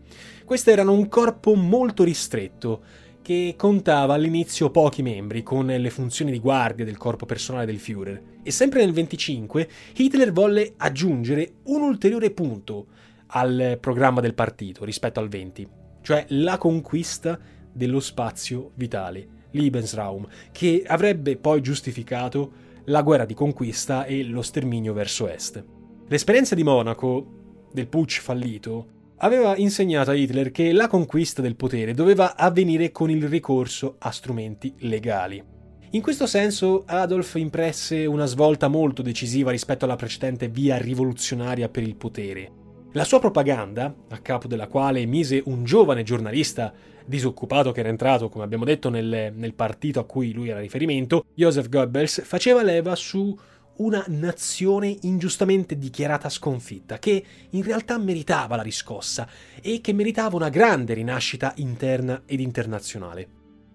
Queste 0.48 0.72
erano 0.72 0.94
un 0.94 1.10
corpo 1.10 1.54
molto 1.54 2.04
ristretto, 2.04 2.80
che 3.20 3.52
contava 3.54 4.14
all'inizio 4.14 4.70
pochi 4.70 5.02
membri, 5.02 5.42
con 5.42 5.66
le 5.66 5.90
funzioni 5.90 6.30
di 6.30 6.38
guardia 6.38 6.86
del 6.86 6.96
corpo 6.96 7.26
personale 7.26 7.66
del 7.66 7.78
Führer. 7.78 8.22
E 8.42 8.50
sempre 8.50 8.82
nel 8.82 8.94
25 8.94 9.68
Hitler 9.94 10.32
volle 10.32 10.72
aggiungere 10.78 11.56
un 11.64 11.82
ulteriore 11.82 12.30
punto 12.30 12.86
al 13.26 13.76
programma 13.78 14.22
del 14.22 14.32
partito 14.32 14.86
rispetto 14.86 15.20
al 15.20 15.28
20, 15.28 15.68
cioè 16.00 16.24
la 16.28 16.56
conquista 16.56 17.38
dello 17.70 18.00
spazio 18.00 18.70
vitale, 18.76 19.28
Lebensraum, 19.50 20.26
che 20.50 20.82
avrebbe 20.86 21.36
poi 21.36 21.60
giustificato 21.60 22.52
la 22.84 23.02
guerra 23.02 23.26
di 23.26 23.34
conquista 23.34 24.06
e 24.06 24.24
lo 24.24 24.40
sterminio 24.40 24.94
verso 24.94 25.28
est. 25.28 25.62
L'esperienza 26.06 26.54
di 26.54 26.62
Monaco, 26.62 27.66
del 27.70 27.86
putsch 27.86 28.22
fallito, 28.22 28.96
aveva 29.18 29.56
insegnato 29.56 30.10
a 30.10 30.14
Hitler 30.14 30.50
che 30.50 30.72
la 30.72 30.88
conquista 30.88 31.42
del 31.42 31.56
potere 31.56 31.94
doveva 31.94 32.36
avvenire 32.36 32.90
con 32.92 33.10
il 33.10 33.28
ricorso 33.28 33.96
a 33.98 34.10
strumenti 34.10 34.74
legali. 34.80 35.42
In 35.90 36.02
questo 36.02 36.26
senso 36.26 36.82
Adolf 36.86 37.34
impresse 37.36 38.04
una 38.04 38.26
svolta 38.26 38.68
molto 38.68 39.00
decisiva 39.00 39.50
rispetto 39.50 39.86
alla 39.86 39.96
precedente 39.96 40.48
via 40.48 40.76
rivoluzionaria 40.76 41.68
per 41.68 41.82
il 41.82 41.96
potere. 41.96 42.52
La 42.92 43.04
sua 43.04 43.20
propaganda, 43.20 43.94
a 44.08 44.18
capo 44.18 44.48
della 44.48 44.66
quale 44.66 45.04
mise 45.06 45.42
un 45.46 45.64
giovane 45.64 46.02
giornalista 46.02 46.72
disoccupato 47.06 47.72
che 47.72 47.80
era 47.80 47.88
entrato, 47.88 48.28
come 48.28 48.44
abbiamo 48.44 48.64
detto, 48.64 48.90
nel, 48.90 49.32
nel 49.34 49.54
partito 49.54 49.98
a 49.98 50.04
cui 50.04 50.32
lui 50.32 50.48
era 50.48 50.60
riferimento, 50.60 51.24
Joseph 51.34 51.68
Goebbels, 51.68 52.22
faceva 52.22 52.62
leva 52.62 52.94
su 52.94 53.36
una 53.78 54.04
nazione 54.08 54.96
ingiustamente 55.02 55.76
dichiarata 55.76 56.28
sconfitta, 56.28 56.98
che 56.98 57.24
in 57.50 57.62
realtà 57.62 57.98
meritava 57.98 58.56
la 58.56 58.62
riscossa 58.62 59.28
e 59.60 59.80
che 59.80 59.92
meritava 59.92 60.36
una 60.36 60.48
grande 60.48 60.94
rinascita 60.94 61.52
interna 61.56 62.22
ed 62.26 62.40
internazionale. 62.40 63.28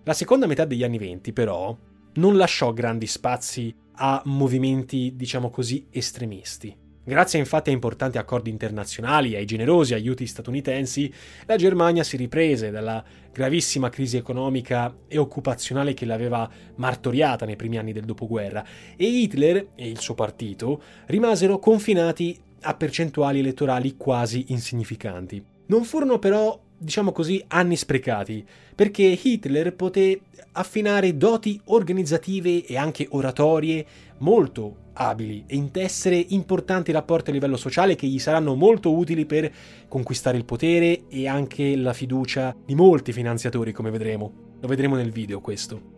La 0.04 0.14
seconda 0.14 0.48
metà 0.48 0.66
degli 0.66 0.84
anni 0.84 0.98
venti, 0.98 1.32
però, 1.34 1.76
non 2.16 2.38
lasciò 2.38 2.74
grandi 2.74 3.08
spazi 3.08 3.74
a 3.96 4.22
movimenti, 4.26 5.14
diciamo 5.16 5.50
così, 5.50 5.88
estremisti. 5.90 6.83
Grazie 7.06 7.38
infatti 7.38 7.70
a 7.70 7.74
importanti 7.74 8.18
accordi 8.18 8.50
internazionali 8.50 9.34
e 9.34 9.38
ai 9.38 9.46
generosi 9.46 9.94
aiuti 9.94 10.26
statunitensi, 10.26 11.14
la 11.46 11.58
Germania 11.58 12.02
si 12.02 12.16
riprese 12.16 12.72
dalla 12.72 13.04
gravissima 13.30 13.90
crisi 13.90 14.16
economica 14.16 14.96
e 15.10 15.18
occupazionale 15.18 15.94
che 15.94 16.06
l'aveva 16.06 16.50
martoriata 16.76 17.46
nei 17.46 17.58
primi 17.58 17.78
anni 17.78 17.92
del 17.92 18.06
dopoguerra 18.06 18.64
e 18.96 19.06
Hitler 19.06 19.68
e 19.76 19.90
il 19.90 20.00
suo 20.00 20.14
partito 20.14 20.82
rimasero 21.08 21.60
confinati 21.60 22.40
a 22.62 22.74
percentuali 22.74 23.40
elettorali 23.40 23.98
quasi 23.98 24.46
insignificanti. 24.48 25.44
Non 25.66 25.84
furono 25.84 26.20
però 26.20 26.58
diciamo 26.84 27.12
così, 27.12 27.44
anni 27.48 27.76
sprecati, 27.76 28.46
perché 28.76 29.04
Hitler 29.04 29.74
poté 29.74 30.22
affinare 30.54 31.18
doti 31.18 31.60
organizzative 31.66 32.66
e 32.66 32.78
anche 32.78 33.08
oratorie 33.10 33.86
molto 34.20 34.82
abili 34.94 35.44
e 35.48 35.56
intessere 35.56 36.24
importanti 36.30 36.92
rapporti 36.92 37.30
a 37.30 37.34
livello 37.34 37.58
sociale 37.58 37.96
che 37.96 38.08
gli 38.08 38.20
saranno 38.20 38.54
molto 38.56 38.96
utili 38.96 39.26
per 39.26 39.52
conquistare 39.88 40.38
il 40.38 40.46
potere 40.46 41.08
e 41.08 41.28
anche 41.28 41.76
la 41.76 41.94
fiducia 41.94 42.56
di 42.66 42.76
molti 42.76 43.12
finanziatori, 43.12 43.72
come 43.72 43.90
vedremo. 43.90 44.32
Lo 44.60 44.68
vedremo 44.68 44.96
nel 44.96 45.12
video 45.12 45.42
questo. 45.42 45.92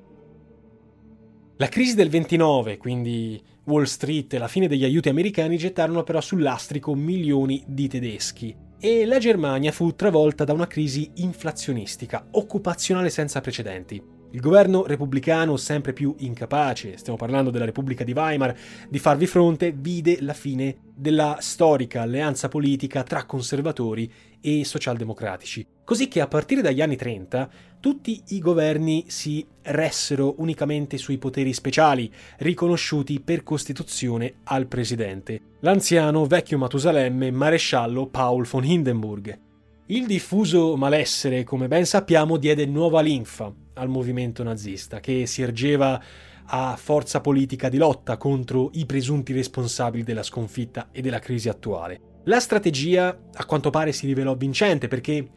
La 1.58 1.70
crisi 1.70 1.96
del 1.96 2.10
29, 2.10 2.78
quindi 2.78 3.42
Wall 3.66 3.84
Street 3.84 4.34
e 4.34 4.38
la 4.38 4.48
fine 4.48 4.68
degli 4.68 4.84
aiuti 4.84 5.10
americani 5.10 5.58
gettarono 5.58 6.04
però 6.04 6.20
sul 6.22 6.42
lastrico 6.42 6.94
milioni 6.94 7.64
di 7.66 7.88
tedeschi 7.88 8.65
e 8.88 9.04
la 9.04 9.18
Germania 9.18 9.72
fu 9.72 9.96
travolta 9.96 10.44
da 10.44 10.54
una 10.54 10.68
crisi 10.68 11.10
inflazionistica, 11.16 12.28
occupazionale 12.34 13.10
senza 13.10 13.42
precedenti. 13.42 14.15
Il 14.36 14.42
governo 14.42 14.86
repubblicano, 14.86 15.56
sempre 15.56 15.94
più 15.94 16.14
incapace, 16.18 16.98
stiamo 16.98 17.18
parlando 17.18 17.52
della 17.52 17.64
Repubblica 17.64 18.04
di 18.04 18.12
Weimar, 18.12 18.54
di 18.90 19.00
farvi 19.00 19.28
fronte, 19.28 19.72
vide 19.72 20.18
la 20.20 20.34
fine 20.34 20.76
della 20.94 21.38
storica 21.40 22.02
alleanza 22.02 22.50
politica 22.50 23.04
tra 23.04 23.24
conservatori 23.24 24.12
e 24.42 24.66
socialdemocratici. 24.66 25.66
Così 25.86 26.10
che 26.10 26.20
a 26.20 26.28
partire 26.28 26.62
dagli 26.62 26.82
anni 26.82 26.98
30 26.98 27.50
tutti 27.80 28.24
i 28.32 28.40
governi 28.40 29.06
si 29.08 29.48
ressero 29.62 30.36
unicamente 30.40 30.98
sui 30.98 31.18
poteri 31.18 31.54
speciali, 31.54 32.12
riconosciuti 32.40 33.22
per 33.22 33.42
Costituzione 33.42 34.40
al 34.44 34.68
presidente, 34.68 35.40
l'anziano 35.62 36.26
vecchio 36.26 36.58
Matusalemme 36.58 37.32
maresciallo 37.32 38.08
Paul 38.08 38.46
von 38.46 38.66
Hindenburg. 38.66 39.40
Il 39.86 40.06
diffuso 40.06 40.76
malessere, 40.76 41.46
come 41.46 41.70
ben 41.70 41.86
sappiamo, 41.86 42.36
diede 42.36 42.66
nuova 42.66 43.00
linfa 43.00 43.64
al 43.76 43.88
movimento 43.90 44.44
nazista, 44.44 45.00
che 45.00 45.26
si 45.26 45.42
ergeva 45.42 46.02
a 46.48 46.76
forza 46.76 47.22
politica 47.22 47.70
di 47.70 47.78
lotta 47.78 48.18
contro 48.18 48.70
i 48.74 48.86
presunti 48.86 49.34
responsabili 49.34 50.04
della 50.04 50.24
sconfitta 50.24 50.90
e 50.92 51.02
della 51.02 51.20
crisi 51.20 51.50
attuale. 51.50 52.00
La 52.26 52.40
strategia 52.40 53.18
a 53.34 53.46
quanto 53.46 53.70
pare 53.70 53.92
si 53.92 54.06
rivelò 54.08 54.36
vincente 54.36 54.88
perché 54.88 55.28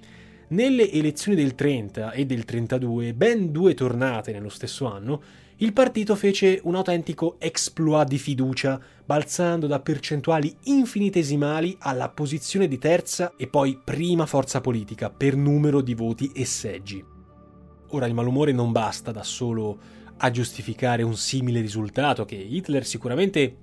nelle 0.49 0.91
elezioni 0.91 1.37
del 1.37 1.55
30 1.55 2.13
e 2.13 2.25
del 2.25 2.45
32, 2.45 3.13
ben 3.13 3.53
due 3.53 3.75
tornate 3.75 4.33
nello 4.33 4.49
stesso 4.49 4.87
anno, 4.87 5.21
il 5.57 5.73
partito 5.73 6.15
fece 6.15 6.61
un 6.63 6.77
autentico 6.77 7.37
exploit 7.39 8.09
di 8.09 8.17
fiducia, 8.17 8.81
balzando 9.05 9.67
da 9.67 9.81
percentuali 9.81 10.55
infinitesimali 10.65 11.77
alla 11.81 12.09
posizione 12.09 12.69
di 12.69 12.79
terza 12.79 13.35
e 13.37 13.49
poi 13.49 13.79
prima 13.85 14.25
forza 14.25 14.61
politica 14.61 15.11
per 15.11 15.35
numero 15.35 15.81
di 15.81 15.95
voti 15.95 16.31
e 16.33 16.45
seggi. 16.45 17.18
Ora 17.91 18.07
il 18.07 18.15
malumore 18.15 18.53
non 18.53 18.71
basta 18.71 19.13
da 19.13 19.23
solo 19.23 19.79
a 20.19 20.31
giustificare 20.31 21.03
un 21.03 21.17
simile 21.17 21.61
risultato 21.61 22.25
che 22.25 22.35
Hitler 22.35 22.85
sicuramente 22.85 23.57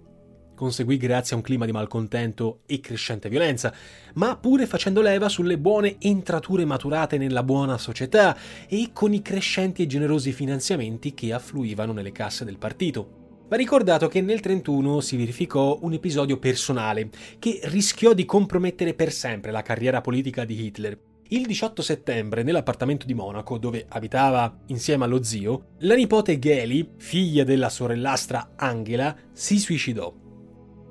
conseguì 0.55 0.97
grazie 0.97 1.36
a 1.36 1.38
un 1.38 1.43
clima 1.43 1.65
di 1.65 1.71
malcontento 1.71 2.61
e 2.65 2.80
crescente 2.80 3.30
violenza, 3.30 3.73
ma 4.13 4.38
pure 4.38 4.65
facendo 4.65 5.01
leva 5.01 5.30
sulle 5.30 5.59
buone 5.59 5.97
entrature 5.99 6.65
maturate 6.65 7.17
nella 7.17 7.43
buona 7.43 7.78
società 7.78 8.36
e 8.67 8.89
con 8.93 9.13
i 9.13 9.21
crescenti 9.21 9.84
e 9.84 9.88
generosi 9.88 10.32
finanziamenti 10.32 11.13
che 11.13 11.34
affluivano 11.34 11.91
nelle 11.91 12.11
casse 12.11 12.45
del 12.45 12.57
partito. 12.57 13.23
Va 13.47 13.57
ricordato 13.57 14.07
che 14.07 14.21
nel 14.21 14.39
1931 14.41 15.01
si 15.01 15.17
verificò 15.17 15.78
un 15.82 15.93
episodio 15.93 16.39
personale 16.39 17.09
che 17.38 17.59
rischiò 17.65 18.13
di 18.13 18.26
compromettere 18.26 18.95
per 18.95 19.11
sempre 19.11 19.51
la 19.51 19.61
carriera 19.61 20.01
politica 20.01 20.45
di 20.45 20.65
Hitler. 20.65 20.97
Il 21.30 21.47
18 21.47 21.82
settembre, 21.82 22.43
nell'appartamento 22.43 23.07
di 23.07 23.15
Monaco, 23.15 23.57
dove 23.57 23.88
abitava 23.89 24.59
insieme 24.67 25.05
allo 25.05 25.23
zio, 25.23 25.69
la 25.80 25.95
nipote 25.95 26.38
Geli, 26.38 26.88
figlia 26.97 27.43
della 27.43 27.69
sorellastra 27.69 28.51
Angela, 28.55 29.15
si 29.34 29.57
suicidò. 29.57 30.13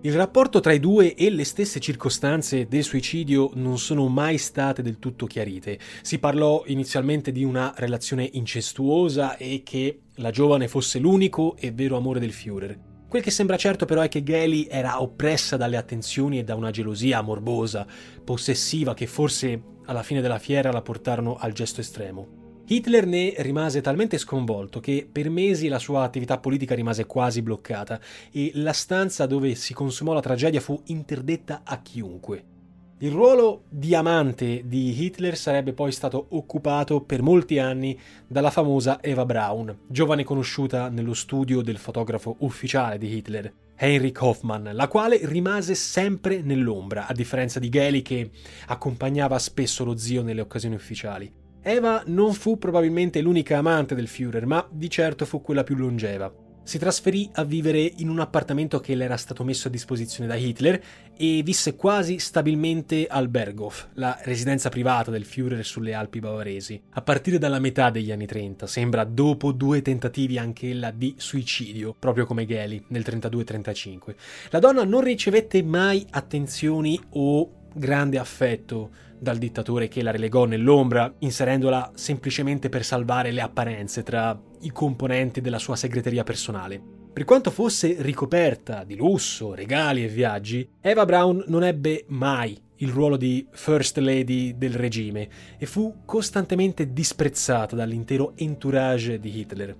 Il 0.00 0.12
rapporto 0.12 0.58
tra 0.58 0.72
i 0.72 0.80
due 0.80 1.14
e 1.14 1.30
le 1.30 1.44
stesse 1.44 1.78
circostanze 1.78 2.66
del 2.66 2.82
suicidio 2.82 3.52
non 3.54 3.78
sono 3.78 4.08
mai 4.08 4.36
state 4.38 4.82
del 4.82 4.98
tutto 4.98 5.26
chiarite. 5.26 5.78
Si 6.02 6.18
parlò 6.18 6.64
inizialmente 6.66 7.30
di 7.30 7.44
una 7.44 7.72
relazione 7.76 8.28
incestuosa 8.32 9.36
e 9.36 9.62
che 9.64 10.00
la 10.16 10.30
giovane 10.30 10.66
fosse 10.66 10.98
l'unico 10.98 11.54
e 11.56 11.70
vero 11.70 11.96
amore 11.96 12.18
del 12.18 12.32
Führer. 12.32 12.76
Quel 13.08 13.22
che 13.22 13.30
sembra 13.30 13.56
certo 13.56 13.84
però 13.84 14.00
è 14.00 14.08
che 14.08 14.24
Geli 14.24 14.66
era 14.68 15.00
oppressa 15.00 15.56
dalle 15.56 15.76
attenzioni 15.76 16.40
e 16.40 16.42
da 16.42 16.56
una 16.56 16.72
gelosia 16.72 17.22
morbosa, 17.22 17.86
possessiva 18.24 18.94
che 18.94 19.06
forse 19.06 19.72
alla 19.86 20.02
fine 20.02 20.20
della 20.20 20.38
fiera 20.38 20.72
la 20.72 20.82
portarono 20.82 21.36
al 21.36 21.52
gesto 21.52 21.80
estremo. 21.80 22.42
Hitler 22.66 23.06
ne 23.06 23.34
rimase 23.38 23.82
talmente 23.82 24.16
sconvolto 24.16 24.80
che 24.80 25.06
per 25.10 25.28
mesi 25.28 25.68
la 25.68 25.78
sua 25.78 26.02
attività 26.02 26.38
politica 26.38 26.74
rimase 26.74 27.04
quasi 27.04 27.42
bloccata 27.42 28.00
e 28.32 28.52
la 28.54 28.72
stanza 28.72 29.26
dove 29.26 29.54
si 29.54 29.74
consumò 29.74 30.14
la 30.14 30.20
tragedia 30.20 30.60
fu 30.60 30.80
interdetta 30.86 31.60
a 31.62 31.82
chiunque. 31.82 32.52
Il 32.98 33.10
ruolo 33.10 33.64
di 33.68 33.94
amante 33.94 34.62
di 34.64 35.04
Hitler 35.04 35.36
sarebbe 35.36 35.74
poi 35.74 35.92
stato 35.92 36.28
occupato 36.30 37.02
per 37.02 37.20
molti 37.20 37.58
anni 37.58 37.98
dalla 38.26 38.50
famosa 38.50 39.02
Eva 39.02 39.26
Braun, 39.26 39.80
giovane 39.86 40.24
conosciuta 40.24 40.88
nello 40.88 41.12
studio 41.12 41.60
del 41.60 41.76
fotografo 41.76 42.36
ufficiale 42.38 42.96
di 42.96 43.14
Hitler, 43.14 43.52
Heinrich 43.76 44.20
Hoffmann, 44.22 44.68
la 44.72 44.88
quale 44.88 45.20
rimase 45.22 45.74
sempre 45.74 46.40
nell'ombra, 46.42 47.06
a 47.06 47.12
differenza 47.12 47.58
di 47.58 47.68
Geli 47.68 48.02
che 48.02 48.30
accompagnava 48.66 49.38
spesso 49.38 49.84
lo 49.84 49.96
zio 49.96 50.22
nelle 50.22 50.40
occasioni 50.40 50.74
ufficiali. 50.74 51.32
Eva 51.60 52.02
non 52.06 52.34
fu 52.34 52.58
probabilmente 52.58 53.20
l'unica 53.20 53.58
amante 53.58 53.94
del 53.94 54.08
Führer, 54.08 54.46
ma 54.46 54.66
di 54.70 54.90
certo 54.90 55.24
fu 55.24 55.40
quella 55.40 55.64
più 55.64 55.76
longeva. 55.76 56.43
Si 56.66 56.78
trasferì 56.78 57.28
a 57.34 57.44
vivere 57.44 57.92
in 57.98 58.08
un 58.08 58.20
appartamento 58.20 58.80
che 58.80 58.94
le 58.94 59.04
era 59.04 59.18
stato 59.18 59.44
messo 59.44 59.68
a 59.68 59.70
disposizione 59.70 60.26
da 60.26 60.34
Hitler 60.34 60.82
e 61.14 61.42
visse 61.44 61.76
quasi 61.76 62.18
stabilmente 62.18 63.06
al 63.06 63.28
Berghof, 63.28 63.88
la 63.94 64.18
residenza 64.22 64.70
privata 64.70 65.10
del 65.10 65.26
Führer 65.26 65.62
sulle 65.62 65.92
Alpi 65.92 66.20
bavaresi, 66.20 66.80
a 66.92 67.02
partire 67.02 67.36
dalla 67.36 67.58
metà 67.58 67.90
degli 67.90 68.10
anni 68.10 68.24
30, 68.24 68.66
sembra 68.66 69.04
dopo 69.04 69.52
due 69.52 69.82
tentativi 69.82 70.38
anch'ella 70.38 70.90
di 70.90 71.14
suicidio, 71.18 71.94
proprio 71.98 72.24
come 72.24 72.46
Geli 72.46 72.82
nel 72.88 73.04
32-35. 73.06 74.14
La 74.48 74.58
donna 74.58 74.84
non 74.84 75.02
ricevette 75.02 75.62
mai 75.62 76.06
attenzioni 76.10 76.98
o 77.10 77.66
grande 77.74 78.18
affetto 78.18 78.90
dal 79.18 79.38
dittatore 79.38 79.88
che 79.88 80.02
la 80.02 80.10
relegò 80.10 80.44
nell'ombra, 80.44 81.12
inserendola 81.18 81.92
semplicemente 81.94 82.68
per 82.68 82.84
salvare 82.84 83.30
le 83.30 83.40
apparenze 83.40 84.02
tra 84.02 84.38
i 84.60 84.70
componenti 84.70 85.40
della 85.40 85.58
sua 85.58 85.76
segreteria 85.76 86.24
personale. 86.24 86.80
Per 87.12 87.24
quanto 87.24 87.50
fosse 87.50 87.96
ricoperta 88.00 88.82
di 88.84 88.96
lusso, 88.96 89.54
regali 89.54 90.02
e 90.04 90.08
viaggi, 90.08 90.68
Eva 90.80 91.04
Braun 91.04 91.44
non 91.46 91.62
ebbe 91.62 92.04
mai 92.08 92.60
il 92.78 92.88
ruolo 92.88 93.16
di 93.16 93.46
First 93.52 93.98
Lady 93.98 94.58
del 94.58 94.74
regime 94.74 95.28
e 95.56 95.66
fu 95.66 96.02
costantemente 96.04 96.92
disprezzata 96.92 97.76
dall'intero 97.76 98.32
entourage 98.36 99.20
di 99.20 99.38
Hitler. 99.38 99.76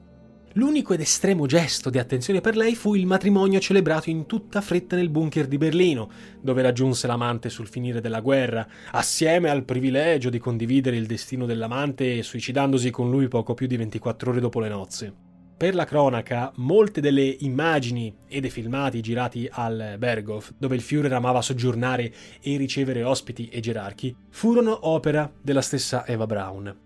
L'unico 0.56 0.94
ed 0.94 1.00
estremo 1.00 1.46
gesto 1.46 1.90
di 1.90 1.98
attenzione 1.98 2.40
per 2.40 2.56
lei 2.56 2.76
fu 2.76 2.94
il 2.94 3.06
matrimonio 3.06 3.58
celebrato 3.58 4.08
in 4.08 4.26
tutta 4.26 4.60
fretta 4.60 4.94
nel 4.94 5.10
bunker 5.10 5.48
di 5.48 5.58
Berlino, 5.58 6.08
dove 6.40 6.62
raggiunse 6.62 7.08
l'amante 7.08 7.48
sul 7.48 7.66
finire 7.66 8.00
della 8.00 8.20
guerra, 8.20 8.64
assieme 8.92 9.50
al 9.50 9.64
privilegio 9.64 10.30
di 10.30 10.38
condividere 10.38 10.96
il 10.96 11.06
destino 11.06 11.44
dell'amante 11.44 12.22
suicidandosi 12.22 12.90
con 12.90 13.10
lui 13.10 13.26
poco 13.26 13.54
più 13.54 13.66
di 13.66 13.76
24 13.76 14.30
ore 14.30 14.40
dopo 14.40 14.60
le 14.60 14.68
nozze. 14.68 15.14
Per 15.56 15.74
la 15.74 15.84
cronaca, 15.84 16.52
molte 16.56 17.00
delle 17.00 17.36
immagini 17.40 18.14
e 18.28 18.40
dei 18.40 18.50
filmati 18.50 19.00
girati 19.00 19.48
al 19.50 19.96
Berghof, 19.98 20.52
dove 20.56 20.76
il 20.76 20.82
Führer 20.82 21.14
amava 21.14 21.42
soggiornare 21.42 22.12
e 22.40 22.56
ricevere 22.56 23.02
ospiti 23.02 23.48
e 23.48 23.58
gerarchi, 23.58 24.14
furono 24.30 24.86
opera 24.88 25.28
della 25.42 25.62
stessa 25.62 26.06
Eva 26.06 26.26
Braun. 26.26 26.83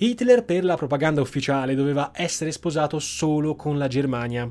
Hitler 0.00 0.44
per 0.44 0.62
la 0.62 0.76
propaganda 0.76 1.20
ufficiale 1.20 1.74
doveva 1.74 2.12
essere 2.14 2.52
sposato 2.52 3.00
solo 3.00 3.56
con 3.56 3.78
la 3.78 3.88
Germania 3.88 4.48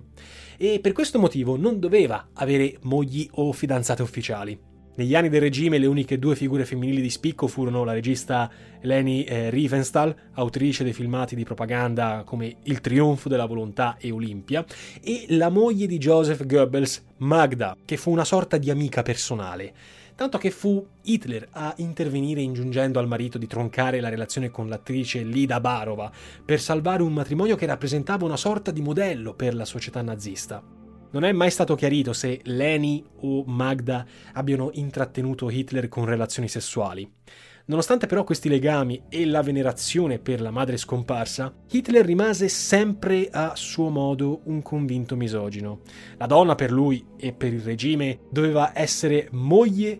e 0.58 0.82
per 0.82 0.92
questo 0.92 1.20
motivo 1.20 1.56
non 1.56 1.80
doveva 1.80 2.32
avere 2.34 2.78
mogli 2.82 3.26
o 3.36 3.54
fidanzate 3.54 4.02
ufficiali. 4.02 4.60
Negli 4.96 5.16
anni 5.16 5.30
del 5.30 5.40
regime 5.40 5.78
le 5.78 5.86
uniche 5.86 6.20
due 6.20 6.36
figure 6.36 6.66
femminili 6.66 7.02
di 7.02 7.10
spicco 7.10 7.48
furono 7.48 7.86
la 7.86 7.94
regista 7.94 8.52
Leni 8.82 9.24
eh, 9.24 9.50
Riefenstahl, 9.50 10.14
autrice 10.34 10.84
dei 10.84 10.92
filmati 10.92 11.34
di 11.34 11.46
propaganda 11.46 12.24
come 12.26 12.58
Il 12.64 12.82
trionfo 12.82 13.30
della 13.30 13.46
volontà 13.46 13.96
e 13.98 14.12
Olimpia, 14.12 14.66
e 15.02 15.28
la 15.30 15.50
moglie 15.50 15.88
di 15.88 15.98
Joseph 15.98 16.46
Goebbels, 16.46 17.06
Magda, 17.20 17.78
che 17.86 17.96
fu 17.96 18.12
una 18.12 18.26
sorta 18.26 18.58
di 18.58 18.70
amica 18.70 19.02
personale 19.02 19.74
tanto 20.18 20.40
che 20.40 20.50
fu 20.50 20.84
Hitler 21.04 21.48
a 21.52 21.76
intervenire 21.78 22.42
ingiungendo 22.42 22.98
al 22.98 23.08
marito 23.08 23.38
di 23.38 23.46
troncare 23.46 24.00
la 24.00 24.10
relazione 24.10 24.50
con 24.50 24.68
l'attrice 24.68 25.22
Lida 25.22 25.60
Barova 25.60 26.12
per 26.44 26.60
salvare 26.60 27.04
un 27.04 27.14
matrimonio 27.14 27.56
che 27.56 27.68
rappresentava 27.68 28.26
una 28.26 28.36
sorta 28.36 28.72
di 28.72 28.82
modello 28.82 29.36
per 29.36 29.54
la 29.54 29.64
società 29.64 30.02
nazista. 30.02 30.64
Non 31.12 31.24
è 31.24 31.32
mai 31.32 31.52
stato 31.52 31.76
chiarito 31.76 32.14
se 32.14 32.42
Leni 32.46 33.06
o 33.22 33.44
Magda 33.46 34.06
abbiano 34.34 34.72
intrattenuto 34.74 35.52
Hitler 35.52 35.88
con 35.88 36.06
relazioni 36.06 36.48
sessuali. 36.48 37.08
Nonostante 37.68 38.08
però 38.08 38.24
questi 38.24 38.48
legami 38.48 39.04
e 39.10 39.26
la 39.26 39.42
venerazione 39.42 40.20
per 40.20 40.40
la 40.40 40.52
madre 40.52 40.78
scomparsa, 40.78 41.54
Hitler 41.70 42.06
rimase 42.06 42.48
sempre 42.48 43.28
a 43.30 43.56
suo 43.56 43.90
modo 43.90 44.40
un 44.46 44.62
convinto 44.62 45.18
misogino. 45.18 45.82
La 46.18 46.28
donna 46.28 46.56
per 46.56 46.72
lui 46.72 47.06
e 47.18 47.34
per 47.34 47.52
il 47.52 47.60
regime 47.60 48.20
doveva 48.32 48.72
essere 48.74 49.28
moglie 49.32 50.00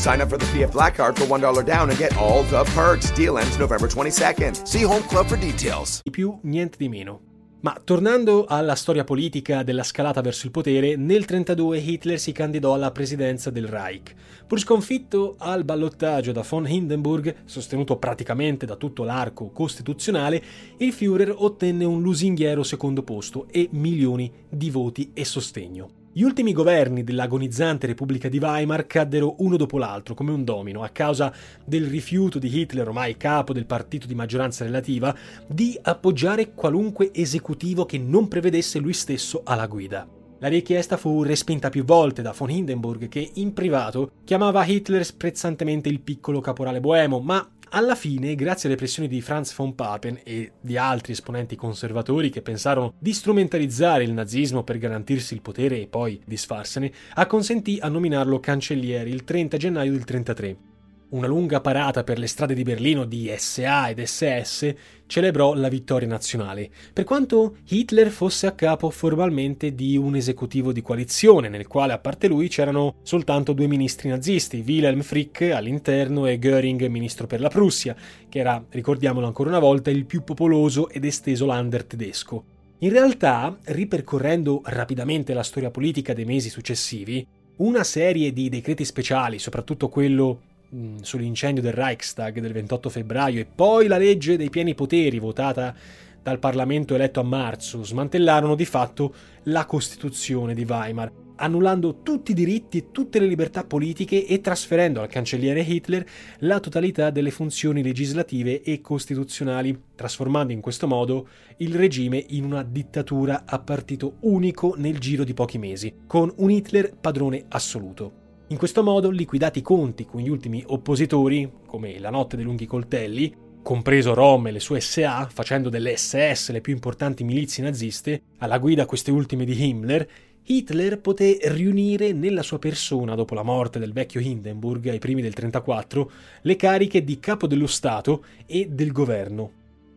Sign 0.00 0.22
up 0.22 0.30
for 0.30 0.38
the 0.38 0.46
PF 0.46 0.72
Black 0.72 0.94
Card 0.94 1.18
for 1.18 1.26
$1 1.26 1.62
down 1.62 1.90
and 1.90 1.98
get 1.98 2.16
all 2.16 2.42
the 2.44 2.64
perks. 2.74 3.12
Deal 3.12 3.36
ends 3.36 3.58
November 3.58 3.86
22nd. 3.86 4.64
See 4.64 4.82
Home 4.82 5.06
Club 5.06 5.26
for 5.26 5.36
details. 5.36 6.00
Di 6.02 6.10
più, 6.10 6.38
niente 6.44 6.78
di 6.78 6.88
meno. 6.88 7.20
Ma 7.60 7.78
tornando 7.84 8.46
alla 8.46 8.76
storia 8.76 9.04
politica 9.04 9.62
della 9.62 9.82
scalata 9.82 10.22
verso 10.22 10.46
il 10.46 10.52
potere, 10.52 10.96
nel 10.96 11.26
1932 11.26 11.78
Hitler 11.80 12.18
si 12.18 12.32
candidò 12.32 12.72
alla 12.72 12.92
presidenza 12.92 13.50
del 13.50 13.66
Reich. 13.66 14.14
Pur 14.46 14.58
sconfitto 14.58 15.34
al 15.36 15.64
ballottaggio 15.64 16.32
da 16.32 16.46
von 16.48 16.66
Hindenburg, 16.66 17.42
sostenuto 17.44 17.98
praticamente 17.98 18.64
da 18.64 18.76
tutto 18.76 19.04
l'arco 19.04 19.50
costituzionale, 19.50 20.42
il 20.78 20.94
Führer 20.94 21.34
ottenne 21.36 21.84
un 21.84 22.00
lusinghiero 22.00 22.62
secondo 22.62 23.02
posto 23.02 23.48
e 23.50 23.68
milioni 23.72 24.32
di 24.48 24.70
voti 24.70 25.10
e 25.12 25.26
sostegno. 25.26 25.99
Gli 26.12 26.22
ultimi 26.22 26.52
governi 26.52 27.04
dell'agonizzante 27.04 27.86
Repubblica 27.86 28.28
di 28.28 28.38
Weimar 28.38 28.84
caddero 28.88 29.36
uno 29.38 29.56
dopo 29.56 29.78
l'altro 29.78 30.14
come 30.14 30.32
un 30.32 30.42
domino 30.42 30.82
a 30.82 30.88
causa 30.88 31.32
del 31.64 31.86
rifiuto 31.86 32.40
di 32.40 32.52
Hitler, 32.52 32.88
ormai 32.88 33.16
capo 33.16 33.52
del 33.52 33.64
partito 33.64 34.08
di 34.08 34.16
maggioranza 34.16 34.64
relativa, 34.64 35.14
di 35.46 35.78
appoggiare 35.80 36.52
qualunque 36.52 37.10
esecutivo 37.14 37.86
che 37.86 37.98
non 37.98 38.26
prevedesse 38.26 38.80
lui 38.80 38.92
stesso 38.92 39.42
alla 39.44 39.68
guida. 39.68 40.04
La 40.40 40.48
richiesta 40.48 40.96
fu 40.96 41.22
respinta 41.22 41.68
più 41.68 41.84
volte 41.84 42.22
da 42.22 42.34
von 42.36 42.50
Hindenburg 42.50 43.08
che 43.08 43.30
in 43.34 43.52
privato 43.52 44.10
chiamava 44.24 44.64
Hitler 44.64 45.04
sprezzantemente 45.04 45.88
il 45.88 46.00
piccolo 46.00 46.40
caporale 46.40 46.80
boemo, 46.80 47.20
ma 47.20 47.48
alla 47.70 47.94
fine, 47.94 48.34
grazie 48.34 48.68
alle 48.68 48.78
pressioni 48.78 49.08
di 49.08 49.20
Franz 49.20 49.54
von 49.54 49.74
Papen 49.74 50.20
e 50.24 50.52
di 50.60 50.76
altri 50.76 51.12
esponenti 51.12 51.56
conservatori 51.56 52.30
che 52.30 52.42
pensarono 52.42 52.94
di 52.98 53.12
strumentalizzare 53.12 54.04
il 54.04 54.12
nazismo 54.12 54.62
per 54.62 54.78
garantirsi 54.78 55.34
il 55.34 55.42
potere 55.42 55.80
e 55.80 55.86
poi 55.86 56.20
disfarsene, 56.24 56.92
acconsentì 57.14 57.78
a 57.80 57.88
nominarlo 57.88 58.40
cancelliere 58.40 59.08
il 59.08 59.24
30 59.24 59.56
gennaio 59.56 59.92
del 59.92 60.04
1933. 60.04 60.69
Una 61.10 61.26
lunga 61.26 61.60
parata 61.60 62.04
per 62.04 62.20
le 62.20 62.28
strade 62.28 62.54
di 62.54 62.62
Berlino 62.62 63.04
di 63.04 63.34
SA 63.36 63.88
ed 63.88 64.00
SS 64.00 64.74
celebrò 65.06 65.54
la 65.54 65.68
vittoria 65.68 66.06
nazionale, 66.06 66.70
per 66.92 67.02
quanto 67.02 67.56
Hitler 67.68 68.10
fosse 68.10 68.46
a 68.46 68.52
capo 68.52 68.90
formalmente 68.90 69.74
di 69.74 69.96
un 69.96 70.14
esecutivo 70.14 70.70
di 70.70 70.82
coalizione, 70.82 71.48
nel 71.48 71.66
quale 71.66 71.94
a 71.94 71.98
parte 71.98 72.28
lui 72.28 72.46
c'erano 72.46 72.94
soltanto 73.02 73.52
due 73.52 73.66
ministri 73.66 74.08
nazisti, 74.08 74.62
Wilhelm 74.64 75.00
Frick 75.00 75.50
all'interno 75.50 76.26
e 76.26 76.38
Göring 76.38 76.86
ministro 76.86 77.26
per 77.26 77.40
la 77.40 77.48
Prussia, 77.48 77.96
che 78.28 78.38
era, 78.38 78.64
ricordiamolo 78.68 79.26
ancora 79.26 79.48
una 79.48 79.58
volta, 79.58 79.90
il 79.90 80.06
più 80.06 80.22
popoloso 80.22 80.88
ed 80.88 81.04
esteso 81.04 81.44
lander 81.44 81.82
tedesco. 81.86 82.44
In 82.78 82.90
realtà, 82.90 83.58
ripercorrendo 83.64 84.62
rapidamente 84.66 85.34
la 85.34 85.42
storia 85.42 85.72
politica 85.72 86.14
dei 86.14 86.24
mesi 86.24 86.50
successivi, 86.50 87.26
una 87.56 87.82
serie 87.82 88.32
di 88.32 88.48
decreti 88.48 88.84
speciali, 88.84 89.40
soprattutto 89.40 89.88
quello 89.88 90.42
Mm, 90.72 90.98
sull'incendio 91.00 91.60
del 91.60 91.72
Reichstag 91.72 92.38
del 92.38 92.52
28 92.52 92.90
febbraio 92.90 93.40
e 93.40 93.44
poi 93.44 93.88
la 93.88 93.98
legge 93.98 94.36
dei 94.36 94.50
pieni 94.50 94.76
poteri 94.76 95.18
votata 95.18 95.74
dal 96.22 96.38
Parlamento 96.38 96.94
eletto 96.94 97.18
a 97.18 97.24
marzo 97.24 97.82
smantellarono 97.82 98.54
di 98.54 98.64
fatto 98.64 99.12
la 99.44 99.64
Costituzione 99.64 100.54
di 100.54 100.64
Weimar, 100.64 101.10
annullando 101.36 102.02
tutti 102.04 102.30
i 102.30 102.34
diritti 102.34 102.78
e 102.78 102.90
tutte 102.92 103.18
le 103.18 103.26
libertà 103.26 103.64
politiche 103.64 104.24
e 104.24 104.40
trasferendo 104.40 105.00
al 105.00 105.08
cancelliere 105.08 105.62
Hitler 105.62 106.06
la 106.40 106.60
totalità 106.60 107.10
delle 107.10 107.32
funzioni 107.32 107.82
legislative 107.82 108.62
e 108.62 108.80
costituzionali, 108.80 109.76
trasformando 109.96 110.52
in 110.52 110.60
questo 110.60 110.86
modo 110.86 111.26
il 111.56 111.74
regime 111.74 112.24
in 112.28 112.44
una 112.44 112.62
dittatura 112.62 113.42
a 113.44 113.58
partito 113.58 114.18
unico 114.20 114.74
nel 114.76 115.00
giro 115.00 115.24
di 115.24 115.34
pochi 115.34 115.58
mesi, 115.58 115.92
con 116.06 116.32
un 116.36 116.48
Hitler 116.48 116.94
padrone 116.94 117.46
assoluto. 117.48 118.19
In 118.50 118.56
questo 118.56 118.82
modo, 118.82 119.10
liquidati 119.10 119.60
i 119.60 119.62
conti 119.62 120.04
con 120.04 120.20
gli 120.20 120.28
ultimi 120.28 120.60
oppositori, 120.66 121.48
come 121.66 122.00
la 122.00 122.10
notte 122.10 122.34
dei 122.34 122.44
lunghi 122.44 122.66
coltelli, 122.66 123.32
compreso 123.62 124.12
Rom 124.12 124.48
e 124.48 124.50
le 124.50 124.58
sue 124.58 124.80
SA, 124.80 125.28
facendo 125.32 125.68
delle 125.68 125.96
SS 125.96 126.50
le 126.50 126.60
più 126.60 126.72
importanti 126.72 127.22
milizie 127.22 127.62
naziste, 127.62 128.22
alla 128.38 128.58
guida 128.58 128.86
queste 128.86 129.12
ultime 129.12 129.44
di 129.44 129.68
Himmler, 129.68 130.08
Hitler 130.42 130.98
poté 130.98 131.38
riunire 131.44 132.12
nella 132.12 132.42
sua 132.42 132.58
persona, 132.58 133.14
dopo 133.14 133.36
la 133.36 133.44
morte 133.44 133.78
del 133.78 133.92
vecchio 133.92 134.18
Hindenburg 134.20 134.88
ai 134.88 134.98
primi 134.98 135.22
del 135.22 135.32
1934, 135.32 136.10
le 136.42 136.56
cariche 136.56 137.04
di 137.04 137.20
capo 137.20 137.46
dello 137.46 137.68
Stato 137.68 138.24
e 138.46 138.66
del 138.68 138.90
governo, 138.90 139.52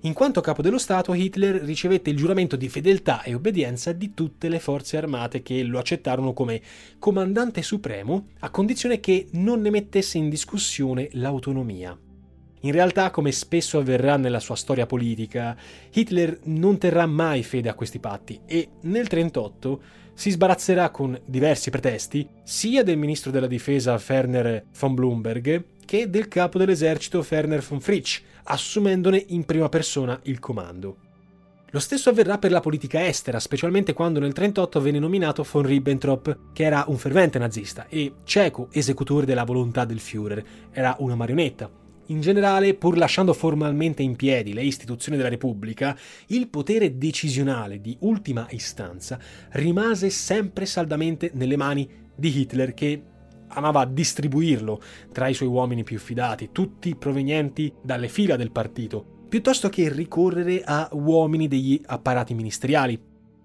in 0.06 0.12
quanto 0.12 0.41
capo 0.41 0.62
dello 0.62 0.80
Stato, 0.80 1.14
Hitler 1.14 1.62
ricevette 1.62 2.10
il 2.10 2.18
giuramento 2.18 2.58
di 2.58 2.68
fedeltà 2.68 3.24
e 3.24 3.34
obbedienza 3.34 3.93
di 3.93 4.14
tutte 4.14 4.49
le 4.49 4.60
forze 4.60 4.97
armate 4.97 5.41
che 5.41 5.64
lo 5.64 5.80
accettarono 5.80 6.34
come 6.34 6.62
comandante 6.99 7.62
supremo, 7.62 8.28
a 8.39 8.49
condizione 8.49 8.99
che 8.99 9.28
non 9.32 9.62
ne 9.62 9.70
mettesse 9.70 10.18
in 10.18 10.28
discussione 10.28 11.08
l'autonomia. 11.14 11.97
In 12.66 12.72
realtà, 12.74 13.12
come 13.12 13.32
spesso 13.32 13.78
avverrà 13.78 14.18
nella 14.18 14.41
sua 14.41 14.56
storia 14.56 14.86
politica, 14.86 15.56
Hitler 15.93 16.38
non 16.45 16.78
terrà 16.78 17.06
mai 17.06 17.41
fede 17.41 17.70
a 17.70 17.74
questi 17.74 17.99
patti 17.99 18.41
e 18.45 18.72
nel 18.82 19.08
1938 19.10 19.82
si 20.16 20.32
sbarazzerà 20.32 20.89
con 20.89 21.18
diversi 21.26 21.70
pretesti 21.70 22.28
sia 22.43 22.84
del 22.84 22.97
ministro 22.97 23.32
della 23.32 23.47
difesa 23.47 24.01
Werner 24.06 24.66
von 24.78 24.95
Blumberg 24.95 25.64
che 25.93 26.09
del 26.09 26.27
capo 26.27 26.57
dell'esercito 26.57 27.23
Werner 27.29 27.61
von 27.61 27.79
Fritsch, 27.79 28.19
assumendone 28.45 29.25
in 29.27 29.45
prima 29.45 29.69
persona 29.69 30.19
il 30.23 30.39
comando. 30.39 30.97
Lo 31.69 31.77
stesso 31.77 32.09
avverrà 32.09 32.39
per 32.39 32.49
la 32.49 32.61
politica 32.61 33.05
estera, 33.05 33.39
specialmente 33.39 33.93
quando 33.93 34.19
nel 34.19 34.33
1938 34.33 34.81
venne 34.81 34.97
nominato 34.97 35.45
von 35.51 35.61
Ribbentrop, 35.61 36.37
che 36.51 36.63
era 36.63 36.85
un 36.87 36.97
fervente 36.97 37.37
nazista 37.37 37.85
e 37.89 38.11
cieco 38.23 38.69
esecutore 38.71 39.27
della 39.27 39.43
volontà 39.43 39.85
del 39.85 39.99
Führer, 39.99 40.43
era 40.71 40.95
una 40.97 41.13
marionetta. 41.13 41.69
In 42.07 42.21
generale, 42.21 42.73
pur 42.73 42.97
lasciando 42.97 43.33
formalmente 43.33 44.01
in 44.01 44.15
piedi 44.15 44.53
le 44.53 44.63
istituzioni 44.63 45.15
della 45.15 45.29
Repubblica, 45.29 45.95
il 46.29 46.47
potere 46.47 46.97
decisionale 46.97 47.79
di 47.81 47.95
ultima 47.99 48.47
istanza 48.49 49.19
rimase 49.51 50.09
sempre 50.09 50.65
saldamente 50.65 51.29
nelle 51.35 51.55
mani 51.55 51.87
di 52.15 52.35
Hitler 52.35 52.73
che 52.73 53.01
amava 53.54 53.86
distribuirlo 53.86 54.82
tra 55.12 55.28
i 55.28 55.34
suoi 55.34 55.49
uomini 55.49 55.84
più 55.84 55.99
fidati, 55.99 56.49
tutti 56.51 56.95
provenienti 56.95 57.74
dalle 57.82 58.08
fila 58.08 58.36
del 58.36 58.51
partito, 58.51 59.06
piuttosto 59.30 59.70
che 59.70 59.91
ricorrere 59.91 60.62
a 60.64 60.89
uomini 60.91 61.47
degli 61.47 61.82
apparati 61.86 62.34
ministeriali. 62.34 62.99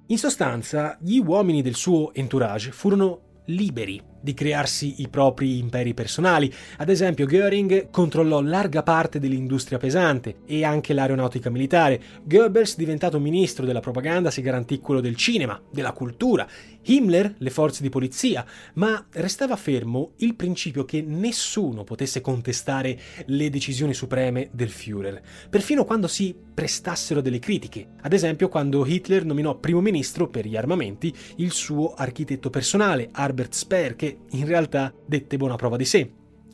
In 0.06 0.18
sostanza, 0.18 0.96
gli 1.00 1.18
uomini 1.18 1.62
del 1.62 1.74
suo 1.74 2.14
entourage 2.14 2.72
furono 2.72 3.20
liberi 3.48 4.02
di 4.20 4.34
crearsi 4.34 5.00
i 5.00 5.08
propri 5.08 5.58
imperi 5.58 5.94
personali. 5.94 6.52
Ad 6.78 6.88
esempio, 6.88 7.26
Göring 7.26 7.88
controllò 7.90 8.40
larga 8.40 8.82
parte 8.82 9.18
dell'industria 9.20 9.78
pesante 9.78 10.38
e 10.44 10.64
anche 10.64 10.92
l'aeronautica 10.92 11.50
militare. 11.50 12.00
Goebbels, 12.24 12.76
diventato 12.76 13.20
ministro 13.20 13.64
della 13.64 13.80
propaganda, 13.80 14.30
si 14.30 14.42
garantì 14.42 14.80
quello 14.80 15.00
del 15.00 15.16
cinema, 15.16 15.60
della 15.70 15.92
cultura. 15.92 16.46
Himmler 16.90 17.34
le 17.36 17.50
forze 17.50 17.82
di 17.82 17.90
polizia, 17.90 18.44
ma 18.74 19.06
restava 19.12 19.56
fermo 19.56 20.12
il 20.16 20.34
principio 20.34 20.84
che 20.84 21.02
nessuno 21.02 21.84
potesse 21.84 22.20
contestare 22.20 22.98
le 23.26 23.50
decisioni 23.50 23.92
supreme 23.92 24.48
del 24.52 24.70
Führer, 24.70 25.20
perfino 25.50 25.84
quando 25.84 26.08
si 26.08 26.34
prestassero 26.54 27.20
delle 27.20 27.38
critiche. 27.38 27.88
Ad 28.00 28.12
esempio, 28.12 28.48
quando 28.48 28.86
Hitler 28.86 29.24
nominò 29.24 29.58
primo 29.58 29.80
ministro 29.80 30.28
per 30.28 30.46
gli 30.46 30.56
armamenti 30.56 31.14
il 31.36 31.52
suo 31.52 31.92
architetto 31.94 32.48
personale, 32.48 33.10
Herbert 33.14 33.52
Speer, 33.52 33.94
che 33.94 34.20
in 34.30 34.46
realtà 34.46 34.92
dette 35.06 35.36
buona 35.36 35.56
prova 35.56 35.76
di 35.76 35.84
sé. 35.84 36.10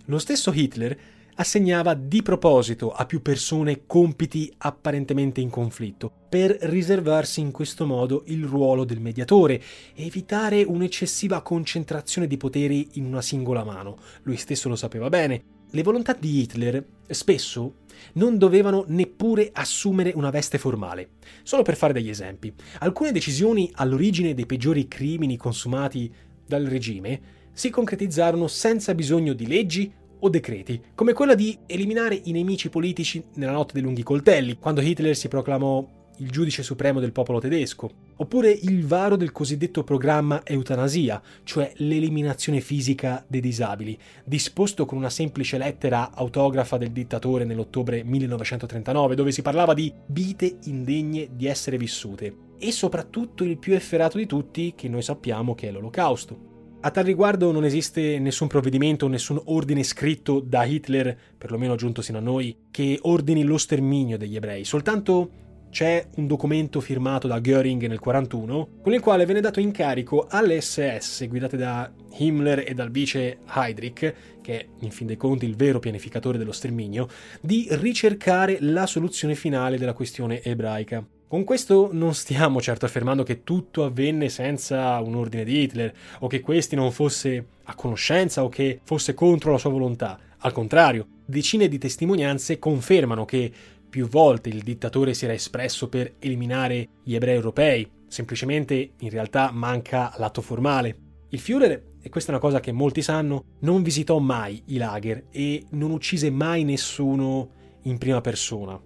Lo 0.06 0.18
stesso 0.18 0.52
Hitler 0.52 0.98
assegnava 1.36 1.94
di 1.94 2.22
proposito 2.22 2.92
a 2.92 3.06
più 3.06 3.22
persone 3.22 3.82
compiti 3.86 4.52
apparentemente 4.58 5.40
in 5.40 5.50
conflitto, 5.50 6.10
per 6.28 6.56
riservarsi 6.62 7.40
in 7.40 7.50
questo 7.50 7.86
modo 7.86 8.22
il 8.26 8.44
ruolo 8.44 8.84
del 8.84 9.00
mediatore 9.00 9.60
e 9.94 10.06
evitare 10.06 10.62
un'eccessiva 10.62 11.42
concentrazione 11.42 12.26
di 12.26 12.36
poteri 12.36 12.90
in 12.94 13.04
una 13.06 13.22
singola 13.22 13.64
mano. 13.64 13.98
Lui 14.22 14.36
stesso 14.36 14.68
lo 14.68 14.76
sapeva 14.76 15.08
bene. 15.08 15.52
Le 15.70 15.82
volontà 15.82 16.12
di 16.12 16.40
Hitler 16.40 16.84
spesso 17.08 17.78
non 18.14 18.38
dovevano 18.38 18.84
neppure 18.86 19.50
assumere 19.52 20.12
una 20.14 20.30
veste 20.30 20.56
formale. 20.56 21.10
Solo 21.42 21.62
per 21.62 21.76
fare 21.76 21.92
degli 21.92 22.10
esempi, 22.10 22.52
alcune 22.78 23.10
decisioni 23.10 23.70
all'origine 23.74 24.34
dei 24.34 24.46
peggiori 24.46 24.86
crimini 24.86 25.36
consumati 25.36 26.12
dal 26.46 26.64
regime 26.64 27.42
si 27.52 27.70
concretizzarono 27.70 28.46
senza 28.46 28.94
bisogno 28.94 29.32
di 29.32 29.46
leggi 29.46 29.92
o 30.24 30.28
decreti, 30.30 30.80
come 30.94 31.12
quella 31.12 31.34
di 31.34 31.56
eliminare 31.66 32.18
i 32.24 32.32
nemici 32.32 32.70
politici 32.70 33.22
nella 33.34 33.52
notte 33.52 33.74
dei 33.74 33.82
lunghi 33.82 34.02
coltelli, 34.02 34.58
quando 34.58 34.80
Hitler 34.80 35.14
si 35.14 35.28
proclamò 35.28 35.86
il 36.18 36.30
giudice 36.30 36.62
supremo 36.62 36.98
del 36.98 37.12
popolo 37.12 37.40
tedesco, 37.40 37.90
oppure 38.16 38.50
il 38.50 38.86
varo 38.86 39.16
del 39.16 39.32
cosiddetto 39.32 39.84
programma 39.84 40.40
eutanasia, 40.44 41.20
cioè 41.42 41.72
l'eliminazione 41.76 42.60
fisica 42.60 43.22
dei 43.26 43.40
disabili, 43.40 43.98
disposto 44.24 44.86
con 44.86 44.96
una 44.96 45.10
semplice 45.10 45.58
lettera 45.58 46.12
autografa 46.14 46.78
del 46.78 46.92
dittatore 46.92 47.44
nell'ottobre 47.44 48.02
1939, 48.02 49.14
dove 49.14 49.32
si 49.32 49.42
parlava 49.42 49.74
di 49.74 49.92
vite 50.06 50.56
indegne 50.64 51.30
di 51.34 51.46
essere 51.46 51.76
vissute, 51.76 52.34
e 52.58 52.72
soprattutto 52.72 53.44
il 53.44 53.58
più 53.58 53.74
efferato 53.74 54.16
di 54.16 54.24
tutti, 54.24 54.72
che 54.74 54.88
noi 54.88 55.02
sappiamo 55.02 55.54
che 55.54 55.68
è 55.68 55.70
l'olocausto. 55.70 56.53
A 56.84 56.90
tal 56.90 57.04
riguardo 57.04 57.50
non 57.50 57.64
esiste 57.64 58.18
nessun 58.18 58.46
provvedimento, 58.46 59.08
nessun 59.08 59.40
ordine 59.46 59.82
scritto 59.82 60.38
da 60.40 60.64
Hitler, 60.64 61.16
perlomeno 61.38 61.76
giunto 61.76 62.02
sino 62.02 62.18
a 62.18 62.20
noi, 62.20 62.66
che 62.70 62.98
ordini 63.00 63.42
lo 63.42 63.56
sterminio 63.56 64.18
degli 64.18 64.36
ebrei, 64.36 64.64
soltanto 64.64 65.30
c'è 65.70 66.06
un 66.16 66.26
documento 66.26 66.82
firmato 66.82 67.26
da 67.26 67.40
Göring 67.40 67.80
nel 67.80 67.98
1941 68.00 68.82
con 68.82 68.92
il 68.92 69.00
quale 69.00 69.24
venne 69.24 69.40
dato 69.40 69.60
incarico 69.60 70.26
alle 70.28 70.60
SS 70.60 71.26
guidate 71.26 71.56
da 71.56 71.90
Himmler 72.18 72.64
e 72.66 72.74
dal 72.74 72.90
vice 72.90 73.38
Heydrich, 73.52 74.14
che 74.42 74.60
è 74.60 74.66
in 74.80 74.90
fin 74.90 75.06
dei 75.06 75.16
conti 75.16 75.46
il 75.46 75.56
vero 75.56 75.78
pianificatore 75.78 76.36
dello 76.36 76.52
sterminio, 76.52 77.08
di 77.40 77.66
ricercare 77.70 78.58
la 78.60 78.84
soluzione 78.84 79.34
finale 79.34 79.78
della 79.78 79.94
questione 79.94 80.42
ebraica. 80.42 81.02
Con 81.26 81.42
questo 81.42 81.88
non 81.90 82.14
stiamo 82.14 82.60
certo 82.60 82.84
affermando 82.84 83.22
che 83.22 83.42
tutto 83.42 83.84
avvenne 83.84 84.28
senza 84.28 85.00
un 85.00 85.16
ordine 85.16 85.42
di 85.42 85.62
Hitler 85.62 85.92
o 86.20 86.28
che 86.28 86.40
questi 86.40 86.76
non 86.76 86.92
fosse 86.92 87.46
a 87.64 87.74
conoscenza 87.74 88.44
o 88.44 88.48
che 88.48 88.80
fosse 88.84 89.14
contro 89.14 89.50
la 89.50 89.58
sua 89.58 89.70
volontà. 89.70 90.18
Al 90.38 90.52
contrario, 90.52 91.06
decine 91.24 91.66
di 91.68 91.78
testimonianze 91.78 92.58
confermano 92.58 93.24
che 93.24 93.50
più 93.88 94.06
volte 94.06 94.50
il 94.50 94.62
dittatore 94.62 95.14
si 95.14 95.24
era 95.24 95.34
espresso 95.34 95.88
per 95.88 96.14
eliminare 96.18 96.88
gli 97.02 97.14
ebrei 97.14 97.34
europei, 97.34 97.88
semplicemente 98.06 98.90
in 98.98 99.10
realtà 99.10 99.50
manca 99.50 100.12
l'atto 100.18 100.42
formale. 100.42 100.98
Il 101.30 101.40
Führer, 101.40 101.80
e 102.00 102.08
questa 102.10 102.30
è 102.30 102.34
una 102.34 102.42
cosa 102.42 102.60
che 102.60 102.70
molti 102.70 103.02
sanno, 103.02 103.44
non 103.60 103.82
visitò 103.82 104.18
mai 104.18 104.62
i 104.66 104.76
lager 104.76 105.24
e 105.30 105.64
non 105.70 105.90
uccise 105.90 106.30
mai 106.30 106.64
nessuno 106.64 107.50
in 107.82 107.98
prima 107.98 108.20
persona. 108.20 108.78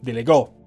Delegò. 0.00 0.62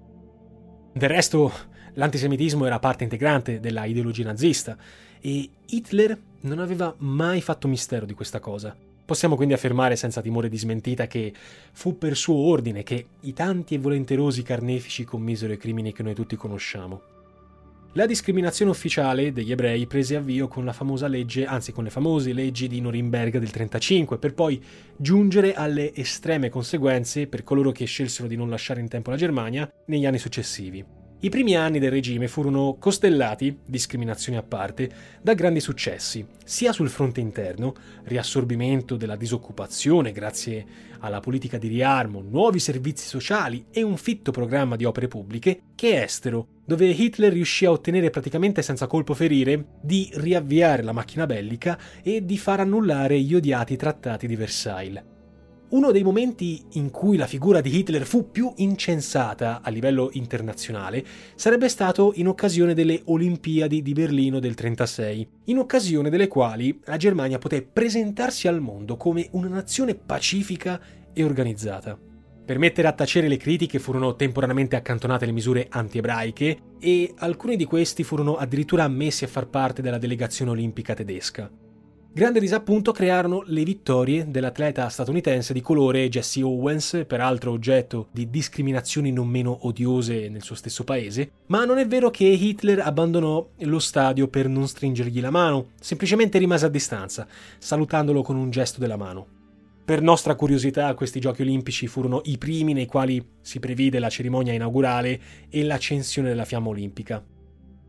Del 0.98 1.10
resto, 1.10 1.52
l'antisemitismo 1.94 2.66
era 2.66 2.80
parte 2.80 3.04
integrante 3.04 3.60
della 3.60 3.84
ideologia 3.84 4.24
nazista 4.24 4.76
e 5.20 5.48
Hitler 5.66 6.18
non 6.40 6.58
aveva 6.58 6.92
mai 6.98 7.40
fatto 7.40 7.68
mistero 7.68 8.04
di 8.04 8.14
questa 8.14 8.40
cosa. 8.40 8.74
Possiamo 9.04 9.36
quindi 9.36 9.54
affermare 9.54 9.94
senza 9.94 10.20
timore 10.20 10.48
di 10.48 10.58
smentita 10.58 11.06
che 11.06 11.32
fu 11.70 11.96
per 11.98 12.16
suo 12.16 12.34
ordine 12.34 12.82
che 12.82 13.06
i 13.20 13.32
tanti 13.32 13.76
e 13.76 13.78
volenterosi 13.78 14.42
carnefici 14.42 15.04
commisero 15.04 15.52
i 15.52 15.56
crimini 15.56 15.92
che 15.92 16.02
noi 16.02 16.14
tutti 16.14 16.34
conosciamo. 16.34 17.17
La 17.94 18.06
discriminazione 18.06 18.70
ufficiale 18.70 19.32
degli 19.32 19.50
ebrei 19.50 19.86
prese 19.86 20.16
avvio 20.16 20.46
con 20.46 20.64
la 20.64 20.74
famosa 20.74 21.08
legge, 21.08 21.46
anzi 21.46 21.72
con 21.72 21.84
le 21.84 21.90
famose 21.90 22.32
leggi 22.32 22.68
di 22.68 22.80
Norimberga 22.80 23.38
del 23.38 23.50
35, 23.50 24.18
per 24.18 24.34
poi 24.34 24.62
giungere 24.96 25.54
alle 25.54 25.94
estreme 25.94 26.50
conseguenze 26.50 27.26
per 27.26 27.42
coloro 27.42 27.72
che 27.72 27.86
scelsero 27.86 28.28
di 28.28 28.36
non 28.36 28.50
lasciare 28.50 28.80
in 28.80 28.88
tempo 28.88 29.10
la 29.10 29.16
Germania 29.16 29.68
negli 29.86 30.06
anni 30.06 30.18
successivi. 30.18 30.97
I 31.20 31.30
primi 31.30 31.56
anni 31.56 31.80
del 31.80 31.90
regime 31.90 32.28
furono 32.28 32.76
costellati, 32.78 33.58
discriminazioni 33.64 34.38
a 34.38 34.44
parte, 34.44 34.88
da 35.20 35.34
grandi 35.34 35.58
successi, 35.58 36.24
sia 36.44 36.72
sul 36.72 36.88
fronte 36.88 37.18
interno, 37.18 37.74
riassorbimento 38.04 38.94
della 38.94 39.16
disoccupazione 39.16 40.12
grazie 40.12 40.64
alla 41.00 41.18
politica 41.18 41.58
di 41.58 41.66
riarmo, 41.66 42.22
nuovi 42.22 42.60
servizi 42.60 43.08
sociali 43.08 43.64
e 43.72 43.82
un 43.82 43.96
fitto 43.96 44.30
programma 44.30 44.76
di 44.76 44.84
opere 44.84 45.08
pubbliche, 45.08 45.62
che 45.74 46.04
estero, 46.04 46.46
dove 46.64 46.86
Hitler 46.86 47.32
riuscì 47.32 47.64
a 47.64 47.72
ottenere 47.72 48.10
praticamente 48.10 48.62
senza 48.62 48.86
colpo 48.86 49.12
ferire 49.12 49.64
di 49.80 50.08
riavviare 50.14 50.84
la 50.84 50.92
macchina 50.92 51.26
bellica 51.26 51.76
e 52.00 52.24
di 52.24 52.38
far 52.38 52.60
annullare 52.60 53.18
gli 53.18 53.34
odiati 53.34 53.74
trattati 53.74 54.28
di 54.28 54.36
Versailles. 54.36 55.17
Uno 55.70 55.92
dei 55.92 56.02
momenti 56.02 56.64
in 56.72 56.90
cui 56.90 57.18
la 57.18 57.26
figura 57.26 57.60
di 57.60 57.76
Hitler 57.76 58.06
fu 58.06 58.30
più 58.30 58.50
incensata 58.56 59.60
a 59.62 59.68
livello 59.68 60.08
internazionale 60.12 61.04
sarebbe 61.34 61.68
stato 61.68 62.12
in 62.14 62.26
occasione 62.26 62.72
delle 62.72 63.02
Olimpiadi 63.04 63.82
di 63.82 63.92
Berlino 63.92 64.38
del 64.38 64.54
1936, 64.56 65.28
in 65.44 65.58
occasione 65.58 66.08
delle 66.08 66.26
quali 66.26 66.80
la 66.86 66.96
Germania 66.96 67.36
poté 67.36 67.60
presentarsi 67.60 68.48
al 68.48 68.62
mondo 68.62 68.96
come 68.96 69.28
una 69.32 69.48
nazione 69.48 69.94
pacifica 69.94 70.80
e 71.12 71.22
organizzata. 71.22 71.98
Per 72.46 72.58
mettere 72.58 72.88
a 72.88 72.92
tacere 72.92 73.28
le 73.28 73.36
critiche 73.36 73.78
furono 73.78 74.16
temporaneamente 74.16 74.74
accantonate 74.74 75.26
le 75.26 75.32
misure 75.32 75.66
anti-ebraiche 75.68 76.58
e 76.78 77.12
alcuni 77.18 77.56
di 77.56 77.66
questi 77.66 78.04
furono 78.04 78.36
addirittura 78.36 78.84
ammessi 78.84 79.24
a 79.24 79.28
far 79.28 79.48
parte 79.48 79.82
della 79.82 79.98
delegazione 79.98 80.52
olimpica 80.52 80.94
tedesca. 80.94 81.67
Grande 82.18 82.40
disappunto 82.40 82.90
crearono 82.90 83.44
le 83.46 83.62
vittorie 83.62 84.28
dell'atleta 84.28 84.88
statunitense 84.88 85.52
di 85.52 85.60
colore 85.60 86.08
Jesse 86.08 86.42
Owens, 86.42 87.04
peraltro 87.06 87.52
oggetto 87.52 88.08
di 88.10 88.28
discriminazioni 88.28 89.12
non 89.12 89.28
meno 89.28 89.56
odiose 89.68 90.28
nel 90.28 90.42
suo 90.42 90.56
stesso 90.56 90.82
paese, 90.82 91.30
ma 91.46 91.64
non 91.64 91.78
è 91.78 91.86
vero 91.86 92.10
che 92.10 92.24
Hitler 92.24 92.80
abbandonò 92.80 93.50
lo 93.56 93.78
stadio 93.78 94.26
per 94.26 94.48
non 94.48 94.66
stringergli 94.66 95.20
la 95.20 95.30
mano, 95.30 95.68
semplicemente 95.80 96.38
rimase 96.38 96.66
a 96.66 96.70
distanza, 96.70 97.24
salutandolo 97.56 98.22
con 98.22 98.34
un 98.34 98.50
gesto 98.50 98.80
della 98.80 98.96
mano. 98.96 99.24
Per 99.84 100.02
nostra 100.02 100.34
curiosità, 100.34 100.92
questi 100.94 101.20
giochi 101.20 101.42
olimpici 101.42 101.86
furono 101.86 102.22
i 102.24 102.36
primi 102.36 102.72
nei 102.72 102.86
quali 102.86 103.24
si 103.40 103.60
previde 103.60 104.00
la 104.00 104.08
cerimonia 104.08 104.52
inaugurale 104.52 105.20
e 105.48 105.62
l'accensione 105.62 106.30
della 106.30 106.44
fiamma 106.44 106.70
olimpica. 106.70 107.24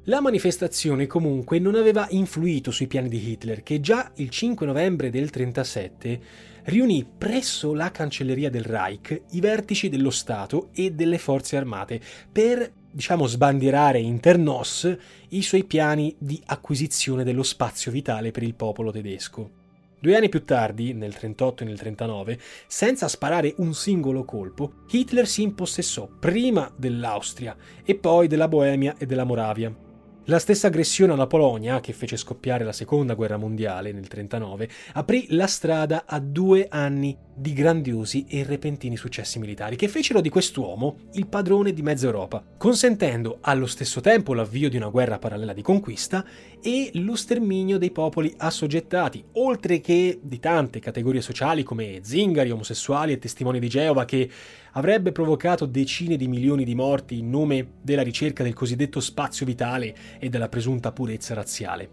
La 0.06 0.22
manifestazione 0.22 1.08
comunque 1.08 1.60
non 1.60 1.76
aveva 1.76 2.08
influito 2.12 2.72
sui 2.72 2.88
piani 2.88 3.10
di 3.10 3.32
Hitler, 3.32 3.62
che 3.62 3.82
già 3.82 4.12
il 4.16 4.30
5 4.30 4.66
novembre 4.66 5.10
del 5.10 5.30
1937 5.32 6.22
riunì 6.64 7.06
presso 7.06 7.74
la 7.74 7.92
cancelleria 7.92 8.50
del 8.50 8.64
Reich 8.64 9.24
i 9.32 9.42
vertici 9.42 9.90
dello 9.90 10.10
Stato 10.10 10.70
e 10.74 10.92
delle 10.92 11.18
forze 11.18 11.58
armate 11.58 12.00
per, 12.32 12.72
diciamo, 12.90 13.28
sbandierare 13.28 14.00
internos 14.00 14.98
i 15.30 15.42
suoi 15.42 15.66
piani 15.66 16.16
di 16.18 16.42
acquisizione 16.46 17.26
dello 17.26 17.44
spazio 17.44 17.92
vitale 17.92 18.32
per 18.32 18.44
il 18.44 18.56
popolo 18.56 18.92
tedesco. 18.92 19.58
Due 20.00 20.16
anni 20.16 20.30
più 20.30 20.46
tardi, 20.46 20.94
nel 20.94 21.14
1938 21.14 21.64
e 21.64 21.66
nel 21.66 21.76
1939, 21.76 22.40
senza 22.68 23.10
sparare 23.10 23.54
un 23.58 23.74
singolo 23.74 24.24
colpo, 24.24 24.86
Hitler 24.90 25.28
si 25.28 25.42
impossessò 25.42 26.08
prima 26.08 26.72
dell'Austria 26.74 27.56
e 27.84 27.96
poi 27.96 28.28
della 28.28 28.48
Boemia 28.48 28.96
e 28.98 29.06
della 29.06 29.26
Moravia. 29.26 29.88
La 30.30 30.38
stessa 30.38 30.68
aggressione 30.68 31.14
alla 31.14 31.26
Polonia, 31.26 31.80
che 31.80 31.92
fece 31.92 32.16
scoppiare 32.16 32.64
la 32.64 32.72
seconda 32.72 33.16
guerra 33.16 33.38
mondiale 33.38 33.92
nel 33.92 34.06
1939, 34.08 34.70
aprì 34.94 35.26
la 35.30 35.48
strada 35.48 36.04
a 36.06 36.20
due 36.20 36.68
anni 36.70 37.18
di 37.34 37.52
grandiosi 37.54 38.26
e 38.28 38.44
repentini 38.44 38.96
successi 38.96 39.40
militari 39.40 39.76
che 39.76 39.88
fecero 39.88 40.22
di 40.22 40.30
quest'uomo 40.30 40.98
il 41.14 41.26
padrone 41.26 41.74
di 41.74 41.82
mezza 41.82 42.06
Europa, 42.06 42.44
consentendo 42.58 43.40
allo 43.42 43.66
stesso 43.66 44.02
tempo 44.02 44.36
l'avvio 44.36 44.70
di 44.70 44.78
una 44.78 44.90
guerra 44.90 45.18
parallela 45.18 45.54
di 45.54 45.64
conquista 45.64 46.24
e 46.62 46.92
lo 46.96 47.16
sterminio 47.16 47.80
dei 47.80 47.90
popoli 47.90 48.32
assoggettati, 48.38 49.24
oltre 49.34 49.82
che 49.82 50.20
di 50.22 50.40
tante 50.40 50.80
categorie 50.80 51.22
sociali 51.22 51.64
come 51.64 52.02
zingari, 52.04 52.52
omosessuali 52.52 53.14
e 53.14 53.18
testimoni 53.18 53.60
di 53.60 53.70
Geova 53.70 54.06
che 54.06 54.30
avrebbe 54.74 55.12
provocato 55.12 55.66
decine 55.66 56.18
di 56.18 56.28
milioni 56.28 56.64
di 56.64 56.76
morti 56.76 57.18
in 57.18 57.30
nome 57.30 57.74
della 57.82 58.04
ricerca 58.04 58.44
del 58.44 58.54
cosiddetto 58.54 59.00
spazio 59.00 59.46
vitale 59.46 59.96
e 60.20 60.30
della 60.30 60.50
presunta 60.50 60.92
purezza 60.92 61.34
razziale. 61.34 61.90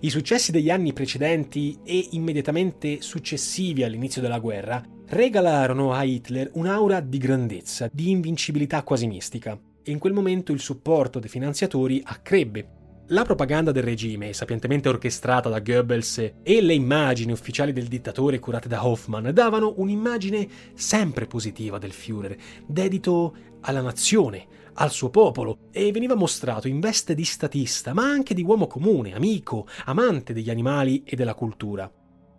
I 0.00 0.10
successi 0.10 0.52
degli 0.52 0.70
anni 0.70 0.92
precedenti 0.92 1.78
e 1.84 2.08
immediatamente 2.12 3.02
successivi 3.02 3.82
all'inizio 3.82 4.22
della 4.22 4.38
guerra 4.38 4.80
regalarono 5.08 5.92
a 5.92 6.04
Hitler 6.04 6.50
un'aura 6.54 7.00
di 7.00 7.18
grandezza, 7.18 7.88
di 7.92 8.10
invincibilità 8.10 8.82
quasi 8.82 9.06
mistica, 9.06 9.58
e 9.82 9.90
in 9.90 9.98
quel 9.98 10.12
momento 10.12 10.52
il 10.52 10.60
supporto 10.60 11.18
dei 11.18 11.28
finanziatori 11.28 12.00
accrebbe. 12.04 12.77
La 13.10 13.24
propaganda 13.24 13.72
del 13.72 13.84
regime, 13.84 14.34
sapientemente 14.34 14.90
orchestrata 14.90 15.48
da 15.48 15.60
Goebbels, 15.60 16.18
e 16.42 16.60
le 16.60 16.74
immagini 16.74 17.32
ufficiali 17.32 17.72
del 17.72 17.86
dittatore 17.86 18.38
curate 18.38 18.68
da 18.68 18.86
Hoffman 18.86 19.30
davano 19.32 19.72
un'immagine 19.78 20.46
sempre 20.74 21.26
positiva 21.26 21.78
del 21.78 21.92
Führer, 21.92 22.36
dedito 22.66 23.34
alla 23.62 23.80
nazione, 23.80 24.46
al 24.74 24.90
suo 24.90 25.08
popolo 25.08 25.70
e 25.72 25.90
veniva 25.90 26.14
mostrato 26.16 26.68
in 26.68 26.80
veste 26.80 27.14
di 27.14 27.24
statista, 27.24 27.94
ma 27.94 28.02
anche 28.02 28.34
di 28.34 28.42
uomo 28.42 28.66
comune, 28.66 29.14
amico, 29.14 29.66
amante 29.86 30.34
degli 30.34 30.50
animali 30.50 31.02
e 31.02 31.16
della 31.16 31.34
cultura. 31.34 31.90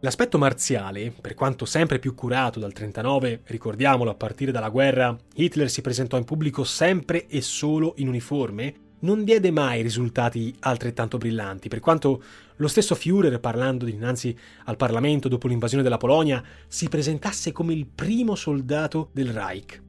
L'aspetto 0.02 0.38
marziale, 0.38 1.12
per 1.20 1.34
quanto 1.34 1.66
sempre 1.66 1.98
più 1.98 2.14
curato 2.14 2.60
dal 2.60 2.74
39, 2.74 3.42
ricordiamolo 3.46 4.12
a 4.12 4.16
partire 4.16 4.52
dalla 4.52 4.70
guerra, 4.70 5.18
Hitler 5.34 5.70
si 5.70 5.82
presentò 5.82 6.16
in 6.16 6.26
pubblico 6.26 6.64
sempre 6.64 7.26
e 7.26 7.42
solo 7.42 7.96
in 7.98 8.08
uniforme, 8.08 8.88
non 9.00 9.24
diede 9.24 9.52
mai 9.52 9.82
risultati 9.82 10.54
altrettanto 10.60 11.18
brillanti, 11.18 11.68
per 11.68 11.80
quanto 11.80 12.22
lo 12.56 12.68
stesso 12.68 12.96
Führer, 12.96 13.40
parlando 13.40 13.86
dinanzi 13.86 14.38
al 14.66 14.76
Parlamento 14.76 15.28
dopo 15.28 15.48
l'invasione 15.48 15.84
della 15.84 15.98
Polonia, 15.98 16.44
si 16.68 16.90
presentasse 16.90 17.52
come 17.52 17.74
il 17.74 17.88
primo 17.88 18.36
soldato 18.36 19.10
del 19.14 19.32
Reich. 19.32 19.82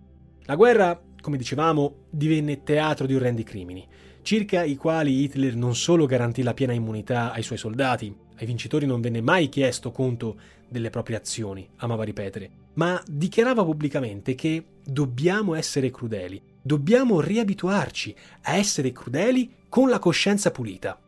La 0.45 0.57
guerra 0.57 1.01
come 1.21 1.37
dicevamo, 1.37 2.07
divenne 2.11 2.63
teatro 2.63 3.07
di 3.07 3.15
orrendi 3.15 3.45
crimini, 3.45 3.87
circa 4.23 4.65
i 4.65 4.77
quali 4.77 5.23
Hitler 5.23 5.55
non 5.55 5.75
solo 5.75 6.07
garantì 6.07 6.43
la 6.43 6.55
piena 6.55 6.73
immunità 6.73 7.33
ai 7.33 7.43
suoi 7.43 7.59
soldati, 7.59 8.15
ai 8.37 8.47
vincitori 8.47 8.87
non 8.87 9.01
venne 9.01 9.21
mai 9.21 9.49
chiesto 9.49 9.91
conto 9.91 10.39
delle 10.69 10.91
proprie 10.91 11.17
azioni, 11.17 11.69
amava 11.77 12.05
ripetere, 12.05 12.51
ma 12.75 13.01
dichiarava 13.07 13.65
pubblicamente 13.65 14.35
che 14.35 14.65
dobbiamo 14.83 15.55
essere 15.55 15.91
crudeli, 15.91 16.41
dobbiamo 16.63 17.21
riabituarci 17.21 18.15
a 18.43 18.57
essere 18.57 18.93
crudeli 18.93 19.53
con 19.69 19.89
la 19.89 19.99
coscienza 19.99 20.51
pulita. 20.51 20.99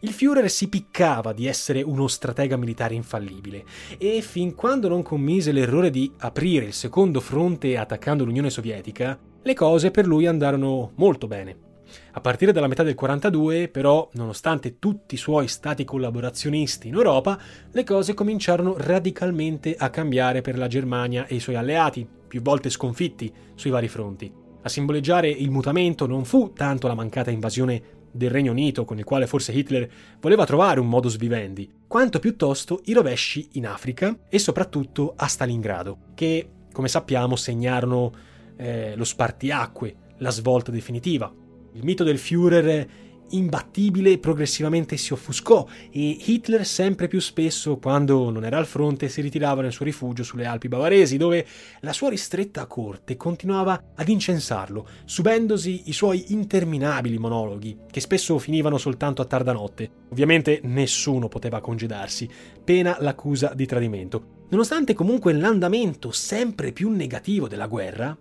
Il 0.00 0.10
Führer 0.10 0.46
si 0.46 0.68
piccava 0.68 1.32
di 1.32 1.46
essere 1.46 1.80
uno 1.82 2.06
stratega 2.06 2.56
militare 2.56 2.94
infallibile 2.94 3.64
e 3.96 4.20
fin 4.20 4.54
quando 4.54 4.88
non 4.88 5.02
commise 5.02 5.52
l'errore 5.52 5.90
di 5.90 6.12
aprire 6.18 6.66
il 6.66 6.74
secondo 6.74 7.20
fronte 7.20 7.78
attaccando 7.78 8.24
l'Unione 8.24 8.50
Sovietica, 8.50 9.18
le 9.42 9.54
cose 9.54 9.90
per 9.90 10.06
lui 10.06 10.26
andarono 10.26 10.92
molto 10.96 11.26
bene. 11.26 11.64
A 12.12 12.20
partire 12.20 12.52
dalla 12.52 12.66
metà 12.66 12.82
del 12.82 12.94
42, 12.94 13.68
però, 13.68 14.08
nonostante 14.14 14.78
tutti 14.78 15.14
i 15.14 15.18
suoi 15.18 15.48
stati 15.48 15.84
collaborazionisti 15.84 16.88
in 16.88 16.94
Europa, 16.94 17.40
le 17.70 17.84
cose 17.84 18.12
cominciarono 18.12 18.74
radicalmente 18.76 19.76
a 19.76 19.88
cambiare 19.90 20.40
per 20.40 20.58
la 20.58 20.66
Germania 20.66 21.26
e 21.26 21.36
i 21.36 21.40
suoi 21.40 21.56
alleati, 21.56 22.06
più 22.26 22.42
volte 22.42 22.70
sconfitti 22.70 23.32
sui 23.54 23.70
vari 23.70 23.88
fronti. 23.88 24.44
A 24.66 24.68
simboleggiare 24.68 25.28
il 25.28 25.52
mutamento 25.52 26.08
non 26.08 26.24
fu 26.24 26.52
tanto 26.52 26.88
la 26.88 26.94
mancata 26.94 27.30
invasione 27.30 27.80
del 28.10 28.30
Regno 28.30 28.50
Unito, 28.50 28.84
con 28.84 28.98
il 28.98 29.04
quale 29.04 29.28
forse 29.28 29.52
Hitler 29.52 29.88
voleva 30.18 30.44
trovare 30.44 30.80
un 30.80 30.88
modus 30.88 31.16
vivendi, 31.18 31.70
quanto 31.86 32.18
piuttosto 32.18 32.80
i 32.86 32.92
rovesci 32.92 33.50
in 33.52 33.68
Africa 33.68 34.18
e 34.28 34.40
soprattutto 34.40 35.12
a 35.14 35.28
Stalingrado, 35.28 35.98
che, 36.16 36.48
come 36.72 36.88
sappiamo, 36.88 37.36
segnarono 37.36 38.12
eh, 38.56 38.96
lo 38.96 39.04
spartiacque, 39.04 39.94
la 40.16 40.30
svolta 40.30 40.72
definitiva. 40.72 41.32
Il 41.74 41.84
mito 41.84 42.02
del 42.02 42.18
Führer 42.18 42.88
imbattibile 43.30 44.18
progressivamente 44.18 44.96
si 44.96 45.12
offuscò 45.12 45.66
e 45.90 46.16
Hitler 46.24 46.64
sempre 46.64 47.08
più 47.08 47.20
spesso, 47.20 47.78
quando 47.78 48.30
non 48.30 48.44
era 48.44 48.58
al 48.58 48.66
fronte, 48.66 49.08
si 49.08 49.20
ritirava 49.20 49.62
nel 49.62 49.72
suo 49.72 49.84
rifugio 49.84 50.22
sulle 50.22 50.46
Alpi 50.46 50.68
bavaresi, 50.68 51.16
dove 51.16 51.46
la 51.80 51.92
sua 51.92 52.10
ristretta 52.10 52.66
corte 52.66 53.16
continuava 53.16 53.92
ad 53.94 54.08
incensarlo, 54.08 54.86
subendosi 55.04 55.82
i 55.86 55.92
suoi 55.92 56.26
interminabili 56.28 57.18
monologhi, 57.18 57.76
che 57.90 58.00
spesso 58.00 58.38
finivano 58.38 58.78
soltanto 58.78 59.22
a 59.22 59.26
tarda 59.26 59.52
notte. 59.52 59.90
Ovviamente 60.10 60.60
nessuno 60.64 61.28
poteva 61.28 61.60
congedarsi, 61.60 62.28
pena 62.62 62.96
l'accusa 63.00 63.52
di 63.54 63.66
tradimento. 63.66 64.34
Nonostante 64.48 64.94
comunque 64.94 65.32
l'andamento 65.32 66.12
sempre 66.12 66.70
più 66.70 66.90
negativo 66.90 67.48
della 67.48 67.66
guerra, 67.66 68.16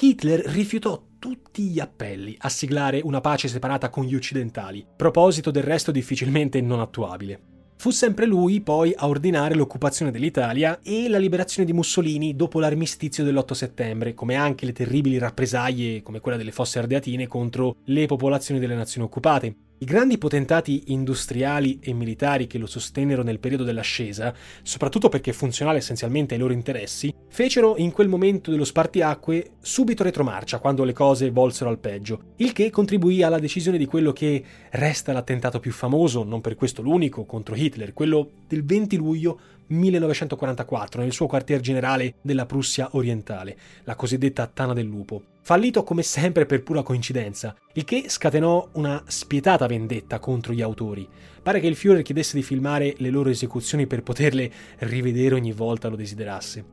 Hitler 0.00 0.40
rifiutò 0.46 1.02
tutti 1.18 1.64
gli 1.64 1.80
appelli 1.80 2.34
a 2.38 2.48
siglare 2.48 3.00
una 3.02 3.20
pace 3.20 3.48
separata 3.48 3.88
con 3.88 4.04
gli 4.04 4.14
occidentali, 4.14 4.84
proposito 4.96 5.50
del 5.50 5.62
resto 5.62 5.90
difficilmente 5.90 6.60
non 6.60 6.80
attuabile. 6.80 7.40
Fu 7.76 7.90
sempre 7.90 8.24
lui 8.24 8.62
poi 8.62 8.94
a 8.96 9.08
ordinare 9.08 9.54
l'occupazione 9.54 10.10
dell'Italia 10.10 10.80
e 10.82 11.08
la 11.08 11.18
liberazione 11.18 11.66
di 11.66 11.74
Mussolini 11.74 12.34
dopo 12.34 12.58
l'armistizio 12.58 13.24
dell'8 13.24 13.52
settembre, 13.52 14.14
come 14.14 14.36
anche 14.36 14.64
le 14.64 14.72
terribili 14.72 15.18
rappresaglie 15.18 16.02
come 16.02 16.20
quella 16.20 16.38
delle 16.38 16.52
fosse 16.52 16.78
ardeatine 16.78 17.26
contro 17.26 17.76
le 17.84 18.06
popolazioni 18.06 18.58
delle 18.58 18.74
nazioni 18.74 19.06
occupate. 19.06 19.54
I 19.84 19.86
grandi 19.86 20.16
potentati 20.16 20.84
industriali 20.86 21.78
e 21.82 21.92
militari 21.92 22.46
che 22.46 22.56
lo 22.56 22.64
sostennero 22.64 23.22
nel 23.22 23.38
periodo 23.38 23.64
dell'ascesa, 23.64 24.32
soprattutto 24.62 25.10
perché 25.10 25.34
funzionale 25.34 25.76
essenzialmente 25.76 26.32
ai 26.32 26.40
loro 26.40 26.54
interessi, 26.54 27.14
fecero 27.28 27.76
in 27.76 27.92
quel 27.92 28.08
momento 28.08 28.50
dello 28.50 28.64
spartiacque 28.64 29.56
subito 29.60 30.02
retromarcia 30.02 30.58
quando 30.58 30.84
le 30.84 30.94
cose 30.94 31.28
volsero 31.28 31.68
al 31.68 31.80
peggio, 31.80 32.32
il 32.36 32.52
che 32.52 32.70
contribuì 32.70 33.22
alla 33.22 33.38
decisione 33.38 33.76
di 33.76 33.84
quello 33.84 34.14
che 34.14 34.42
resta 34.70 35.12
l'attentato 35.12 35.60
più 35.60 35.72
famoso, 35.72 36.24
non 36.24 36.40
per 36.40 36.54
questo 36.54 36.80
l'unico, 36.80 37.26
contro 37.26 37.54
Hitler, 37.54 37.92
quello 37.92 38.30
del 38.48 38.64
20 38.64 38.96
luglio 38.96 39.38
1944 39.66 41.02
nel 41.02 41.12
suo 41.12 41.26
quartier 41.26 41.60
generale 41.60 42.14
della 42.20 42.46
Prussia 42.46 42.88
orientale, 42.92 43.56
la 43.84 43.94
cosiddetta 43.94 44.46
Tana 44.46 44.72
del 44.72 44.86
Lupo. 44.86 45.22
Fallito 45.40 45.82
come 45.82 46.02
sempre 46.02 46.46
per 46.46 46.62
pura 46.62 46.82
coincidenza, 46.82 47.54
il 47.74 47.84
che 47.84 48.04
scatenò 48.08 48.70
una 48.72 49.02
spietata 49.06 49.66
vendetta 49.66 50.18
contro 50.18 50.52
gli 50.52 50.62
autori. 50.62 51.06
Pare 51.42 51.60
che 51.60 51.66
il 51.66 51.76
Führer 51.76 52.02
chiedesse 52.02 52.36
di 52.36 52.42
filmare 52.42 52.94
le 52.98 53.10
loro 53.10 53.28
esecuzioni 53.28 53.86
per 53.86 54.02
poterle 54.02 54.50
rivedere 54.78 55.34
ogni 55.34 55.52
volta 55.52 55.88
lo 55.88 55.96
desiderasse. 55.96 56.64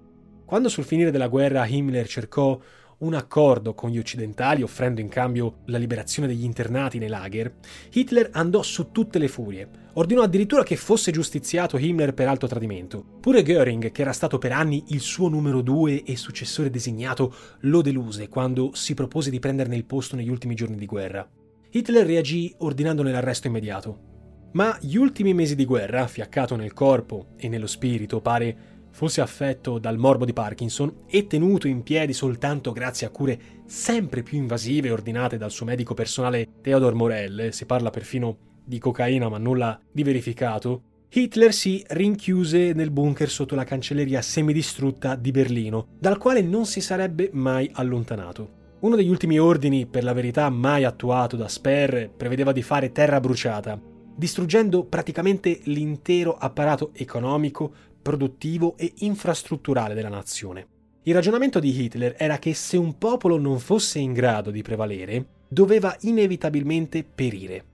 Quando 0.45 0.69
sul 0.69 0.85
finire 0.85 1.11
della 1.11 1.27
guerra 1.27 1.65
Himmler 1.65 2.07
cercò 2.07 2.59
un 3.01 3.13
accordo 3.13 3.73
con 3.73 3.89
gli 3.89 3.97
occidentali 3.97 4.61
offrendo 4.61 5.01
in 5.01 5.09
cambio 5.09 5.59
la 5.65 5.77
liberazione 5.77 6.27
degli 6.27 6.43
internati 6.43 6.97
nei 6.97 7.07
lager, 7.07 7.53
Hitler 7.91 8.29
andò 8.33 8.61
su 8.61 8.91
tutte 8.91 9.19
le 9.19 9.27
furie. 9.27 9.69
Ordinò 9.93 10.21
addirittura 10.21 10.63
che 10.63 10.75
fosse 10.77 11.11
giustiziato 11.11 11.77
Himmler 11.77 12.13
per 12.13 12.27
alto 12.27 12.47
tradimento. 12.47 13.03
Pure 13.19 13.43
Göring, 13.43 13.91
che 13.91 14.01
era 14.01 14.13
stato 14.13 14.37
per 14.37 14.51
anni 14.51 14.85
il 14.89 15.01
suo 15.01 15.27
numero 15.27 15.61
due 15.61 16.03
e 16.03 16.15
successore 16.15 16.69
designato, 16.69 17.33
lo 17.61 17.81
deluse 17.81 18.29
quando 18.29 18.71
si 18.73 18.93
propose 18.93 19.29
di 19.29 19.39
prenderne 19.39 19.75
il 19.75 19.85
posto 19.85 20.15
negli 20.15 20.29
ultimi 20.29 20.55
giorni 20.55 20.77
di 20.77 20.85
guerra. 20.85 21.27
Hitler 21.71 22.05
reagì 22.05 22.53
ordinandone 22.59 23.11
l'arresto 23.11 23.47
immediato. 23.47 24.09
Ma 24.53 24.77
gli 24.81 24.95
ultimi 24.97 25.33
mesi 25.33 25.55
di 25.55 25.63
guerra, 25.63 26.07
fiaccato 26.07 26.57
nel 26.57 26.73
corpo 26.73 27.27
e 27.37 27.47
nello 27.47 27.67
spirito, 27.67 28.19
pare 28.19 28.70
fosse 28.91 29.21
affetto 29.21 29.79
dal 29.79 29.97
morbo 29.97 30.25
di 30.25 30.33
Parkinson 30.33 31.03
e 31.07 31.27
tenuto 31.27 31.67
in 31.67 31.83
piedi 31.83 32.13
soltanto 32.13 32.71
grazie 32.71 33.07
a 33.07 33.09
cure 33.09 33.39
sempre 33.65 34.23
più 34.23 34.37
invasive 34.37 34.91
ordinate 34.91 35.37
dal 35.37 35.51
suo 35.51 35.65
medico 35.65 35.93
personale 35.93 36.47
Theodor 36.61 36.93
Morell, 36.93 37.49
si 37.49 37.65
parla 37.65 37.89
perfino 37.89 38.37
di 38.63 38.79
cocaina 38.79 39.29
ma 39.29 39.37
nulla 39.37 39.79
di 39.91 40.03
verificato, 40.03 40.83
Hitler 41.13 41.51
si 41.53 41.83
rinchiuse 41.89 42.71
nel 42.71 42.89
bunker 42.89 43.29
sotto 43.29 43.53
la 43.53 43.65
cancelleria 43.65 44.21
semidistrutta 44.21 45.15
di 45.15 45.31
Berlino, 45.31 45.87
dal 45.99 46.17
quale 46.17 46.41
non 46.41 46.65
si 46.65 46.79
sarebbe 46.79 47.29
mai 47.33 47.69
allontanato. 47.73 48.59
Uno 48.79 48.95
degli 48.95 49.09
ultimi 49.09 49.37
ordini, 49.37 49.87
per 49.87 50.05
la 50.05 50.13
verità 50.13 50.49
mai 50.49 50.85
attuato 50.85 51.35
da 51.35 51.49
Sper, 51.49 52.09
prevedeva 52.15 52.53
di 52.53 52.61
fare 52.61 52.93
terra 52.93 53.19
bruciata, 53.19 53.77
distruggendo 54.15 54.85
praticamente 54.85 55.59
l'intero 55.65 56.37
apparato 56.37 56.91
economico, 56.93 57.73
produttivo 58.01 58.75
e 58.77 58.93
infrastrutturale 58.97 59.93
della 59.93 60.09
nazione. 60.09 60.67
Il 61.03 61.13
ragionamento 61.13 61.59
di 61.59 61.79
Hitler 61.79 62.15
era 62.17 62.37
che 62.37 62.53
se 62.53 62.77
un 62.77 62.97
popolo 62.97 63.37
non 63.37 63.59
fosse 63.59 63.99
in 63.99 64.13
grado 64.13 64.51
di 64.51 64.61
prevalere, 64.61 65.25
doveva 65.47 65.95
inevitabilmente 66.01 67.03
perire. 67.03 67.65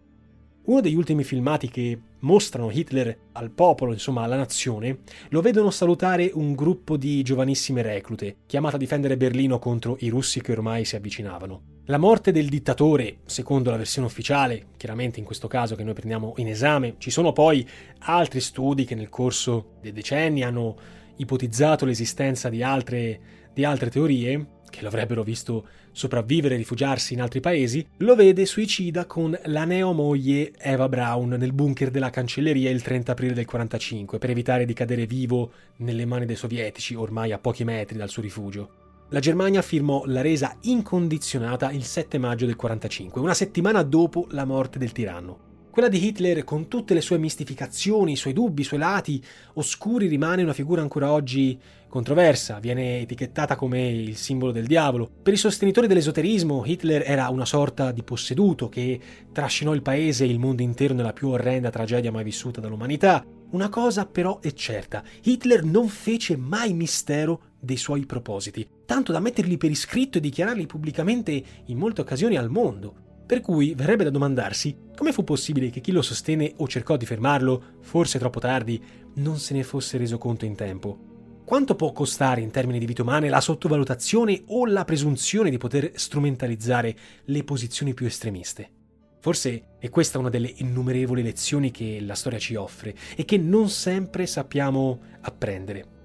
Uno 0.64 0.82
degli 0.82 0.96
ultimi 0.96 1.24
filmati 1.24 1.70
che 1.70 2.00
mostrano 2.20 2.72
Hitler 2.72 3.18
al 3.34 3.52
popolo, 3.52 3.94
insomma 3.94 4.24
alla 4.24 4.36
nazione, 4.36 5.00
lo 5.30 5.42
vedono 5.42 5.72
salutare 5.72 6.32
un 6.34 6.56
gruppo 6.56 6.98
di 6.98 7.22
giovanissime 7.22 7.82
reclute, 7.82 8.38
chiamate 8.46 8.76
a 8.76 8.80
difendere 8.80 9.18
Berlino 9.18 9.60
contro 9.60 9.98
i 10.00 10.10
russi 10.10 10.42
che 10.42 10.52
ormai 10.52 10.84
si 10.84 10.96
avvicinavano. 10.96 11.77
La 11.90 11.98
morte 11.98 12.34
del 12.34 12.50
dittatore, 12.50 13.20
secondo 13.28 13.70
la 13.70 13.78
versione 13.78 14.08
ufficiale, 14.08 14.72
chiaramente 14.76 15.20
in 15.20 15.26
questo 15.26 15.48
caso 15.48 15.74
che 15.76 15.86
noi 15.86 15.94
prendiamo 15.94 16.34
in 16.36 16.50
esame, 16.50 16.96
ci 16.98 17.10
sono 17.10 17.32
poi 17.32 17.66
altri 18.00 18.42
studi 18.42 18.84
che 18.84 18.94
nel 18.94 19.08
corso 19.08 19.76
dei 19.80 19.94
decenni 19.94 20.44
hanno 20.44 20.76
ipotizzato 21.16 21.86
l'esistenza 21.86 22.50
di 22.50 22.62
altre, 22.62 23.20
di 23.54 23.64
altre 23.64 23.90
teorie, 23.90 24.48
che 24.70 24.82
lo 24.82 24.90
avrebbero 24.90 25.24
visto 25.24 25.66
sopravvivere 25.94 26.56
e 26.56 26.58
rifugiarsi 26.58 27.14
in 27.14 27.22
altri 27.22 27.40
paesi, 27.40 27.88
lo 28.00 28.16
vede 28.16 28.46
suicida 28.46 29.06
con 29.06 29.40
la 29.46 29.64
neomoglie 29.64 30.52
Eva 30.58 30.90
Braun 30.90 31.30
nel 31.30 31.54
bunker 31.54 31.90
della 31.90 32.10
cancelleria 32.10 32.70
il 32.70 32.82
30 32.82 33.14
aprile 33.14 33.34
del 33.34 33.46
45 33.46 34.18
per 34.18 34.30
evitare 34.30 34.66
di 34.66 34.74
cadere 34.74 35.06
vivo 35.06 35.52
nelle 35.78 36.04
mani 36.04 36.26
dei 36.26 36.36
sovietici 36.36 36.96
ormai 36.96 37.32
a 37.32 37.40
pochi 37.40 37.64
metri 37.64 37.96
dal 37.96 38.10
suo 38.10 38.22
rifugio. 38.22 38.87
La 39.10 39.22
Germania 39.22 39.62
firmò 39.62 40.04
la 40.06 40.20
resa 40.20 40.58
incondizionata 40.64 41.72
il 41.72 41.86
7 41.86 42.18
maggio 42.18 42.46
del 42.46 42.58
45, 42.58 43.22
una 43.22 43.34
settimana 43.34 43.82
dopo 43.82 44.28
la 44.32 44.44
morte 44.44 44.78
del 44.78 44.92
tiranno. 44.92 45.46
Quella 45.72 45.88
di 45.88 46.06
Hitler, 46.06 46.44
con 46.44 46.68
tutte 46.68 46.94
le 46.94 47.00
sue 47.00 47.18
mistificazioni, 47.18 48.12
i 48.12 48.18
suoi 48.18 48.34
dubbi, 48.34 48.62
i 48.62 48.66
suoi 48.66 48.80
lati 48.80 49.24
oscuri, 49.54 50.08
rimane 50.08 50.44
una 50.44 50.52
figura 50.52 50.82
ancora 50.82 51.14
oggi 51.14 51.58
controversa, 51.88 52.60
viene 52.60 53.00
etichettata 53.00 53.56
come 53.56 53.88
il 53.88 54.18
simbolo 54.18 54.52
del 54.52 54.68
diavolo. 54.68 55.10
Per 55.24 55.32
i 55.32 55.38
sostenitori 55.38 55.88
dell'esoterismo, 55.88 56.64
Hitler 56.66 57.04
era 57.06 57.30
una 57.30 57.46
sorta 57.46 57.94
di 57.94 58.04
posseduto 58.04 58.68
che 58.68 59.00
trascinò 59.32 59.74
il 59.74 59.84
paese 59.84 60.26
e 60.26 60.28
il 60.28 60.40
mondo 60.40 60.64
intero 60.64 60.94
nella 60.94 61.14
più 61.14 61.30
orrenda 61.30 61.70
tragedia 61.70 62.12
mai 62.12 62.26
vissuta 62.26 62.60
dall'umanità. 62.60 63.24
Una 63.52 63.70
cosa 63.70 64.06
però 64.06 64.42
è 64.42 64.52
certa, 64.52 65.02
Hitler 65.24 65.64
non 65.64 65.88
fece 65.88 66.36
mai 66.36 66.74
mistero 66.74 67.44
dei 67.60 67.78
suoi 67.78 68.06
propositi, 68.06 68.68
tanto 68.86 69.12
da 69.12 69.20
metterli 69.20 69.58
per 69.58 69.72
iscritto 69.72 70.18
e 70.18 70.22
dichiararli 70.22 70.66
pubblicamente 70.66 71.44
in 71.66 71.78
molte 71.78 72.02
occasioni 72.02 72.38
al 72.38 72.50
mondo. 72.50 73.06
Per 73.26 73.42
cui 73.42 73.74
verrebbe 73.76 74.06
da 74.06 74.10
domandarsi 74.10 74.86
come 74.96 75.12
fu 75.12 75.24
possibile 75.24 75.70
che 75.70 75.82
chi 75.82 75.92
lo 75.92 76.02
sostenne 76.02 76.54
o 76.58 76.68
cercò 76.68 76.98
di 76.98 77.06
fermarlo, 77.06 77.64
forse 77.82 78.20
troppo 78.20 78.40
tardi, 78.40 78.82
non 79.16 79.38
se 79.38 79.54
ne 79.54 79.64
fosse 79.64 79.98
reso 79.98 80.18
conto 80.18 80.46
in 80.46 80.56
tempo. 80.56 80.98
Quanto 81.46 81.76
può 81.76 81.92
costare 81.92 82.42
in 82.42 82.52
termini 82.52 82.80
di 82.80 82.86
vite 82.86 83.04
umane 83.04 83.30
la 83.30 83.40
sottovalutazione 83.40 84.44
o 84.48 84.66
la 84.66 84.84
presunzione 84.86 85.50
di 85.50 85.58
poter 85.58 85.92
strumentalizzare 85.94 86.96
le 87.26 87.44
posizioni 87.44 87.94
più 87.94 88.06
estremiste? 88.06 88.72
Forse 89.20 89.78
è 89.80 89.90
questa 89.90 90.20
una 90.20 90.30
delle 90.30 90.52
innumerevoli 90.56 91.22
lezioni 91.22 91.72
che 91.72 92.00
la 92.02 92.16
storia 92.16 92.40
ci 92.40 92.56
offre 92.56 92.96
e 93.16 93.24
che 93.24 93.38
non 93.38 93.70
sempre 93.70 94.26
sappiamo 94.26 95.00
apprendere. 95.22 95.97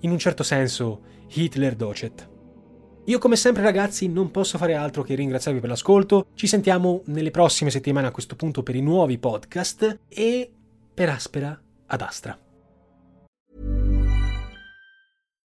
In 0.00 0.10
un 0.10 0.18
certo 0.18 0.42
senso, 0.42 1.00
Hitler 1.28 1.74
docet. 1.74 2.28
Io 3.04 3.18
come 3.18 3.36
sempre 3.36 3.62
ragazzi 3.62 4.08
non 4.08 4.30
posso 4.30 4.58
fare 4.58 4.74
altro 4.74 5.02
che 5.02 5.14
ringraziarvi 5.14 5.60
per 5.60 5.68
l'ascolto, 5.68 6.26
ci 6.34 6.46
sentiamo 6.46 7.02
nelle 7.06 7.30
prossime 7.30 7.70
settimane 7.70 8.08
a 8.08 8.10
questo 8.10 8.34
punto 8.34 8.62
per 8.62 8.74
i 8.74 8.82
nuovi 8.82 9.18
podcast 9.18 10.00
e 10.08 10.50
per 10.92 11.08
Aspera 11.10 11.60
ad 11.86 12.00
Astra. 12.00 12.45